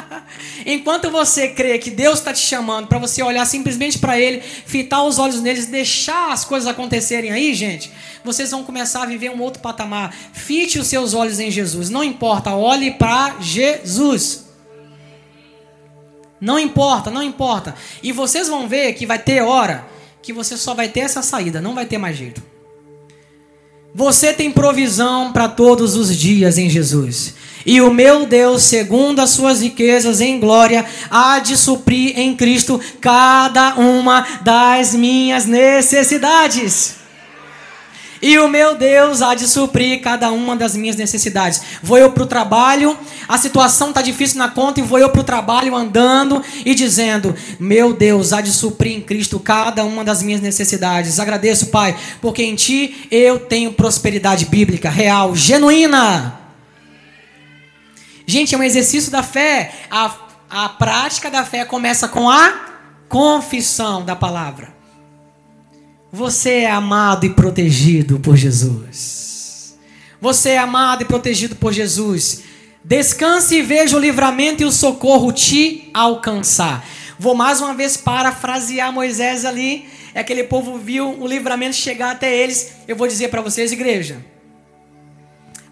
Enquanto 0.67 1.11
você 1.11 1.49
crê 1.49 1.79
que 1.79 1.91
Deus 1.91 2.19
está 2.19 2.33
te 2.33 2.41
chamando 2.41 2.87
para 2.87 2.99
você 2.99 3.23
olhar 3.23 3.45
simplesmente 3.47 3.99
para 3.99 4.19
Ele, 4.19 4.41
fitar 4.41 5.03
os 5.03 5.19
olhos 5.19 5.41
neles, 5.41 5.67
deixar 5.67 6.33
as 6.33 6.45
coisas 6.45 6.69
acontecerem 6.69 7.31
aí, 7.31 7.55
gente, 7.55 7.91
vocês 8.25 8.51
vão 8.51 8.65
começar 8.65 9.03
a 9.03 9.07
viver 9.07 9.31
um 9.31 9.41
outro 9.41 9.61
patamar. 9.61 10.15
Fite 10.33 10.79
os 10.79 10.87
seus 10.87 11.15
olhos 11.15 11.41
em 11.41 11.51
Jesus. 11.51 11.91
Não 11.91 12.05
importa, 12.05 12.55
olhe 12.55 12.93
para 12.93 13.37
Jesus. 13.41 14.47
Não 16.41 16.59
importa, 16.59 17.11
não 17.11 17.23
importa. 17.23 17.75
E 18.03 18.13
vocês 18.13 18.49
vão 18.49 18.69
ver 18.69 18.95
que 18.95 19.07
vai 19.07 19.19
ter 19.19 19.43
hora 19.43 19.87
que 20.23 20.33
você 20.33 20.57
só 20.57 20.75
vai 20.75 20.89
ter 20.89 21.01
essa 21.01 21.23
saída, 21.23 21.61
não 21.61 21.75
vai 21.75 21.87
ter 21.87 21.99
mais 21.99 22.17
jeito. 22.17 22.52
Você 23.95 24.33
tem 24.33 24.51
provisão 24.51 25.33
para 25.33 25.49
todos 25.49 25.97
os 25.97 26.17
dias 26.17 26.57
em 26.57 26.71
Jesus. 26.71 27.35
E 27.67 27.81
o 27.81 27.93
meu 27.93 28.27
Deus, 28.27 28.63
segundo 28.63 29.21
as 29.21 29.31
suas 29.31 29.61
riquezas 29.61 30.21
em 30.21 30.41
glória, 30.41 30.85
há 31.11 31.39
de 31.39 31.57
suprir 31.57 32.19
em 32.19 32.35
Cristo 32.35 32.81
cada 33.01 33.75
uma 33.75 34.27
das 34.43 34.95
minhas 34.95 35.45
necessidades. 35.45 37.02
E 38.23 38.39
o 38.39 38.49
meu 38.49 38.77
Deus 38.77 39.21
há 39.21 39.35
de 39.35 39.49
suprir 39.49 40.01
cada 40.01 40.31
uma 40.31 40.55
das 40.55 40.77
minhas 40.77 40.95
necessidades. 40.95 41.61
Vou 41.83 41.99
eu 41.99 42.13
para 42.13 42.23
o 42.23 42.27
trabalho, 42.27 42.97
a 43.27 43.37
situação 43.37 43.89
está 43.89 44.01
difícil 44.01 44.39
na 44.39 44.49
conta, 44.49 44.79
e 44.79 44.83
vou 44.85 44.97
eu 44.97 45.11
para 45.11 45.21
o 45.21 45.25
trabalho 45.25 45.75
andando 45.75 46.41
e 46.65 46.73
dizendo: 46.73 47.35
Meu 47.59 47.93
Deus 47.93 48.33
há 48.33 48.41
de 48.41 48.53
suprir 48.53 48.97
em 48.97 49.01
Cristo 49.01 49.41
cada 49.41 49.83
uma 49.83 50.05
das 50.05 50.23
minhas 50.23 50.41
necessidades. 50.41 51.19
Agradeço, 51.19 51.67
Pai, 51.67 51.99
porque 52.21 52.45
em 52.45 52.55
Ti 52.55 53.09
eu 53.11 53.41
tenho 53.41 53.73
prosperidade 53.73 54.45
bíblica, 54.45 54.89
real, 54.89 55.35
genuína. 55.35 56.39
Gente, 58.25 58.55
é 58.55 58.59
um 58.59 58.63
exercício 58.63 59.11
da 59.11 59.25
fé. 59.25 59.73
A, 59.91 60.15
a 60.49 60.69
prática 60.69 61.29
da 61.29 61.45
fé 61.45 61.65
começa 61.65 62.07
com 62.07 62.31
a 62.31 62.55
confissão 63.09 64.05
da 64.05 64.15
palavra. 64.15 64.72
Você 66.15 66.51
é 66.51 66.71
amado 66.71 67.25
e 67.25 67.31
protegido 67.31 68.21
por 68.21 68.37
Jesus. 68.37 69.75
Você 70.21 70.51
é 70.51 70.59
amado 70.59 71.01
e 71.01 71.07
protegido 71.07 71.57
por 71.57 71.73
Jesus. 71.73 72.43
Descanse 72.85 73.57
e 73.57 73.63
veja 73.63 73.97
o 73.97 74.01
livramento 74.01 74.63
e 74.63 74.67
o 74.67 74.71
socorro 74.71 75.33
te 75.33 75.89
alcançar. 75.95 76.87
Vou 77.19 77.35
mais 77.35 77.63
uma 77.63 77.73
vez 77.73 77.97
parafrasear 77.97 78.93
Moisés 78.93 79.47
ali. 79.47 79.89
É 80.13 80.21
aquele 80.21 80.45
povo 80.45 80.77
viu 80.77 81.19
o 81.19 81.27
livramento 81.27 81.77
chegar 81.77 82.11
até 82.11 82.37
eles. 82.37 82.73
Eu 82.87 82.95
vou 82.95 83.09
dizer 83.09 83.29
para 83.29 83.41
vocês, 83.41 83.73
igreja. 83.73 84.23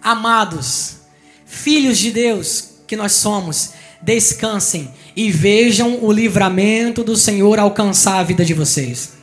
Amados, 0.01 1.01
filhos 1.45 1.99
de 1.99 2.09
Deus 2.09 2.69
que 2.87 2.95
nós 2.95 3.11
somos, 3.11 3.73
descansem 4.01 4.91
e 5.15 5.31
vejam 5.31 6.03
o 6.03 6.11
livramento 6.11 7.03
do 7.03 7.15
Senhor 7.15 7.59
alcançar 7.59 8.17
a 8.17 8.23
vida 8.23 8.43
de 8.43 8.55
vocês. 8.55 9.20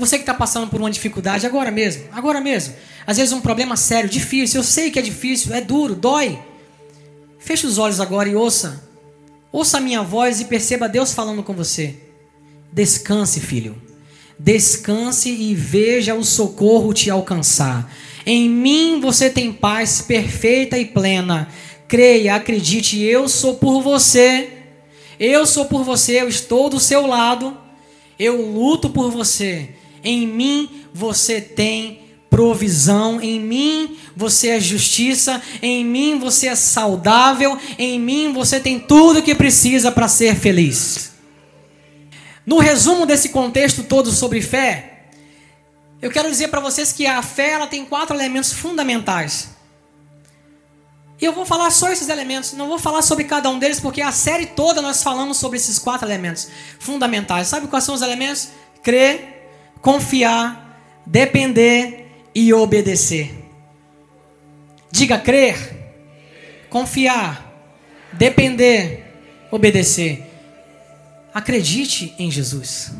Você 0.00 0.16
que 0.16 0.22
está 0.22 0.32
passando 0.32 0.68
por 0.70 0.80
uma 0.80 0.90
dificuldade 0.90 1.46
agora 1.46 1.70
mesmo, 1.70 2.04
agora 2.10 2.40
mesmo. 2.40 2.74
Às 3.06 3.18
vezes 3.18 3.34
um 3.34 3.40
problema 3.40 3.76
sério, 3.76 4.08
difícil. 4.08 4.60
Eu 4.60 4.64
sei 4.64 4.90
que 4.90 4.98
é 4.98 5.02
difícil, 5.02 5.54
é 5.54 5.60
duro, 5.60 5.94
dói. 5.94 6.38
Feche 7.38 7.66
os 7.66 7.76
olhos 7.76 8.00
agora 8.00 8.26
e 8.26 8.34
ouça. 8.34 8.82
Ouça 9.52 9.76
a 9.76 9.80
minha 9.80 10.02
voz 10.02 10.40
e 10.40 10.46
perceba 10.46 10.88
Deus 10.88 11.12
falando 11.12 11.42
com 11.42 11.52
você. 11.52 11.96
Descanse, 12.72 13.40
filho. 13.40 13.80
Descanse 14.38 15.28
e 15.28 15.54
veja 15.54 16.14
o 16.14 16.24
socorro 16.24 16.94
te 16.94 17.10
alcançar. 17.10 17.92
Em 18.24 18.48
mim 18.48 19.00
você 19.00 19.28
tem 19.28 19.52
paz 19.52 20.00
perfeita 20.00 20.78
e 20.78 20.86
plena. 20.86 21.46
Creia, 21.86 22.36
acredite, 22.36 22.98
eu 23.02 23.28
sou 23.28 23.56
por 23.56 23.82
você. 23.82 24.48
Eu 25.18 25.46
sou 25.46 25.66
por 25.66 25.84
você, 25.84 26.22
eu 26.22 26.28
estou 26.28 26.70
do 26.70 26.80
seu 26.80 27.06
lado. 27.06 27.54
Eu 28.18 28.40
luto 28.40 28.88
por 28.88 29.10
você. 29.10 29.74
Em 30.02 30.26
mim 30.26 30.86
você 30.92 31.40
tem 31.40 32.00
provisão, 32.30 33.20
em 33.20 33.40
mim 33.40 33.98
você 34.16 34.50
é 34.50 34.60
justiça, 34.60 35.42
em 35.60 35.84
mim 35.84 36.18
você 36.18 36.46
é 36.46 36.54
saudável, 36.54 37.58
em 37.76 37.98
mim 37.98 38.32
você 38.32 38.60
tem 38.60 38.78
tudo 38.78 39.22
que 39.22 39.34
precisa 39.34 39.90
para 39.90 40.06
ser 40.06 40.36
feliz. 40.36 41.10
No 42.46 42.58
resumo 42.58 43.04
desse 43.04 43.30
contexto 43.30 43.82
todo 43.82 44.10
sobre 44.12 44.40
fé, 44.40 45.06
eu 46.00 46.10
quero 46.10 46.30
dizer 46.30 46.48
para 46.48 46.60
vocês 46.60 46.92
que 46.92 47.06
a 47.06 47.20
fé 47.20 47.50
ela 47.50 47.66
tem 47.66 47.84
quatro 47.84 48.16
elementos 48.16 48.52
fundamentais. 48.52 49.50
E 51.20 51.24
eu 51.24 51.32
vou 51.34 51.44
falar 51.44 51.70
só 51.70 51.92
esses 51.92 52.08
elementos, 52.08 52.54
não 52.54 52.68
vou 52.68 52.78
falar 52.78 53.02
sobre 53.02 53.24
cada 53.24 53.50
um 53.50 53.58
deles, 53.58 53.78
porque 53.78 54.00
a 54.00 54.10
série 54.10 54.46
toda 54.46 54.80
nós 54.80 55.02
falamos 55.02 55.36
sobre 55.36 55.58
esses 55.58 55.78
quatro 55.78 56.08
elementos 56.08 56.48
fundamentais. 56.78 57.48
Sabe 57.48 57.66
quais 57.66 57.84
são 57.84 57.94
os 57.94 58.00
elementos? 58.00 58.48
Crer, 58.82 59.39
confiar, 59.80 61.02
depender 61.06 62.06
e 62.34 62.52
obedecer. 62.52 63.34
Diga 64.90 65.18
crer, 65.18 65.56
confiar, 66.68 67.50
depender, 68.12 69.04
obedecer. 69.50 70.26
Acredite 71.32 72.14
em 72.18 72.30
Jesus. 72.30 72.92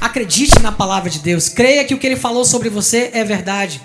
Acredite 0.00 0.60
na 0.60 0.72
palavra 0.72 1.10
de 1.10 1.18
Deus. 1.18 1.48
Creia 1.48 1.84
que 1.84 1.94
o 1.94 1.98
que 1.98 2.06
ele 2.06 2.16
falou 2.16 2.44
sobre 2.44 2.68
você 2.68 3.10
é 3.12 3.24
verdade. 3.24 3.80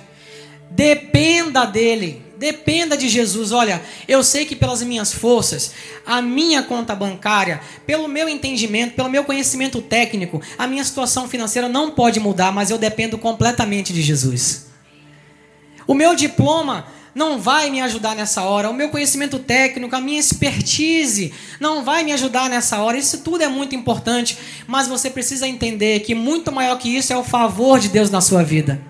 Dependa 0.69 1.65
dele. 1.65 2.22
Dependa 2.43 2.97
de 2.97 3.07
Jesus. 3.07 3.53
Olha, 3.53 3.81
eu 4.05 4.21
sei 4.21 4.43
que 4.43 4.53
pelas 4.53 4.83
minhas 4.83 5.13
forças, 5.13 5.71
a 6.05 6.21
minha 6.21 6.61
conta 6.61 6.93
bancária, 6.93 7.61
pelo 7.87 8.05
meu 8.05 8.27
entendimento, 8.27 8.95
pelo 8.95 9.09
meu 9.09 9.23
conhecimento 9.23 9.81
técnico, 9.81 10.41
a 10.57 10.67
minha 10.67 10.83
situação 10.83 11.25
financeira 11.29 11.69
não 11.69 11.91
pode 11.91 12.19
mudar, 12.19 12.51
mas 12.51 12.69
eu 12.69 12.77
dependo 12.77 13.17
completamente 13.17 13.93
de 13.93 14.01
Jesus. 14.01 14.65
O 15.87 15.93
meu 15.93 16.17
diploma 16.17 16.85
não 17.15 17.39
vai 17.39 17.69
me 17.69 17.79
ajudar 17.79 18.13
nessa 18.13 18.41
hora. 18.41 18.69
O 18.69 18.73
meu 18.73 18.89
conhecimento 18.89 19.39
técnico, 19.39 19.95
a 19.95 20.01
minha 20.01 20.19
expertise 20.19 21.31
não 21.61 21.81
vai 21.81 22.03
me 22.03 22.11
ajudar 22.11 22.49
nessa 22.49 22.77
hora. 22.79 22.97
Isso 22.97 23.19
tudo 23.19 23.41
é 23.41 23.47
muito 23.47 23.73
importante, 23.73 24.37
mas 24.67 24.85
você 24.85 25.09
precisa 25.09 25.47
entender 25.47 26.01
que 26.01 26.13
muito 26.13 26.51
maior 26.51 26.77
que 26.77 26.93
isso 26.93 27.13
é 27.13 27.17
o 27.17 27.23
favor 27.23 27.79
de 27.79 27.87
Deus 27.87 28.09
na 28.09 28.19
sua 28.19 28.43
vida. 28.43 28.81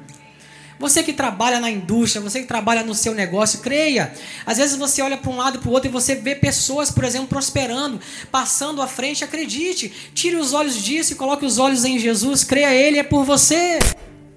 Você 0.84 1.02
que 1.02 1.14
trabalha 1.14 1.62
na 1.62 1.72
indústria, 1.72 2.22
você 2.22 2.42
que 2.42 2.46
trabalha 2.46 2.84
no 2.84 2.94
seu 2.94 3.16
negócio, 3.16 3.60
creia. 3.60 4.12
Às 4.46 4.58
vezes 4.58 4.76
você 4.76 5.02
olha 5.02 5.16
para 5.16 5.32
um 5.32 5.38
lado 5.38 5.56
e 5.56 5.62
para 5.62 5.70
o 5.70 5.72
outro 5.72 5.90
e 5.90 5.92
você 5.92 6.14
vê 6.14 6.36
pessoas, 6.36 6.92
por 6.92 7.06
exemplo, 7.06 7.28
prosperando, 7.28 8.02
passando 8.30 8.82
à 8.82 8.88
frente. 8.88 9.24
Acredite, 9.24 9.94
tire 10.14 10.36
os 10.36 10.52
olhos 10.52 10.76
disso 10.84 11.14
e 11.14 11.16
coloque 11.16 11.46
os 11.46 11.58
olhos 11.58 11.86
em 11.86 11.98
Jesus. 11.98 12.44
Creia, 12.44 12.76
Ele 12.76 12.98
é 13.00 13.04
por 13.04 13.24
você. 13.24 13.80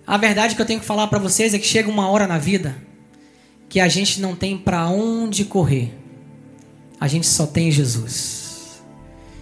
A 0.07 0.17
verdade 0.17 0.55
que 0.55 0.63
eu 0.63 0.67
tenho 0.67 0.79
que 0.79 0.87
falar 0.87 1.09
para 1.09 1.19
vocês 1.19 1.53
é 1.53 1.59
que 1.59 1.67
chega 1.67 1.91
uma 1.91 2.09
hora 2.09 2.29
na 2.29 2.39
vida 2.39 2.77
que 3.69 3.81
a 3.81 3.89
gente 3.89 4.21
não 4.21 4.37
tem 4.37 4.57
para 4.57 4.87
onde 4.87 5.45
correr. 5.47 5.93
A 7.01 7.09
gente 7.09 7.27
só 7.27 7.45
tem 7.45 7.73
Jesus. 7.73 8.81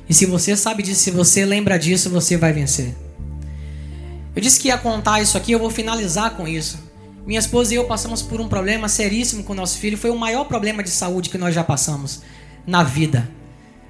E 0.09 0.15
se 0.15 0.25
você 0.25 0.57
sabe 0.57 0.83
disso, 0.83 1.03
se 1.03 1.11
você 1.11 1.45
lembra 1.45 1.79
disso, 1.79 2.09
você 2.09 2.39
vai 2.39 2.55
vencer. 2.55 2.95
Eu 4.35 4.41
disse 4.41 4.59
que 4.59 4.69
ia 4.69 4.79
contar 4.79 5.21
isso 5.21 5.37
aqui, 5.37 5.53
eu 5.53 5.59
vou 5.59 5.69
finalizar 5.69 6.31
com 6.31 6.49
isso. 6.49 6.94
Minha 7.27 7.39
esposa 7.39 7.73
e 7.73 7.77
eu 7.77 7.85
passamos 7.87 8.21
por 8.21 8.39
um 8.39 8.49
problema 8.49 8.87
seríssimo 8.87 9.45
com 9.45 9.55
nosso 9.55 9.79
filho. 9.79 9.97
Foi 9.97 10.11
o 10.11 10.17
maior 10.17 10.45
problema 10.45 10.83
de 10.83 10.91
saúde 10.91 11.31
que 11.31 11.39
nós 11.39 11.55
já 11.55 11.65
passamos 11.65 12.21
na 12.67 12.83
vida. 12.83 13.31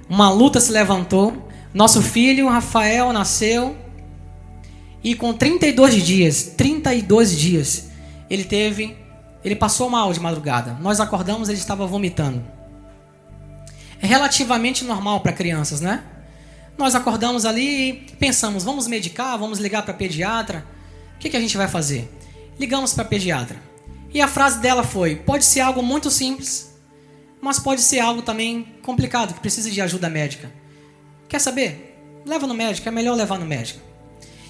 Uma 0.09 0.29
luta 0.29 0.61
se 0.61 0.71
levantou. 0.71 1.49
Nosso 1.73 2.01
filho, 2.01 2.47
Rafael, 2.47 3.11
nasceu. 3.11 3.75
E 5.03 5.15
com 5.15 5.33
32 5.33 6.01
dias, 6.01 6.43
32 6.55 7.37
dias, 7.37 7.89
ele 8.29 8.45
teve. 8.45 8.95
Ele 9.43 9.55
passou 9.55 9.89
mal 9.89 10.13
de 10.13 10.19
madrugada. 10.19 10.77
Nós 10.79 11.01
acordamos, 11.01 11.49
ele 11.49 11.57
estava 11.57 11.85
vomitando. 11.85 12.41
É 14.01 14.07
relativamente 14.07 14.85
normal 14.85 15.19
para 15.19 15.33
crianças, 15.33 15.81
né? 15.81 16.03
Nós 16.77 16.95
acordamos 16.95 17.45
ali 17.45 17.89
e 17.89 17.93
pensamos: 18.17 18.63
vamos 18.63 18.87
medicar, 18.87 19.37
vamos 19.37 19.59
ligar 19.59 19.83
para 19.83 19.93
pediatra. 19.93 20.65
O 21.15 21.19
que, 21.19 21.29
que 21.29 21.37
a 21.37 21.39
gente 21.39 21.57
vai 21.57 21.67
fazer? 21.67 22.09
Ligamos 22.59 22.93
para 22.93 23.03
a 23.03 23.07
pediatra. 23.07 23.59
E 24.13 24.21
a 24.21 24.27
frase 24.27 24.59
dela 24.59 24.83
foi: 24.83 25.15
pode 25.17 25.43
ser 25.43 25.59
algo 25.59 25.83
muito 25.83 26.09
simples, 26.09 26.73
mas 27.41 27.59
pode 27.59 27.81
ser 27.81 27.99
algo 27.99 28.21
também 28.21 28.75
complicado, 28.81 29.33
que 29.33 29.39
precisa 29.39 29.69
de 29.69 29.81
ajuda 29.81 30.09
médica. 30.09 30.51
Quer 31.27 31.39
saber? 31.39 32.21
Leva 32.25 32.47
no 32.47 32.53
médico, 32.53 32.87
é 32.87 32.91
melhor 32.91 33.15
levar 33.15 33.37
no 33.37 33.45
médico. 33.45 33.81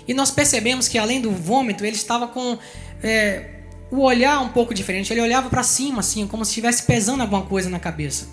E 0.07 0.13
nós 0.13 0.29
percebemos 0.29 0.87
que 0.87 0.97
além 0.97 1.19
do 1.19 1.31
vômito, 1.31 1.83
ele 1.83 1.95
estava 1.95 2.27
com 2.27 2.59
é, 3.01 3.61
o 3.89 4.01
olhar 4.01 4.39
um 4.39 4.49
pouco 4.49 4.73
diferente. 4.73 5.11
Ele 5.11 5.21
olhava 5.21 5.49
para 5.49 5.63
cima, 5.63 6.01
assim, 6.01 6.27
como 6.27 6.45
se 6.45 6.51
estivesse 6.51 6.83
pesando 6.83 7.21
alguma 7.21 7.41
coisa 7.41 7.69
na 7.69 7.79
cabeça. 7.79 8.27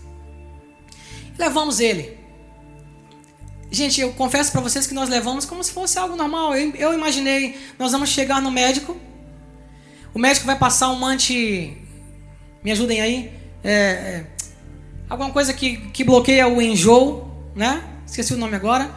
Levamos 1.38 1.80
ele. 1.80 2.18
Gente, 3.70 4.02
eu 4.02 4.12
confesso 4.12 4.52
para 4.52 4.60
vocês 4.60 4.86
que 4.86 4.92
nós 4.92 5.08
levamos 5.08 5.46
como 5.46 5.64
se 5.64 5.72
fosse 5.72 5.98
algo 5.98 6.14
normal. 6.14 6.54
Eu, 6.54 6.74
eu 6.74 6.92
imaginei, 6.92 7.58
nós 7.78 7.90
vamos 7.90 8.10
chegar 8.10 8.42
no 8.42 8.50
médico 8.50 8.94
o 10.14 10.18
médico 10.18 10.46
vai 10.46 10.56
passar 10.56 10.90
um 10.90 11.04
anti 11.04 11.76
Me 12.62 12.70
ajudem 12.72 13.00
aí. 13.00 13.32
É, 13.64 13.72
é, 13.72 14.26
alguma 15.08 15.30
coisa 15.30 15.52
que, 15.52 15.76
que 15.76 16.04
bloqueia 16.04 16.48
o 16.48 16.60
enjoo, 16.60 17.30
né? 17.54 17.82
Esqueci 18.06 18.34
o 18.34 18.36
nome 18.36 18.56
agora. 18.56 18.90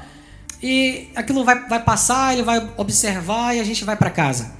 E 0.61 1.09
aquilo 1.15 1.43
vai, 1.43 1.67
vai 1.67 1.83
passar, 1.83 2.33
ele 2.33 2.43
vai 2.43 2.69
observar 2.77 3.55
e 3.55 3.59
a 3.59 3.63
gente 3.63 3.83
vai 3.83 3.95
para 3.95 4.09
casa. 4.09 4.53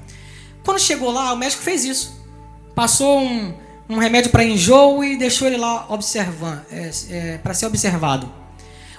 Quando 0.63 0.79
chegou 0.79 1.11
lá, 1.11 1.33
o 1.33 1.37
médico 1.37 1.61
fez 1.61 1.83
isso. 1.83 2.23
Passou 2.73 3.21
um, 3.21 3.53
um 3.89 3.97
remédio 3.97 4.31
para 4.31 4.43
enjoo 4.43 5.03
e 5.03 5.17
deixou 5.17 5.47
ele 5.47 5.57
lá 5.57 5.85
observando, 5.89 6.61
é, 6.71 6.91
é, 7.09 7.37
para 7.37 7.53
ser 7.53 7.65
observado. 7.65 8.31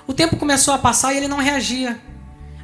O 0.07 0.15
tempo 0.15 0.37
começou 0.37 0.73
a 0.73 0.79
passar 0.79 1.13
e 1.13 1.17
ele 1.17 1.29
não 1.29 1.39
reagia. 1.39 2.01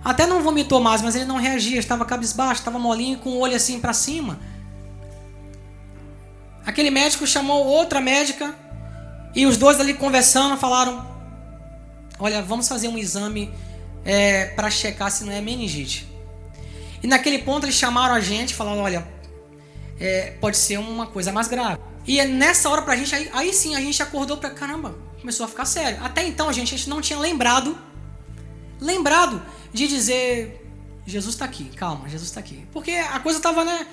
Até 0.05 0.26
não 0.26 0.43
vomitou 0.43 0.80
mais, 0.80 1.03
mas 1.03 1.14
ele 1.14 1.24
não 1.24 1.36
reagia, 1.36 1.78
estava 1.78 2.05
cabisbaixo, 2.05 2.61
estava 2.61 2.78
molinho, 2.78 3.18
com 3.18 3.30
o 3.30 3.38
olho 3.38 3.55
assim 3.55 3.80
para 3.80 3.93
cima. 3.93 4.38
Aquele 6.65 6.91
médico 6.91 7.27
chamou 7.27 7.67
outra 7.67 8.01
médica 8.01 8.55
e 9.35 9.47
os 9.47 9.57
dois 9.57 9.81
ali 9.81 9.95
conversando 9.95 10.57
falaram: 10.57 11.05
Olha, 12.19 12.43
vamos 12.43 12.69
fazer 12.69 12.89
um 12.89 12.97
exame 12.97 13.53
é, 14.05 14.47
para 14.47 14.71
checar 14.71 15.11
se 15.11 15.25
não 15.25 15.33
é 15.33 15.41
meningite. 15.41 16.09
E 17.03 17.07
naquele 17.07 17.39
ponto 17.39 17.67
eles 17.67 17.75
chamaram 17.75 18.15
a 18.15 18.21
gente 18.21 18.55
falaram: 18.55 18.83
Olha, 18.83 19.07
é, 19.99 20.33
pode 20.41 20.57
ser 20.57 20.79
uma 20.79 21.07
coisa 21.07 21.33
mais 21.33 21.49
grave. 21.49 21.81
E 22.07 22.21
é 22.21 22.27
nessa 22.27 22.69
hora 22.69 22.83
pra 22.83 22.97
gente, 22.97 23.15
aí, 23.15 23.31
aí 23.33 23.53
sim 23.53 23.75
a 23.75 23.81
gente 23.81 24.03
acordou 24.03 24.37
pra 24.37 24.51
caramba, 24.51 24.97
começou 25.21 25.47
a 25.47 25.49
ficar 25.49 25.65
sério. 25.65 25.99
Até 26.03 26.25
então 26.25 26.49
a 26.49 26.53
gente, 26.53 26.75
a 26.75 26.79
gente 26.79 26.89
não 26.89 27.01
tinha 27.01 27.19
lembrado, 27.19 27.77
lembrado 28.81 29.43
de 29.73 29.89
dizer: 29.89 30.65
Jesus 31.07 31.35
está 31.35 31.45
aqui, 31.45 31.65
calma, 31.77 32.09
Jesus 32.09 32.29
está 32.29 32.41
aqui. 32.41 32.67
Porque 32.73 32.93
a 32.93 33.19
coisa 33.21 33.41
tava, 33.41 33.65
né? 33.65 33.87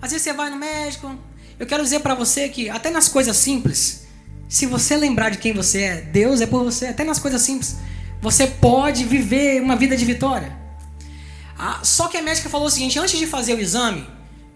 Às 0.00 0.10
vezes 0.10 0.24
você 0.24 0.32
vai 0.32 0.50
no 0.50 0.56
médico. 0.56 1.16
Eu 1.58 1.66
quero 1.66 1.82
dizer 1.82 2.00
para 2.00 2.14
você 2.14 2.48
que 2.48 2.68
até 2.68 2.90
nas 2.90 3.08
coisas 3.08 3.36
simples, 3.36 4.06
se 4.48 4.66
você 4.66 4.96
lembrar 4.96 5.30
de 5.30 5.38
quem 5.38 5.52
você 5.52 5.82
é, 5.82 6.00
Deus 6.02 6.40
é 6.40 6.46
por 6.46 6.62
você, 6.62 6.86
até 6.86 7.02
nas 7.02 7.18
coisas 7.18 7.40
simples, 7.40 7.76
você 8.20 8.46
pode 8.46 9.04
viver 9.04 9.62
uma 9.62 9.74
vida 9.74 9.96
de 9.96 10.04
vitória. 10.04 10.54
Ah, 11.58 11.80
só 11.82 12.08
que 12.08 12.16
a 12.16 12.22
médica 12.22 12.50
falou 12.50 12.66
o 12.66 12.70
seguinte: 12.70 12.98
antes 12.98 13.18
de 13.18 13.26
fazer 13.26 13.54
o 13.54 13.60
exame, 13.60 14.06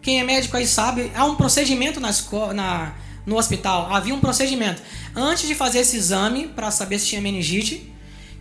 quem 0.02 0.20
é 0.20 0.24
médico 0.24 0.56
aí 0.56 0.66
sabe, 0.66 1.10
há 1.14 1.24
um 1.24 1.36
procedimento 1.36 2.00
na, 2.00 2.10
na, 2.54 2.94
no 3.24 3.36
hospital. 3.36 3.92
Havia 3.92 4.14
um 4.14 4.20
procedimento. 4.20 4.82
Antes 5.16 5.48
de 5.48 5.54
fazer 5.54 5.78
esse 5.78 5.96
exame, 5.96 6.48
para 6.48 6.70
saber 6.70 6.98
se 6.98 7.06
tinha 7.06 7.22
meningite, 7.22 7.92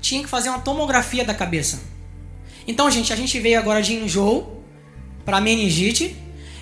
tinha 0.01 0.21
que 0.21 0.29
fazer 0.29 0.49
uma 0.49 0.59
tomografia 0.59 1.23
da 1.23 1.33
cabeça. 1.33 1.79
Então, 2.67 2.91
gente, 2.91 3.11
a 3.13 3.15
gente 3.15 3.39
veio 3.39 3.57
agora 3.57 3.81
de 3.81 3.95
enjoo 3.95 4.63
para 5.25 5.39
meningite 5.39 6.15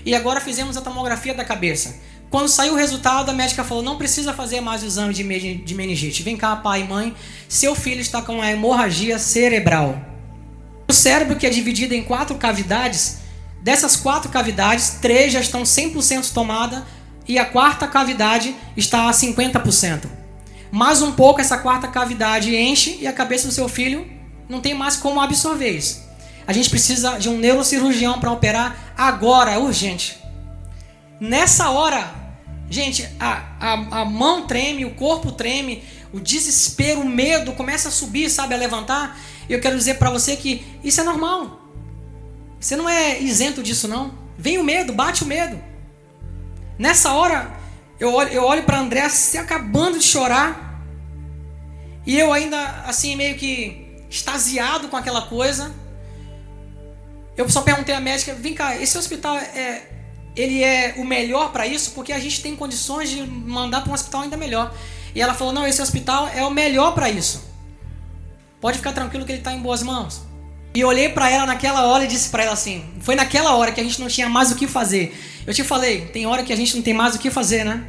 e 0.08 0.16
agora 0.16 0.40
fizemos 0.42 0.78
a 0.78 0.82
tomografia 0.82 1.34
da 1.34 1.44
cabeça. 1.44 1.98
Quando 2.30 2.48
saiu 2.48 2.74
o 2.74 2.78
resultado, 2.78 3.30
a 3.30 3.34
médica 3.34 3.64
falou: 3.64 3.84
não 3.84 3.98
precisa 3.98 4.34
fazer 4.34 4.62
mais 4.62 4.82
o 4.82 4.86
exame 4.86 5.14
de 5.14 5.76
meningite. 5.76 6.24
Vem 6.24 6.36
cá, 6.36 6.56
pai 6.56 6.82
e 6.82 6.84
mãe, 6.86 7.16
seu 7.48 7.76
filho 7.76 8.02
está 8.02 8.22
com 8.22 8.36
uma 8.36 8.50
hemorragia 8.50 9.20
cerebral. 9.20 10.02
O 10.88 10.94
cérebro, 10.94 11.36
que 11.36 11.46
é 11.46 11.50
dividido 11.50 11.94
em 11.94 12.04
quatro 12.04 12.36
cavidades, 12.36 13.20
Dessas 13.62 13.98
quatro 13.98 14.30
cavidades, 14.30 14.98
três 15.02 15.34
já 15.34 15.42
estão 15.42 15.64
100% 15.64 16.32
tomadas 16.32 16.84
e 17.28 17.38
a 17.38 17.44
quarta 17.44 17.86
cavidade 17.86 18.56
está 18.78 19.10
a 19.10 19.12
50%. 19.12 20.06
Mais 20.72 21.02
um 21.02 21.12
pouco, 21.12 21.42
essa 21.42 21.58
quarta 21.58 21.88
cavidade 21.88 22.56
enche 22.56 22.98
e 23.02 23.08
a 23.08 23.12
cabeça 23.12 23.48
do 23.48 23.54
seu 23.54 23.68
filho 23.68 24.08
não 24.48 24.62
tem 24.62 24.74
mais 24.74 24.96
como 24.96 25.20
absorver 25.20 25.72
isso. 25.72 26.07
A 26.48 26.54
gente 26.54 26.70
precisa 26.70 27.20
de 27.20 27.28
um 27.28 27.38
neurocirurgião 27.38 28.20
para 28.22 28.32
operar 28.32 28.94
agora, 28.98 29.60
urgente. 29.60 30.18
Nessa 31.20 31.70
hora, 31.72 32.10
gente, 32.70 33.06
a, 33.20 33.44
a, 33.60 33.74
a 34.02 34.06
mão 34.06 34.48
treme, 34.48 34.86
o 34.86 34.92
corpo 34.92 35.34
treme, 35.34 35.84
o 36.14 36.22
desespero, 36.22 37.02
o 37.02 37.06
medo 37.06 37.52
começa 37.52 37.90
a 37.90 37.92
subir, 37.92 38.30
sabe, 38.30 38.54
a 38.54 38.58
levantar. 38.58 39.20
E 39.50 39.54
eu 39.54 39.60
quero 39.60 39.76
dizer 39.76 39.96
para 39.96 40.10
você 40.10 40.38
que 40.38 40.66
isso 40.84 41.02
é 41.02 41.04
normal. 41.04 41.60
Você 42.60 42.78
não 42.78 42.88
é 42.88 43.22
isento 43.22 43.62
disso, 43.62 43.88
não. 43.88 44.14
Vem 44.38 44.58
o 44.58 44.64
medo, 44.64 44.94
bate 44.94 45.26
o 45.26 45.28
medo. 45.28 45.62
Nessa 46.80 47.12
hora, 47.12 47.52
eu 48.00 48.14
olho, 48.14 48.30
eu 48.32 48.44
olho 48.44 48.64
para 48.64 48.80
André 48.80 49.10
se 49.10 49.38
acabando 49.38 50.00
de 50.00 50.06
chorar. 50.06 50.82
E 52.06 52.18
eu 52.18 52.32
ainda, 52.32 52.84
assim, 52.86 53.18
meio 53.18 53.36
que 53.36 54.06
extasiado 54.10 54.88
com 54.88 54.96
aquela 54.96 55.24
coisa. 55.24 55.76
Eu 57.38 57.48
só 57.48 57.62
perguntei 57.62 57.94
à 57.94 58.02
médica: 58.02 58.34
vem 58.34 58.54
cá, 58.54 58.76
esse 58.76 58.98
hospital 58.98 59.38
é, 59.38 59.84
ele 60.36 60.64
é 60.64 60.96
o 60.98 61.06
melhor 61.06 61.52
para 61.52 61.68
isso? 61.68 61.92
Porque 61.92 62.12
a 62.12 62.20
gente 62.20 62.42
tem 62.42 62.56
condições 62.56 63.10
de 63.10 63.22
mandar 63.22 63.82
para 63.82 63.92
um 63.92 63.94
hospital 63.94 64.22
ainda 64.22 64.36
melhor. 64.36 64.74
E 65.14 65.22
ela 65.22 65.34
falou: 65.34 65.54
não, 65.54 65.66
esse 65.66 65.82
hospital 65.82 66.28
é 66.36 66.44
o 66.44 66.50
melhor 66.50 66.94
para 66.94 67.10
isso. 67.10 67.46
Pode 68.60 68.78
ficar 68.78 68.92
tranquilo 68.92 69.24
que 69.24 69.32
ele 69.32 69.40
está 69.40 69.54
em 69.54 69.60
boas 69.60 69.84
mãos. 69.84 70.22
E 70.74 70.84
olhei 70.84 71.10
para 71.10 71.30
ela 71.30 71.46
naquela 71.46 71.86
hora 71.86 72.04
e 72.04 72.08
disse 72.08 72.30
para 72.30 72.44
ela 72.44 72.54
assim: 72.54 72.84
Foi 73.02 73.16
naquela 73.16 73.56
hora 73.56 73.72
que 73.72 73.80
a 73.80 73.84
gente 73.84 74.00
não 74.02 74.08
tinha 74.08 74.28
mais 74.28 74.52
o 74.52 74.56
que 74.56 74.68
fazer. 74.68 75.16
Eu 75.46 75.54
te 75.54 75.64
falei: 75.64 76.08
tem 76.08 76.26
hora 76.26 76.44
que 76.44 76.52
a 76.52 76.56
gente 76.56 76.76
não 76.76 76.84
tem 76.84 76.94
mais 76.94 77.16
o 77.16 77.20
que 77.20 77.30
fazer, 77.30 77.64
né? 77.64 77.84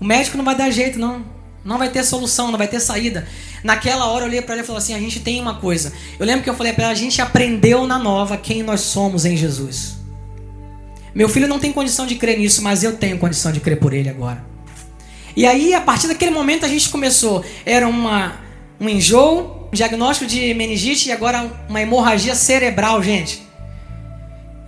O 0.00 0.04
médico 0.04 0.36
não 0.36 0.44
vai 0.44 0.54
dar 0.54 0.70
jeito, 0.70 0.98
não. 0.98 1.24
Não 1.64 1.76
vai 1.76 1.90
ter 1.90 2.02
solução, 2.04 2.50
não 2.50 2.58
vai 2.58 2.66
ter 2.66 2.80
saída. 2.80 3.28
Naquela 3.62 4.06
hora 4.06 4.24
eu 4.24 4.28
olhei 4.28 4.42
para 4.42 4.54
ela 4.54 4.62
e 4.62 4.66
falei 4.66 4.78
assim: 4.78 4.94
a 4.94 4.98
gente 4.98 5.20
tem 5.20 5.40
uma 5.40 5.56
coisa. 5.56 5.92
Eu 6.18 6.26
lembro 6.26 6.42
que 6.42 6.50
eu 6.50 6.54
falei 6.54 6.72
para 6.72 6.84
ela: 6.84 6.92
a 6.92 6.96
gente 6.96 7.20
aprendeu 7.20 7.86
na 7.86 7.98
nova 7.98 8.36
quem 8.36 8.62
nós 8.62 8.80
somos 8.80 9.24
em 9.24 9.36
Jesus. 9.36 9.96
Meu 11.14 11.28
filho 11.28 11.48
não 11.48 11.58
tem 11.58 11.72
condição 11.72 12.06
de 12.06 12.14
crer 12.14 12.38
nisso, 12.38 12.62
mas 12.62 12.82
eu 12.82 12.96
tenho 12.96 13.18
condição 13.18 13.52
de 13.52 13.60
crer 13.60 13.78
por 13.78 13.92
ele 13.92 14.08
agora. 14.08 14.44
E 15.36 15.46
aí, 15.46 15.74
a 15.74 15.80
partir 15.80 16.08
daquele 16.08 16.30
momento, 16.30 16.64
a 16.64 16.68
gente 16.68 16.88
começou. 16.88 17.44
Era 17.64 17.86
uma, 17.86 18.40
um 18.80 18.88
enjoo, 18.88 19.68
diagnóstico 19.72 20.26
de 20.26 20.54
meningite 20.54 21.08
e 21.08 21.12
agora 21.12 21.50
uma 21.68 21.80
hemorragia 21.80 22.34
cerebral, 22.34 23.02
gente. 23.02 23.42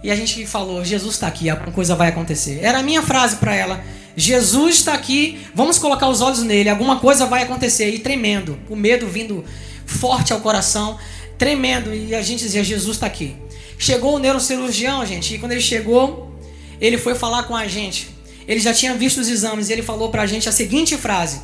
E 0.02 0.10
a 0.10 0.16
gente 0.16 0.44
falou: 0.46 0.84
Jesus 0.84 1.14
está 1.14 1.28
aqui, 1.28 1.48
alguma 1.48 1.72
coisa 1.72 1.94
vai 1.94 2.08
acontecer. 2.08 2.60
Era 2.62 2.78
a 2.78 2.82
minha 2.82 3.02
frase 3.02 3.36
para 3.36 3.54
ela: 3.54 3.82
Jesus 4.16 4.76
está 4.76 4.94
aqui, 4.94 5.40
vamos 5.54 5.78
colocar 5.78 6.08
os 6.08 6.20
olhos 6.20 6.42
nele, 6.42 6.68
alguma 6.68 6.98
coisa 6.98 7.26
vai 7.26 7.42
acontecer. 7.42 7.90
E 7.90 7.98
tremendo, 7.98 8.58
o 8.68 8.76
medo 8.76 9.06
vindo 9.06 9.44
forte 9.86 10.32
ao 10.32 10.40
coração, 10.40 10.98
tremendo. 11.38 11.94
E 11.94 12.14
a 12.14 12.22
gente 12.22 12.40
dizia: 12.40 12.62
Jesus 12.62 12.96
está 12.96 13.06
aqui. 13.06 13.36
Chegou 13.78 14.16
o 14.16 14.18
neurocirurgião, 14.18 15.04
gente, 15.04 15.34
e 15.34 15.38
quando 15.38 15.52
ele 15.52 15.60
chegou, 15.60 16.38
ele 16.80 16.98
foi 16.98 17.14
falar 17.14 17.44
com 17.44 17.56
a 17.56 17.66
gente. 17.66 18.10
Ele 18.46 18.60
já 18.60 18.74
tinha 18.74 18.94
visto 18.94 19.18
os 19.18 19.28
exames 19.28 19.68
e 19.68 19.72
ele 19.72 19.82
falou 19.82 20.10
para 20.10 20.22
a 20.22 20.26
gente 20.26 20.48
a 20.48 20.52
seguinte 20.52 20.96
frase: 20.96 21.40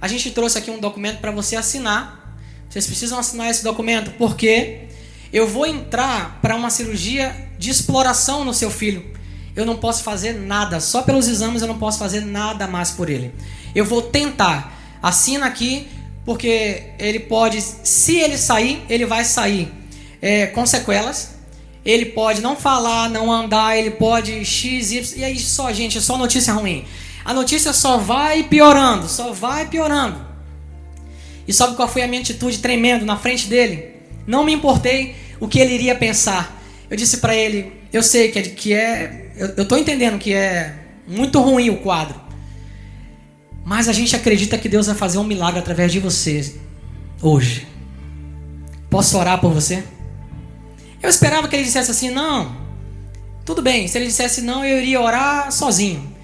A 0.00 0.08
gente 0.08 0.30
trouxe 0.30 0.58
aqui 0.58 0.70
um 0.70 0.78
documento 0.78 1.18
para 1.18 1.30
você 1.30 1.56
assinar 1.56 2.18
vocês 2.68 2.86
precisam 2.86 3.18
assinar 3.18 3.50
esse 3.50 3.64
documento 3.64 4.10
porque 4.18 4.88
eu 5.32 5.48
vou 5.48 5.66
entrar 5.66 6.38
para 6.42 6.54
uma 6.54 6.68
cirurgia 6.68 7.34
de 7.58 7.70
exploração 7.70 8.44
no 8.44 8.52
seu 8.52 8.70
filho. 8.70 9.04
Eu 9.58 9.66
não 9.66 9.76
posso 9.76 10.04
fazer 10.04 10.34
nada, 10.34 10.78
só 10.78 11.02
pelos 11.02 11.26
exames 11.26 11.62
eu 11.62 11.66
não 11.66 11.80
posso 11.80 11.98
fazer 11.98 12.20
nada 12.20 12.68
mais 12.68 12.92
por 12.92 13.10
ele. 13.10 13.34
Eu 13.74 13.84
vou 13.84 14.00
tentar. 14.00 14.72
Assina 15.02 15.46
aqui 15.46 15.88
porque 16.24 16.84
ele 16.96 17.18
pode, 17.18 17.60
se 17.60 18.20
ele 18.20 18.38
sair, 18.38 18.84
ele 18.88 19.04
vai 19.04 19.24
sair 19.24 19.68
é, 20.22 20.46
com 20.46 20.64
sequelas. 20.64 21.34
Ele 21.84 22.06
pode 22.06 22.40
não 22.40 22.54
falar, 22.54 23.10
não 23.10 23.32
andar, 23.32 23.76
ele 23.76 23.90
pode 23.90 24.44
x, 24.44 24.92
y. 24.92 25.18
E 25.18 25.24
aí 25.24 25.36
só, 25.40 25.72
gente, 25.72 25.98
é 25.98 26.00
só 26.00 26.16
notícia 26.16 26.52
ruim. 26.52 26.84
A 27.24 27.34
notícia 27.34 27.72
só 27.72 27.96
vai 27.96 28.44
piorando, 28.44 29.08
só 29.08 29.32
vai 29.32 29.66
piorando. 29.66 30.24
E 31.48 31.52
sabe 31.52 31.74
qual 31.74 31.88
foi 31.88 32.02
a 32.02 32.06
minha 32.06 32.20
atitude 32.20 32.58
tremendo 32.58 33.04
na 33.04 33.16
frente 33.16 33.48
dele? 33.48 33.96
Não 34.24 34.44
me 34.44 34.52
importei 34.52 35.16
o 35.40 35.48
que 35.48 35.58
ele 35.58 35.74
iria 35.74 35.96
pensar. 35.96 36.62
Eu 36.88 36.96
disse 36.96 37.16
para 37.16 37.34
ele: 37.34 37.72
Eu 37.92 38.04
sei 38.04 38.30
que 38.30 38.38
é, 38.38 38.42
que 38.42 38.72
é 38.72 39.27
eu 39.38 39.62
estou 39.62 39.78
entendendo 39.78 40.18
que 40.18 40.32
é 40.32 40.74
muito 41.06 41.40
ruim 41.40 41.70
o 41.70 41.78
quadro, 41.78 42.20
mas 43.64 43.88
a 43.88 43.92
gente 43.92 44.14
acredita 44.16 44.58
que 44.58 44.68
Deus 44.68 44.86
vai 44.86 44.94
fazer 44.94 45.18
um 45.18 45.24
milagre 45.24 45.60
através 45.60 45.92
de 45.92 46.00
você 46.00 46.54
hoje. 47.22 47.66
Posso 48.90 49.18
orar 49.18 49.40
por 49.40 49.52
você? 49.52 49.84
Eu 51.02 51.08
esperava 51.08 51.46
que 51.48 51.54
ele 51.54 51.64
dissesse 51.64 51.90
assim: 51.90 52.10
Não, 52.10 52.56
tudo 53.44 53.62
bem. 53.62 53.86
Se 53.86 53.96
ele 53.98 54.06
dissesse 54.06 54.42
não, 54.42 54.64
eu 54.64 54.78
iria 54.78 55.00
orar 55.00 55.52
sozinho. 55.52 56.16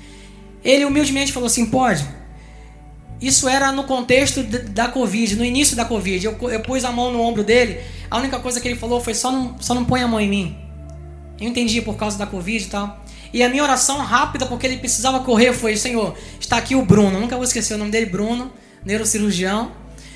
Ele 0.64 0.84
humildemente 0.84 1.32
falou 1.32 1.46
assim: 1.46 1.66
Pode. 1.66 2.06
Isso 3.20 3.48
era 3.48 3.72
no 3.72 3.84
contexto 3.84 4.42
da 4.42 4.88
Covid, 4.88 5.36
no 5.36 5.44
início 5.44 5.76
da 5.76 5.84
Covid. 5.84 6.26
Eu, 6.26 6.36
eu 6.50 6.60
pus 6.60 6.84
a 6.84 6.92
mão 6.92 7.12
no 7.12 7.20
ombro 7.20 7.44
dele. 7.44 7.80
A 8.10 8.18
única 8.18 8.38
coisa 8.38 8.60
que 8.60 8.68
ele 8.68 8.76
falou 8.76 9.00
foi: 9.00 9.14
só 9.14 9.30
não, 9.30 9.56
só 9.60 9.74
não 9.74 9.84
põe 9.84 10.02
a 10.02 10.08
mão 10.08 10.20
em 10.20 10.28
mim. 10.28 10.56
Eu 11.40 11.48
entendi 11.48 11.80
por 11.80 11.96
causa 11.96 12.18
da 12.18 12.26
Covid 12.26 12.64
e 12.64 12.68
tal. 12.68 13.03
E 13.34 13.42
a 13.42 13.48
minha 13.48 13.64
oração 13.64 13.98
rápida, 13.98 14.46
porque 14.46 14.64
ele 14.64 14.76
precisava 14.76 15.18
correr, 15.18 15.52
foi: 15.52 15.76
Senhor, 15.76 16.16
está 16.38 16.56
aqui 16.56 16.76
o 16.76 16.84
Bruno. 16.84 17.18
Nunca 17.18 17.34
vou 17.34 17.44
esquecer 17.44 17.74
o 17.74 17.78
nome 17.78 17.90
dele: 17.90 18.06
Bruno, 18.06 18.52
neurocirurgião. 18.84 19.72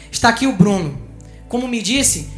Está 0.08 0.28
aqui 0.28 0.46
o 0.46 0.52
Bruno. 0.52 0.96
Como 1.48 1.66
me 1.66 1.82
disse, 1.82 2.28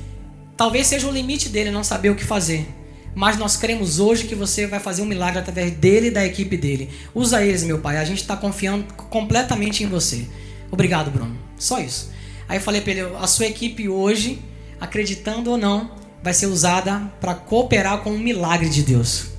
talvez 0.57 0.87
seja 0.87 1.07
o 1.07 1.13
limite 1.13 1.51
dele 1.51 1.71
não 1.71 1.85
saber 1.85 2.09
o 2.09 2.15
que 2.15 2.25
fazer. 2.25 2.67
mas 3.15 3.37
nós 3.37 3.59
cremos 3.59 3.99
hoje 3.99 4.25
que 4.25 4.35
você 4.35 4.67
vai 4.67 4.81
fazer 4.81 5.03
um 5.03 5.05
milagre 5.05 5.39
através 5.41 5.71
dele 5.73 6.07
e 6.07 6.11
da 6.11 6.25
equipe 6.25 6.57
dele. 6.57 6.89
Usa 7.15 7.45
eles, 7.45 7.63
meu 7.63 7.81
pai. 7.81 7.99
A 7.99 8.05
gente 8.05 8.23
está 8.23 8.35
confiando 8.35 8.85
completamente 8.95 9.85
em 9.85 9.87
você. 9.87 10.27
Obrigado, 10.71 11.11
Bruno. 11.11 11.37
Só 11.59 11.79
isso. 11.79 12.11
Aí 12.49 12.57
eu 12.57 12.63
falei 12.63 12.81
para 12.81 12.93
ele: 12.93 13.03
a 13.21 13.27
sua 13.27 13.45
equipe 13.45 13.87
hoje, 13.87 14.41
acreditando 14.81 15.51
ou 15.51 15.59
não, 15.59 15.91
vai 16.23 16.33
ser 16.33 16.47
usada 16.47 17.13
para 17.21 17.35
cooperar 17.35 17.99
com 17.99 18.13
um 18.13 18.19
milagre 18.19 18.71
de 18.71 18.83
Deus. 18.83 19.30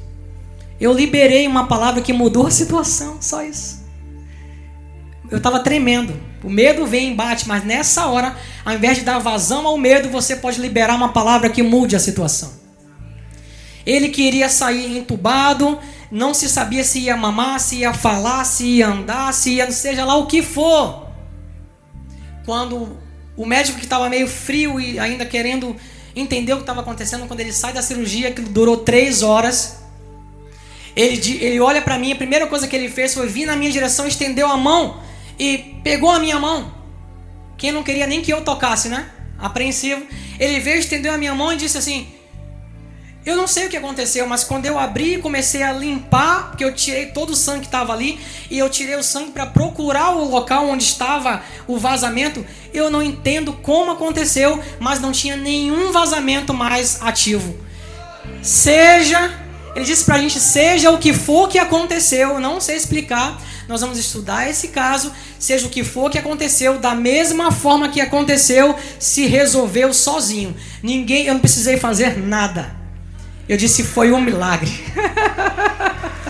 Eu 0.81 0.91
liberei 0.91 1.47
uma 1.47 1.67
palavra 1.67 2.01
que 2.01 2.11
mudou 2.11 2.47
a 2.47 2.51
situação. 2.51 3.21
Só 3.21 3.43
isso. 3.43 3.85
Eu 5.29 5.37
estava 5.37 5.59
tremendo. 5.59 6.19
O 6.43 6.49
medo 6.49 6.87
vem 6.87 7.11
e 7.11 7.15
bate, 7.15 7.47
mas 7.47 7.63
nessa 7.63 8.07
hora, 8.07 8.35
ao 8.65 8.73
invés 8.73 8.97
de 8.97 9.03
dar 9.03 9.19
vazão 9.19 9.67
ao 9.67 9.77
medo, 9.77 10.09
você 10.09 10.35
pode 10.35 10.59
liberar 10.59 10.95
uma 10.95 11.13
palavra 11.13 11.51
que 11.51 11.61
mude 11.61 11.95
a 11.95 11.99
situação. 11.99 12.51
Ele 13.85 14.09
queria 14.09 14.49
sair 14.49 14.97
entubado, 14.97 15.77
não 16.11 16.33
se 16.33 16.49
sabia 16.49 16.83
se 16.83 17.01
ia 17.01 17.15
mamar, 17.15 17.59
se 17.59 17.77
ia 17.77 17.93
falar, 17.93 18.43
se 18.43 18.65
ia 18.65 18.87
andar, 18.87 19.31
se 19.35 19.51
ia, 19.53 19.71
seja 19.71 20.03
lá 20.03 20.15
o 20.15 20.25
que 20.25 20.41
for. 20.41 21.09
Quando 22.43 22.97
o 23.37 23.45
médico 23.45 23.77
que 23.77 23.85
estava 23.85 24.09
meio 24.09 24.27
frio 24.27 24.79
e 24.79 24.97
ainda 24.97 25.27
querendo 25.27 25.75
entender 26.15 26.53
o 26.53 26.57
que 26.57 26.63
estava 26.63 26.81
acontecendo, 26.81 27.27
quando 27.27 27.39
ele 27.39 27.53
sai 27.53 27.71
da 27.71 27.83
cirurgia, 27.83 28.31
que 28.31 28.41
durou 28.41 28.77
três 28.77 29.21
horas, 29.21 29.80
ele, 30.95 31.43
ele 31.43 31.59
olha 31.59 31.81
para 31.81 31.97
mim, 31.97 32.11
a 32.11 32.15
primeira 32.15 32.47
coisa 32.47 32.67
que 32.67 32.75
ele 32.75 32.89
fez 32.89 33.13
foi 33.13 33.27
vir 33.27 33.45
na 33.45 33.55
minha 33.55 33.71
direção, 33.71 34.07
estendeu 34.07 34.47
a 34.47 34.57
mão 34.57 35.01
e 35.39 35.79
pegou 35.83 36.09
a 36.09 36.19
minha 36.19 36.39
mão. 36.39 36.73
Quem 37.57 37.71
não 37.71 37.83
queria 37.83 38.07
nem 38.07 38.21
que 38.21 38.31
eu 38.31 38.41
tocasse, 38.41 38.89
né? 38.89 39.09
Apreensivo. 39.37 40.05
Ele 40.39 40.59
veio, 40.59 40.79
estendeu 40.79 41.13
a 41.13 41.17
minha 41.17 41.33
mão 41.33 41.53
e 41.53 41.57
disse 41.57 41.77
assim: 41.77 42.07
eu 43.23 43.35
não 43.35 43.45
sei 43.45 43.67
o 43.67 43.69
que 43.69 43.77
aconteceu, 43.77 44.25
mas 44.25 44.43
quando 44.43 44.65
eu 44.65 44.79
abri 44.79 45.13
e 45.13 45.17
comecei 45.19 45.61
a 45.61 45.71
limpar, 45.71 46.49
porque 46.49 46.63
eu 46.63 46.73
tirei 46.73 47.07
todo 47.07 47.31
o 47.31 47.35
sangue 47.35 47.61
que 47.61 47.65
estava 47.67 47.93
ali, 47.93 48.19
e 48.49 48.57
eu 48.57 48.67
tirei 48.67 48.95
o 48.95 49.03
sangue 49.03 49.31
para 49.31 49.45
procurar 49.45 50.15
o 50.15 50.27
local 50.27 50.67
onde 50.67 50.83
estava 50.83 51.43
o 51.67 51.77
vazamento, 51.77 52.43
eu 52.73 52.89
não 52.89 53.01
entendo 53.01 53.53
como 53.53 53.91
aconteceu, 53.91 54.59
mas 54.79 54.99
não 54.99 55.11
tinha 55.11 55.37
nenhum 55.37 55.91
vazamento 55.91 56.51
mais 56.51 56.99
ativo. 57.03 57.55
Seja, 58.41 59.39
ele 59.75 59.85
disse 59.85 60.03
para 60.03 60.15
a 60.15 60.17
gente, 60.17 60.39
seja 60.39 60.91
o 60.91 60.97
que 60.97 61.13
for 61.13 61.47
que 61.47 61.57
aconteceu, 61.57 62.39
não 62.39 62.59
sei 62.59 62.75
explicar, 62.75 63.41
nós 63.67 63.81
vamos 63.81 63.97
estudar 63.97 64.49
esse 64.49 64.67
caso, 64.69 65.11
seja 65.39 65.65
o 65.65 65.69
que 65.69 65.83
for 65.83 66.09
que 66.09 66.17
aconteceu, 66.17 66.77
da 66.77 66.93
mesma 66.93 67.51
forma 67.51 67.89
que 67.89 68.01
aconteceu, 68.01 68.75
se 68.99 69.27
resolveu 69.27 69.93
sozinho. 69.93 70.55
Ninguém, 70.83 71.25
eu 71.25 71.33
não 71.33 71.41
precisei 71.41 71.77
fazer 71.77 72.17
nada. 72.17 72.75
Eu 73.47 73.57
disse: 73.57 73.83
foi 73.83 74.11
um 74.11 74.21
milagre. 74.21 74.71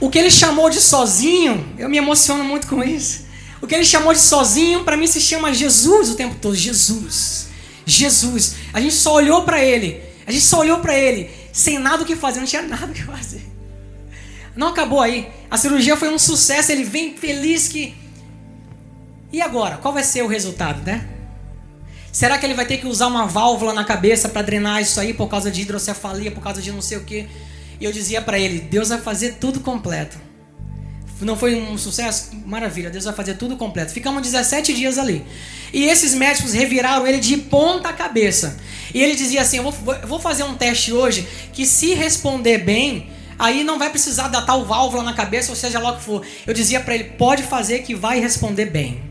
o 0.00 0.08
que 0.08 0.18
ele 0.18 0.30
chamou 0.30 0.70
de 0.70 0.80
sozinho, 0.80 1.74
eu 1.78 1.88
me 1.88 1.98
emociono 1.98 2.42
muito 2.42 2.66
com 2.66 2.82
isso. 2.82 3.26
O 3.60 3.66
que 3.66 3.74
ele 3.74 3.84
chamou 3.84 4.12
de 4.12 4.20
sozinho, 4.20 4.82
para 4.84 4.96
mim 4.96 5.06
se 5.06 5.20
chama 5.20 5.52
Jesus 5.52 6.10
o 6.10 6.14
tempo 6.14 6.36
todo. 6.40 6.56
Jesus. 6.56 7.48
Jesus. 7.84 8.54
A 8.72 8.80
gente 8.80 8.94
só 8.94 9.14
olhou 9.14 9.42
para 9.42 9.62
ele. 9.62 10.02
A 10.26 10.32
gente 10.32 10.44
só 10.44 10.60
olhou 10.60 10.78
para 10.78 10.96
ele, 10.96 11.28
sem 11.52 11.78
nada 11.78 12.04
o 12.04 12.06
que 12.06 12.14
fazer, 12.14 12.38
não 12.38 12.46
tinha 12.46 12.62
nada 12.62 12.86
o 12.86 12.92
que 12.94 13.02
fazer. 13.02 13.42
Não 14.54 14.68
acabou 14.68 15.00
aí. 15.00 15.28
A 15.50 15.58
cirurgia 15.58 15.96
foi 15.96 16.08
um 16.08 16.18
sucesso, 16.18 16.70
ele 16.70 16.84
vem 16.84 17.16
feliz 17.16 17.66
que. 17.66 17.94
E 19.32 19.42
agora? 19.42 19.76
Qual 19.78 19.92
vai 19.92 20.04
ser 20.04 20.22
o 20.22 20.28
resultado, 20.28 20.82
né? 20.82 21.08
Será 22.12 22.38
que 22.38 22.46
ele 22.46 22.54
vai 22.54 22.64
ter 22.64 22.78
que 22.78 22.86
usar 22.86 23.08
uma 23.08 23.26
válvula 23.26 23.72
na 23.72 23.84
cabeça 23.84 24.28
para 24.28 24.42
drenar 24.42 24.80
isso 24.80 25.00
aí 25.00 25.12
por 25.12 25.28
causa 25.28 25.50
de 25.50 25.62
hidrocefalia, 25.62 26.30
por 26.30 26.42
causa 26.42 26.62
de 26.62 26.70
não 26.70 26.82
sei 26.82 26.98
o 26.98 27.04
quê? 27.04 27.28
E 27.80 27.84
eu 27.84 27.92
dizia 27.92 28.20
para 28.20 28.38
ele: 28.38 28.60
Deus 28.60 28.90
vai 28.90 28.98
fazer 28.98 29.36
tudo 29.40 29.60
completo. 29.60 30.18
Não 31.20 31.36
foi 31.36 31.54
um 31.54 31.76
sucesso? 31.76 32.30
Maravilha, 32.46 32.88
Deus 32.88 33.04
vai 33.04 33.14
fazer 33.14 33.34
tudo 33.34 33.56
completo. 33.56 33.92
Ficamos 33.92 34.22
17 34.22 34.72
dias 34.72 34.98
ali. 34.98 35.24
E 35.72 35.84
esses 35.84 36.14
médicos 36.14 36.52
reviraram 36.52 37.06
ele 37.06 37.18
de 37.18 37.36
ponta 37.36 37.92
cabeça. 37.92 38.58
E 38.94 39.02
ele 39.02 39.14
dizia 39.14 39.42
assim: 39.42 39.58
Eu 39.58 39.64
vou, 39.64 39.96
vou 40.06 40.20
fazer 40.20 40.44
um 40.44 40.54
teste 40.54 40.92
hoje 40.92 41.26
que, 41.52 41.66
se 41.66 41.94
responder 41.94 42.58
bem, 42.58 43.10
aí 43.38 43.62
não 43.64 43.78
vai 43.78 43.90
precisar 43.90 44.28
dar 44.28 44.42
tal 44.42 44.64
válvula 44.64 45.02
na 45.02 45.12
cabeça, 45.12 45.50
ou 45.50 45.56
seja 45.56 45.78
lá 45.78 45.92
o 45.92 45.96
que 45.96 46.02
for. 46.02 46.24
Eu 46.46 46.54
dizia 46.54 46.80
para 46.80 46.94
ele: 46.94 47.04
pode 47.04 47.42
fazer 47.42 47.80
que 47.80 47.94
vai 47.94 48.18
responder 48.18 48.66
bem. 48.66 49.02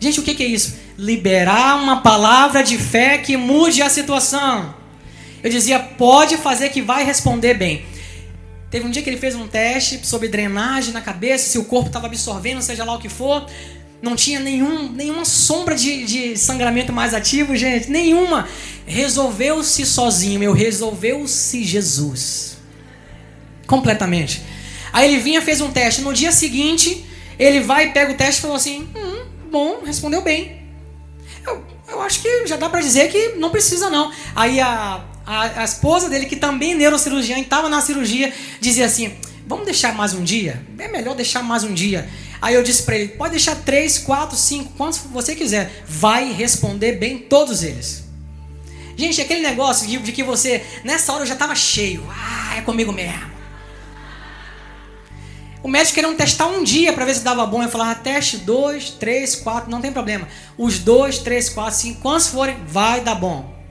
Gente, 0.00 0.18
o 0.18 0.22
que, 0.24 0.34
que 0.34 0.42
é 0.42 0.46
isso? 0.46 0.74
Liberar 0.98 1.80
uma 1.80 2.00
palavra 2.00 2.62
de 2.64 2.76
fé 2.76 3.18
que 3.18 3.36
mude 3.36 3.82
a 3.82 3.88
situação. 3.88 4.81
Eu 5.42 5.50
dizia: 5.50 5.78
pode 5.78 6.36
fazer 6.36 6.68
que 6.68 6.80
vai 6.80 7.04
responder 7.04 7.54
bem. 7.54 7.84
Teve 8.70 8.86
um 8.86 8.90
dia 8.90 9.02
que 9.02 9.10
ele 9.10 9.18
fez 9.18 9.34
um 9.34 9.46
teste 9.46 10.06
sobre 10.06 10.28
drenagem 10.28 10.94
na 10.94 11.02
cabeça, 11.02 11.50
se 11.50 11.58
o 11.58 11.64
corpo 11.64 11.88
estava 11.88 12.06
absorvendo, 12.06 12.62
seja 12.62 12.84
lá 12.84 12.94
o 12.94 12.98
que 12.98 13.08
for. 13.08 13.46
Não 14.00 14.16
tinha 14.16 14.40
nenhum, 14.40 14.90
nenhuma 14.90 15.24
sombra 15.24 15.76
de, 15.76 16.04
de 16.04 16.36
sangramento 16.36 16.92
mais 16.92 17.14
ativo, 17.14 17.54
gente. 17.54 17.90
Nenhuma. 17.90 18.48
Resolveu-se 18.86 19.86
sozinho, 19.86 20.40
meu. 20.40 20.52
Resolveu-se 20.52 21.62
Jesus 21.62 22.52
completamente. 23.66 24.42
Aí 24.92 25.10
ele 25.10 25.22
vinha, 25.22 25.40
fez 25.40 25.60
um 25.60 25.70
teste. 25.70 26.02
No 26.02 26.12
dia 26.12 26.32
seguinte, 26.32 27.04
ele 27.38 27.60
vai, 27.60 27.92
pega 27.92 28.12
o 28.12 28.16
teste 28.16 28.38
e 28.38 28.42
falou 28.42 28.56
assim: 28.56 28.88
hum, 28.94 29.24
bom, 29.50 29.82
respondeu 29.84 30.20
bem. 30.20 30.62
Eu, 31.46 31.64
eu 31.88 32.02
acho 32.02 32.20
que 32.20 32.46
já 32.46 32.56
dá 32.56 32.68
para 32.68 32.80
dizer 32.80 33.10
que 33.10 33.34
não 33.36 33.50
precisa 33.50 33.88
não. 33.88 34.12
Aí 34.34 34.60
a, 34.60 35.04
a, 35.26 35.60
a 35.60 35.64
esposa 35.64 36.08
dele, 36.08 36.26
que 36.26 36.36
também 36.36 36.72
é 36.72 36.74
neurocirurgiã, 36.74 37.38
estava 37.38 37.68
na 37.68 37.80
cirurgia, 37.80 38.32
dizia 38.60 38.86
assim: 38.86 39.14
vamos 39.46 39.64
deixar 39.64 39.94
mais 39.94 40.14
um 40.14 40.22
dia? 40.22 40.64
É 40.78 40.88
melhor 40.88 41.14
deixar 41.14 41.42
mais 41.42 41.64
um 41.64 41.72
dia. 41.72 42.08
Aí 42.40 42.54
eu 42.54 42.62
disse 42.62 42.82
para 42.82 42.96
ele: 42.96 43.08
pode 43.08 43.32
deixar 43.32 43.56
três, 43.56 43.98
quatro, 43.98 44.36
cinco, 44.36 44.72
quantos 44.76 44.98
você 44.98 45.34
quiser. 45.34 45.84
Vai 45.86 46.32
responder 46.32 46.92
bem 46.92 47.18
todos 47.18 47.62
eles. 47.62 48.04
Gente, 48.96 49.20
aquele 49.20 49.40
negócio 49.40 49.86
de, 49.86 49.98
de 49.98 50.12
que 50.12 50.22
você, 50.22 50.62
nessa 50.84 51.12
hora 51.12 51.22
eu 51.22 51.26
já 51.26 51.34
estava 51.34 51.54
cheio. 51.54 52.04
Ah, 52.10 52.56
é 52.56 52.60
comigo 52.60 52.92
mesmo. 52.92 53.32
O 55.62 55.68
médico 55.68 55.94
queria 55.94 56.12
testar 56.14 56.48
um 56.48 56.64
dia 56.64 56.92
para 56.92 57.04
ver 57.04 57.14
se 57.14 57.20
dava 57.20 57.46
bom. 57.46 57.62
Eu 57.62 57.68
falava, 57.68 57.94
teste 57.94 58.38
dois, 58.38 58.90
três, 58.90 59.36
quatro, 59.36 59.70
não 59.70 59.80
tem 59.80 59.92
problema. 59.92 60.26
Os 60.58 60.80
dois, 60.80 61.18
três, 61.18 61.48
quatro, 61.48 61.78
cinco, 61.78 62.00
quantos 62.00 62.26
forem, 62.26 62.56
vai 62.66 63.00
dar 63.00 63.14
bom. 63.14 63.61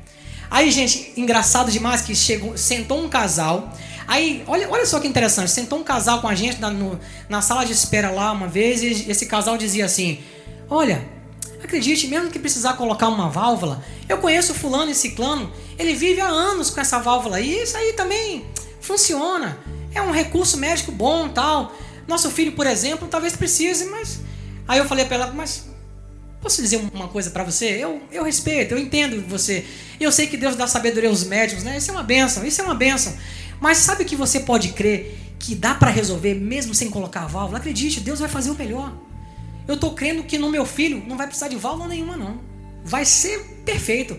Aí, 0.52 0.70
gente, 0.70 1.14
engraçado 1.16 1.72
demais 1.72 2.02
que 2.02 2.14
chegou, 2.14 2.58
sentou 2.58 3.02
um 3.02 3.08
casal. 3.08 3.72
Aí, 4.06 4.44
olha, 4.46 4.70
olha 4.70 4.86
só 4.86 5.00
que 5.00 5.08
interessante, 5.08 5.50
sentou 5.50 5.80
um 5.80 5.84
casal 5.84 6.20
com 6.20 6.28
a 6.28 6.36
gente 6.36 6.60
na, 6.60 6.70
no, 6.70 7.00
na 7.30 7.42
sala 7.42 7.66
de 7.66 7.72
espera 7.72 8.12
lá 8.12 8.34
uma 8.34 8.50
vez 8.50 8.84
e 8.84 9.10
esse 9.10 9.28
casal 9.28 9.58
dizia 9.58 9.86
assim: 9.86 10.20
Olha, 10.70 11.08
acredite, 11.64 12.06
mesmo 12.08 12.30
que 12.30 12.38
precisar 12.38 12.74
colocar 12.74 13.08
uma 13.08 13.30
válvula, 13.30 13.82
eu 14.10 14.18
conheço 14.18 14.54
fulano 14.54 14.92
e 14.92 14.94
ciclano, 14.96 15.50
ele 15.80 15.94
vive 15.94 16.20
há 16.20 16.28
anos 16.28 16.70
com 16.70 16.82
essa 16.82 17.00
válvula 17.00 17.40
e 17.40 17.64
isso 17.64 17.78
aí 17.78 17.94
também 17.94 18.46
funciona. 18.82 19.58
É 19.96 20.02
um 20.02 20.12
recurso 20.12 20.58
médico 20.58 20.92
bom 20.92 21.30
tal. 21.30 21.74
Nosso 22.06 22.30
filho, 22.30 22.52
por 22.52 22.68
exemplo, 22.68 23.08
talvez 23.08 23.38
precise, 23.38 23.86
mas. 23.86 24.20
Aí 24.68 24.80
eu 24.80 24.86
falei 24.86 25.06
para 25.06 25.16
ela, 25.16 25.28
mas 25.34 25.71
posso 26.42 26.62
dizer 26.62 26.82
uma 26.94 27.08
coisa 27.08 27.30
para 27.30 27.44
você? 27.44 27.66
Eu, 27.66 28.02
eu 28.12 28.24
respeito, 28.24 28.74
eu 28.74 28.80
entendo 28.80 29.22
você. 29.28 29.66
Eu 30.00 30.12
sei 30.12 30.28
que 30.28 30.36
Deus 30.36 30.56
dá 30.56 30.68
sabedoria 30.68 31.10
aos 31.10 31.24
médicos, 31.24 31.64
né? 31.64 31.78
Isso 31.78 31.92
é 31.92 31.94
uma 31.94 32.04
benção, 32.04 32.46
isso 32.46 32.62
é 32.62 32.64
uma 32.64 32.76
benção. 32.76 33.16
Mas 33.60 33.78
sabe 33.78 34.04
que 34.04 34.16
você 34.16 34.40
pode 34.40 34.70
crer 34.70 35.18
que 35.38 35.54
dá 35.54 35.76
para 35.76 35.92
resolver 35.92 36.34
mesmo 36.34 36.74
sem 36.74 36.90
colocar 36.90 37.22
a 37.22 37.28
válvula? 37.28 37.60
Acredite, 37.60 38.00
Deus 38.00 38.20
vai 38.20 38.28
fazer 38.28 38.50
o 38.50 38.56
melhor. 38.56 38.94
Eu 39.68 39.76
estou 39.76 39.94
crendo 39.94 40.24
que 40.24 40.38
no 40.38 40.50
meu 40.50 40.66
filho 40.66 41.04
não 41.08 41.16
vai 41.16 41.28
precisar 41.28 41.48
de 41.48 41.56
válvula 41.56 41.88
nenhuma, 41.88 42.18
não. 42.18 42.42
Vai 42.84 43.06
ser 43.06 43.40
perfeito. 43.64 44.18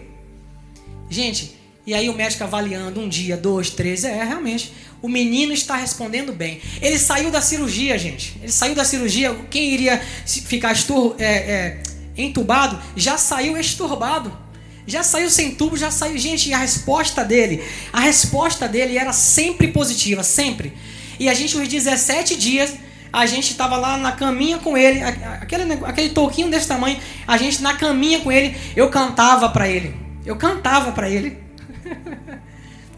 Gente, 1.11 1.57
e 1.85 1.95
aí 1.95 2.09
o 2.09 2.15
médico 2.15 2.45
avaliando 2.45 3.01
um 3.01 3.09
dia, 3.09 3.37
dois, 3.37 3.71
três, 3.71 4.05
é 4.05 4.23
realmente. 4.23 4.73
O 5.03 5.09
menino 5.09 5.53
está 5.53 5.75
respondendo 5.75 6.33
bem. 6.33 6.61
Ele 6.81 6.97
saiu 6.97 7.31
da 7.31 7.41
cirurgia, 7.41 7.99
gente. 7.99 8.39
Ele 8.41 8.53
saiu 8.53 8.75
da 8.75 8.85
cirurgia. 8.85 9.35
Quem 9.51 9.75
iria 9.75 10.01
ficar 10.25 10.73
estur, 10.73 11.17
é, 11.19 11.25
é, 11.25 11.83
entubado 12.17 12.79
já 12.97 13.17
saiu 13.19 13.57
esturbado. 13.57 14.43
Já 14.87 15.03
saiu 15.03 15.31
sem 15.31 15.55
tubo, 15.55 15.77
já 15.77 15.91
saiu. 15.91 16.19
Gente, 16.19 16.49
e 16.49 16.55
a 16.55 16.59
resposta 16.59 17.25
dele, 17.25 17.63
a 17.93 18.01
resposta 18.01 18.67
dele 18.67 18.99
era 18.99 19.13
sempre 19.13 19.69
positiva, 19.69 20.23
sempre. 20.23 20.73
E 21.21 21.29
a 21.29 21.35
gente, 21.35 21.57
os 21.57 21.69
17 21.69 22.37
dias, 22.37 22.75
a 23.13 23.27
gente 23.27 23.53
estava 23.53 23.77
lá 23.77 23.97
na 23.97 24.13
caminha 24.13 24.59
com 24.59 24.77
ele, 24.77 25.01
aquele, 25.03 25.73
aquele 25.85 26.09
toquinho 26.11 26.51
desse 26.51 26.67
tamanho, 26.67 26.99
a 27.27 27.37
gente 27.37 27.63
na 27.63 27.77
caminha 27.77 28.21
com 28.21 28.33
ele, 28.33 28.57
eu 28.75 28.89
cantava 28.89 29.49
para 29.51 29.69
ele. 29.69 29.95
Eu 30.25 30.37
cantava 30.37 30.93
para 30.93 31.09
ele. 31.09 31.39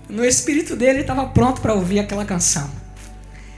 No 0.07 0.25
espírito 0.25 0.77
dele, 0.77 0.91
ele 0.91 1.01
estava 1.01 1.27
pronto 1.27 1.63
para 1.63 1.73
ouvir 1.73 1.99
aquela 1.99 2.25
canção. 2.25 2.71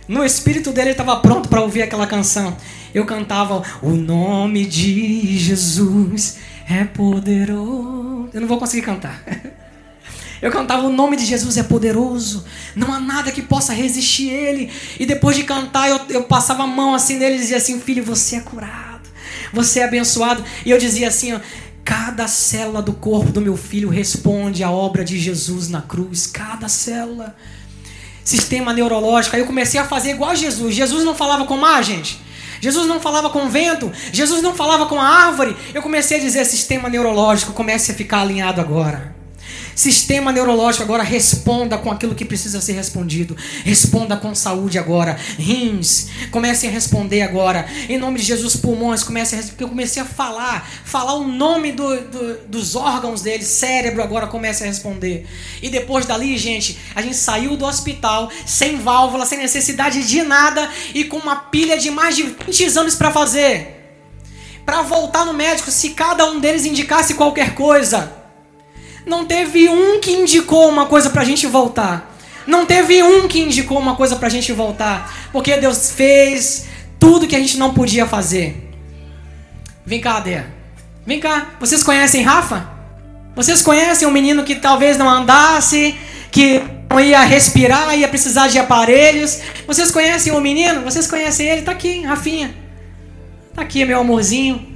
No 0.09 0.25
espírito 0.25 0.73
dele, 0.73 0.89
ele 0.89 0.93
estava 0.93 1.17
pronto 1.17 1.49
para 1.49 1.61
ouvir 1.61 1.83
aquela 1.83 2.07
canção. 2.07 2.57
Eu 2.95 3.05
cantava: 3.05 3.63
O 3.83 3.91
nome 3.91 4.65
de 4.65 5.37
Jesus 5.37 6.39
é 6.69 6.85
poderoso. 6.85 8.31
Eu 8.33 8.41
não 8.41 8.49
vou 8.49 8.59
conseguir 8.59 8.83
cantar. 8.83 9.23
Eu 10.41 10.51
cantava: 10.51 10.87
O 10.87 10.93
nome 10.93 11.17
de 11.17 11.25
Jesus 11.25 11.57
é 11.57 11.63
poderoso. 11.63 12.45
Não 12.75 12.93
há 12.93 13.01
nada 13.01 13.33
que 13.33 13.41
possa 13.41 13.73
resistir 13.73 14.29
ele. 14.29 14.71
E 15.01 15.07
depois 15.07 15.35
de 15.35 15.45
cantar, 15.45 15.89
eu, 15.89 15.99
eu 16.11 16.25
passava 16.25 16.65
a 16.65 16.67
mão 16.67 16.95
assim 16.95 17.17
nele 17.17 17.37
e 17.37 17.39
dizia 17.39 17.57
assim: 17.57 17.81
Filho, 17.81 18.05
você 18.05 18.37
é 18.37 18.41
curado. 18.41 19.09
Você 19.53 19.81
é 19.81 19.85
abençoado. 19.85 20.45
E 20.65 20.71
eu 20.71 20.79
dizia 20.79 21.09
assim: 21.09 21.33
ó, 21.33 21.41
Cada 21.87 22.27
célula 22.27 22.83
do 22.83 22.93
corpo 22.93 23.31
do 23.31 23.41
meu 23.41 23.57
filho 23.57 23.89
responde 23.89 24.65
à 24.65 24.71
obra 24.73 25.05
de 25.05 25.21
Jesus 25.21 25.69
na 25.69 25.81
cruz. 25.81 26.27
Cada 26.27 26.69
célula 26.69 27.37
sistema 28.27 28.73
neurológico. 28.73 29.37
Aí 29.37 29.43
eu 29.43 29.47
comecei 29.47 29.81
a 29.81 29.85
fazer 29.85 30.11
igual 30.11 30.31
a 30.31 30.35
Jesus. 30.35 30.75
Jesus 30.75 31.05
não 31.05 31.15
falava 31.15 31.47
com 31.47 31.57
mar, 31.57 31.83
gente. 31.83 32.21
Jesus 32.61 32.87
não 32.87 33.01
falava 33.01 33.31
com 33.31 33.49
vento. 33.49 33.91
Jesus 34.13 34.43
não 34.43 34.55
falava 34.55 34.87
com 34.87 35.01
a 35.01 35.07
árvore. 35.07 35.57
Eu 35.73 35.81
comecei 35.81 36.19
a 36.19 36.21
dizer 36.21 36.45
sistema 36.45 36.89
neurológico, 36.89 37.53
comece 37.53 37.93
a 37.93 37.95
ficar 37.95 38.21
alinhado 38.21 38.61
agora. 38.61 39.16
Sistema 39.77 40.33
neurológico 40.33 40.85
agora 40.85 41.03
responda 41.03 41.77
com 41.77 41.91
aquilo 41.91 42.15
que 42.15 42.25
precisa 42.25 42.63
ser 42.63 42.73
respondido. 42.73 43.37
Responda 43.63 44.17
com 44.17 44.35
saúde 44.35 44.79
agora. 44.79 45.21
Rins, 45.39 46.09
comecem 46.31 46.71
a 46.71 46.73
responder 46.73 47.21
agora. 47.21 47.69
Em 47.87 47.99
nome 47.99 48.19
de 48.19 48.25
Jesus, 48.25 48.57
pulmões, 48.57 49.05
comecem 49.05 49.39
a 49.39 49.43
Porque 49.43 49.63
eu 49.63 49.69
comecei 49.69 50.01
a 50.01 50.07
falar, 50.07 50.67
falar 50.83 51.13
o 51.17 51.29
nome 51.29 51.73
do, 51.73 52.01
do, 52.01 52.39
dos 52.49 52.75
órgãos 52.75 53.21
dele. 53.21 53.45
Cérebro 53.45 54.03
agora 54.03 54.27
comece 54.27 54.65
a 54.65 54.67
responder. 54.67 55.27
E 55.61 55.69
depois 55.69 56.07
dali, 56.07 56.39
gente, 56.39 56.79
a 56.95 57.03
gente 57.03 57.17
saiu 57.17 57.55
do 57.55 57.67
hospital 57.67 58.31
sem 58.47 58.79
válvula, 58.79 59.27
sem 59.27 59.37
necessidade 59.37 60.09
de 60.09 60.23
nada 60.23 60.71
e 60.95 61.05
com 61.05 61.19
uma 61.19 61.37
pilha 61.37 61.77
de 61.77 61.91
mais 61.91 62.17
de 62.17 62.23
20 62.23 62.79
anos 62.79 62.95
para 62.95 63.11
fazer. 63.11 63.75
Para 64.65 64.81
voltar 64.81 65.27
no 65.27 65.35
médico, 65.35 65.71
se 65.71 65.91
cada 65.91 66.25
um 66.31 66.41
deles 66.41 66.65
indicasse 66.65 67.13
qualquer 67.13 67.55
coisa. 67.55 68.26
Não 69.07 69.25
teve 69.25 69.69
um 69.69 70.01
que 70.01 70.11
indicou 70.11 70.69
uma 70.69 70.87
coisa 70.87 71.09
para 71.11 71.23
a 71.23 71.25
gente 71.25 71.47
voltar. 71.47 72.13
Não 72.45 72.67
teve 72.67 73.05
um 73.05 73.29
que 73.29 73.41
indicou 73.41 73.79
uma 73.79 73.95
coisa 73.95 74.17
para 74.17 74.27
a 74.27 74.31
gente 74.31 74.53
voltar. 74.53 75.29
Porque 75.33 75.57
Deus 75.57 75.93
fez 75.93 76.67
tudo 76.99 77.29
que 77.29 77.37
a 77.37 77.39
gente 77.39 77.57
não 77.57 77.73
podia 77.73 78.05
fazer. 78.05 78.69
Vem 79.85 80.01
cá, 80.01 80.17
Adé. 80.17 80.47
Vem 81.07 81.21
cá. 81.21 81.53
Vocês 81.61 81.85
conhecem 81.85 82.23
Rafa? 82.23 82.69
Vocês 83.37 83.63
conhecem 83.63 84.09
um 84.09 84.11
menino 84.11 84.43
que 84.43 84.57
talvez 84.57 84.99
não 84.99 85.09
andasse, 85.09 85.95
que 86.33 86.61
não 86.91 86.99
ia 86.99 87.21
respirar, 87.21 87.97
ia 87.97 88.09
precisar 88.09 88.49
de 88.49 88.59
aparelhos? 88.59 89.41
Vocês 89.69 89.93
conhecem 89.93 90.33
o 90.33 90.39
um 90.39 90.41
menino? 90.41 90.81
Vocês 90.81 91.07
conhecem 91.07 91.47
ele? 91.47 91.63
Tá 91.63 91.71
aqui, 91.71 92.01
Rafinha. 92.01 92.57
Tá 93.55 93.63
aqui, 93.63 93.85
meu 93.85 94.01
amorzinho. 94.01 94.67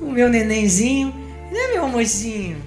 O 0.00 0.06
meu 0.06 0.28
nenenzinho. 0.28 1.14
Né, 1.52 1.74
meu 1.74 1.84
amorzinho? 1.84 2.65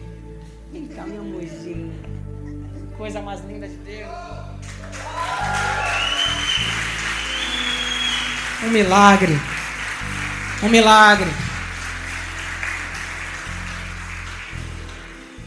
Coisa 3.00 3.22
mais 3.22 3.39
linda 3.45 3.66
de 3.66 3.78
Deus. 3.78 4.12
Um 8.62 8.70
milagre. 8.72 9.39
Um 10.62 10.68
milagre. 10.68 11.49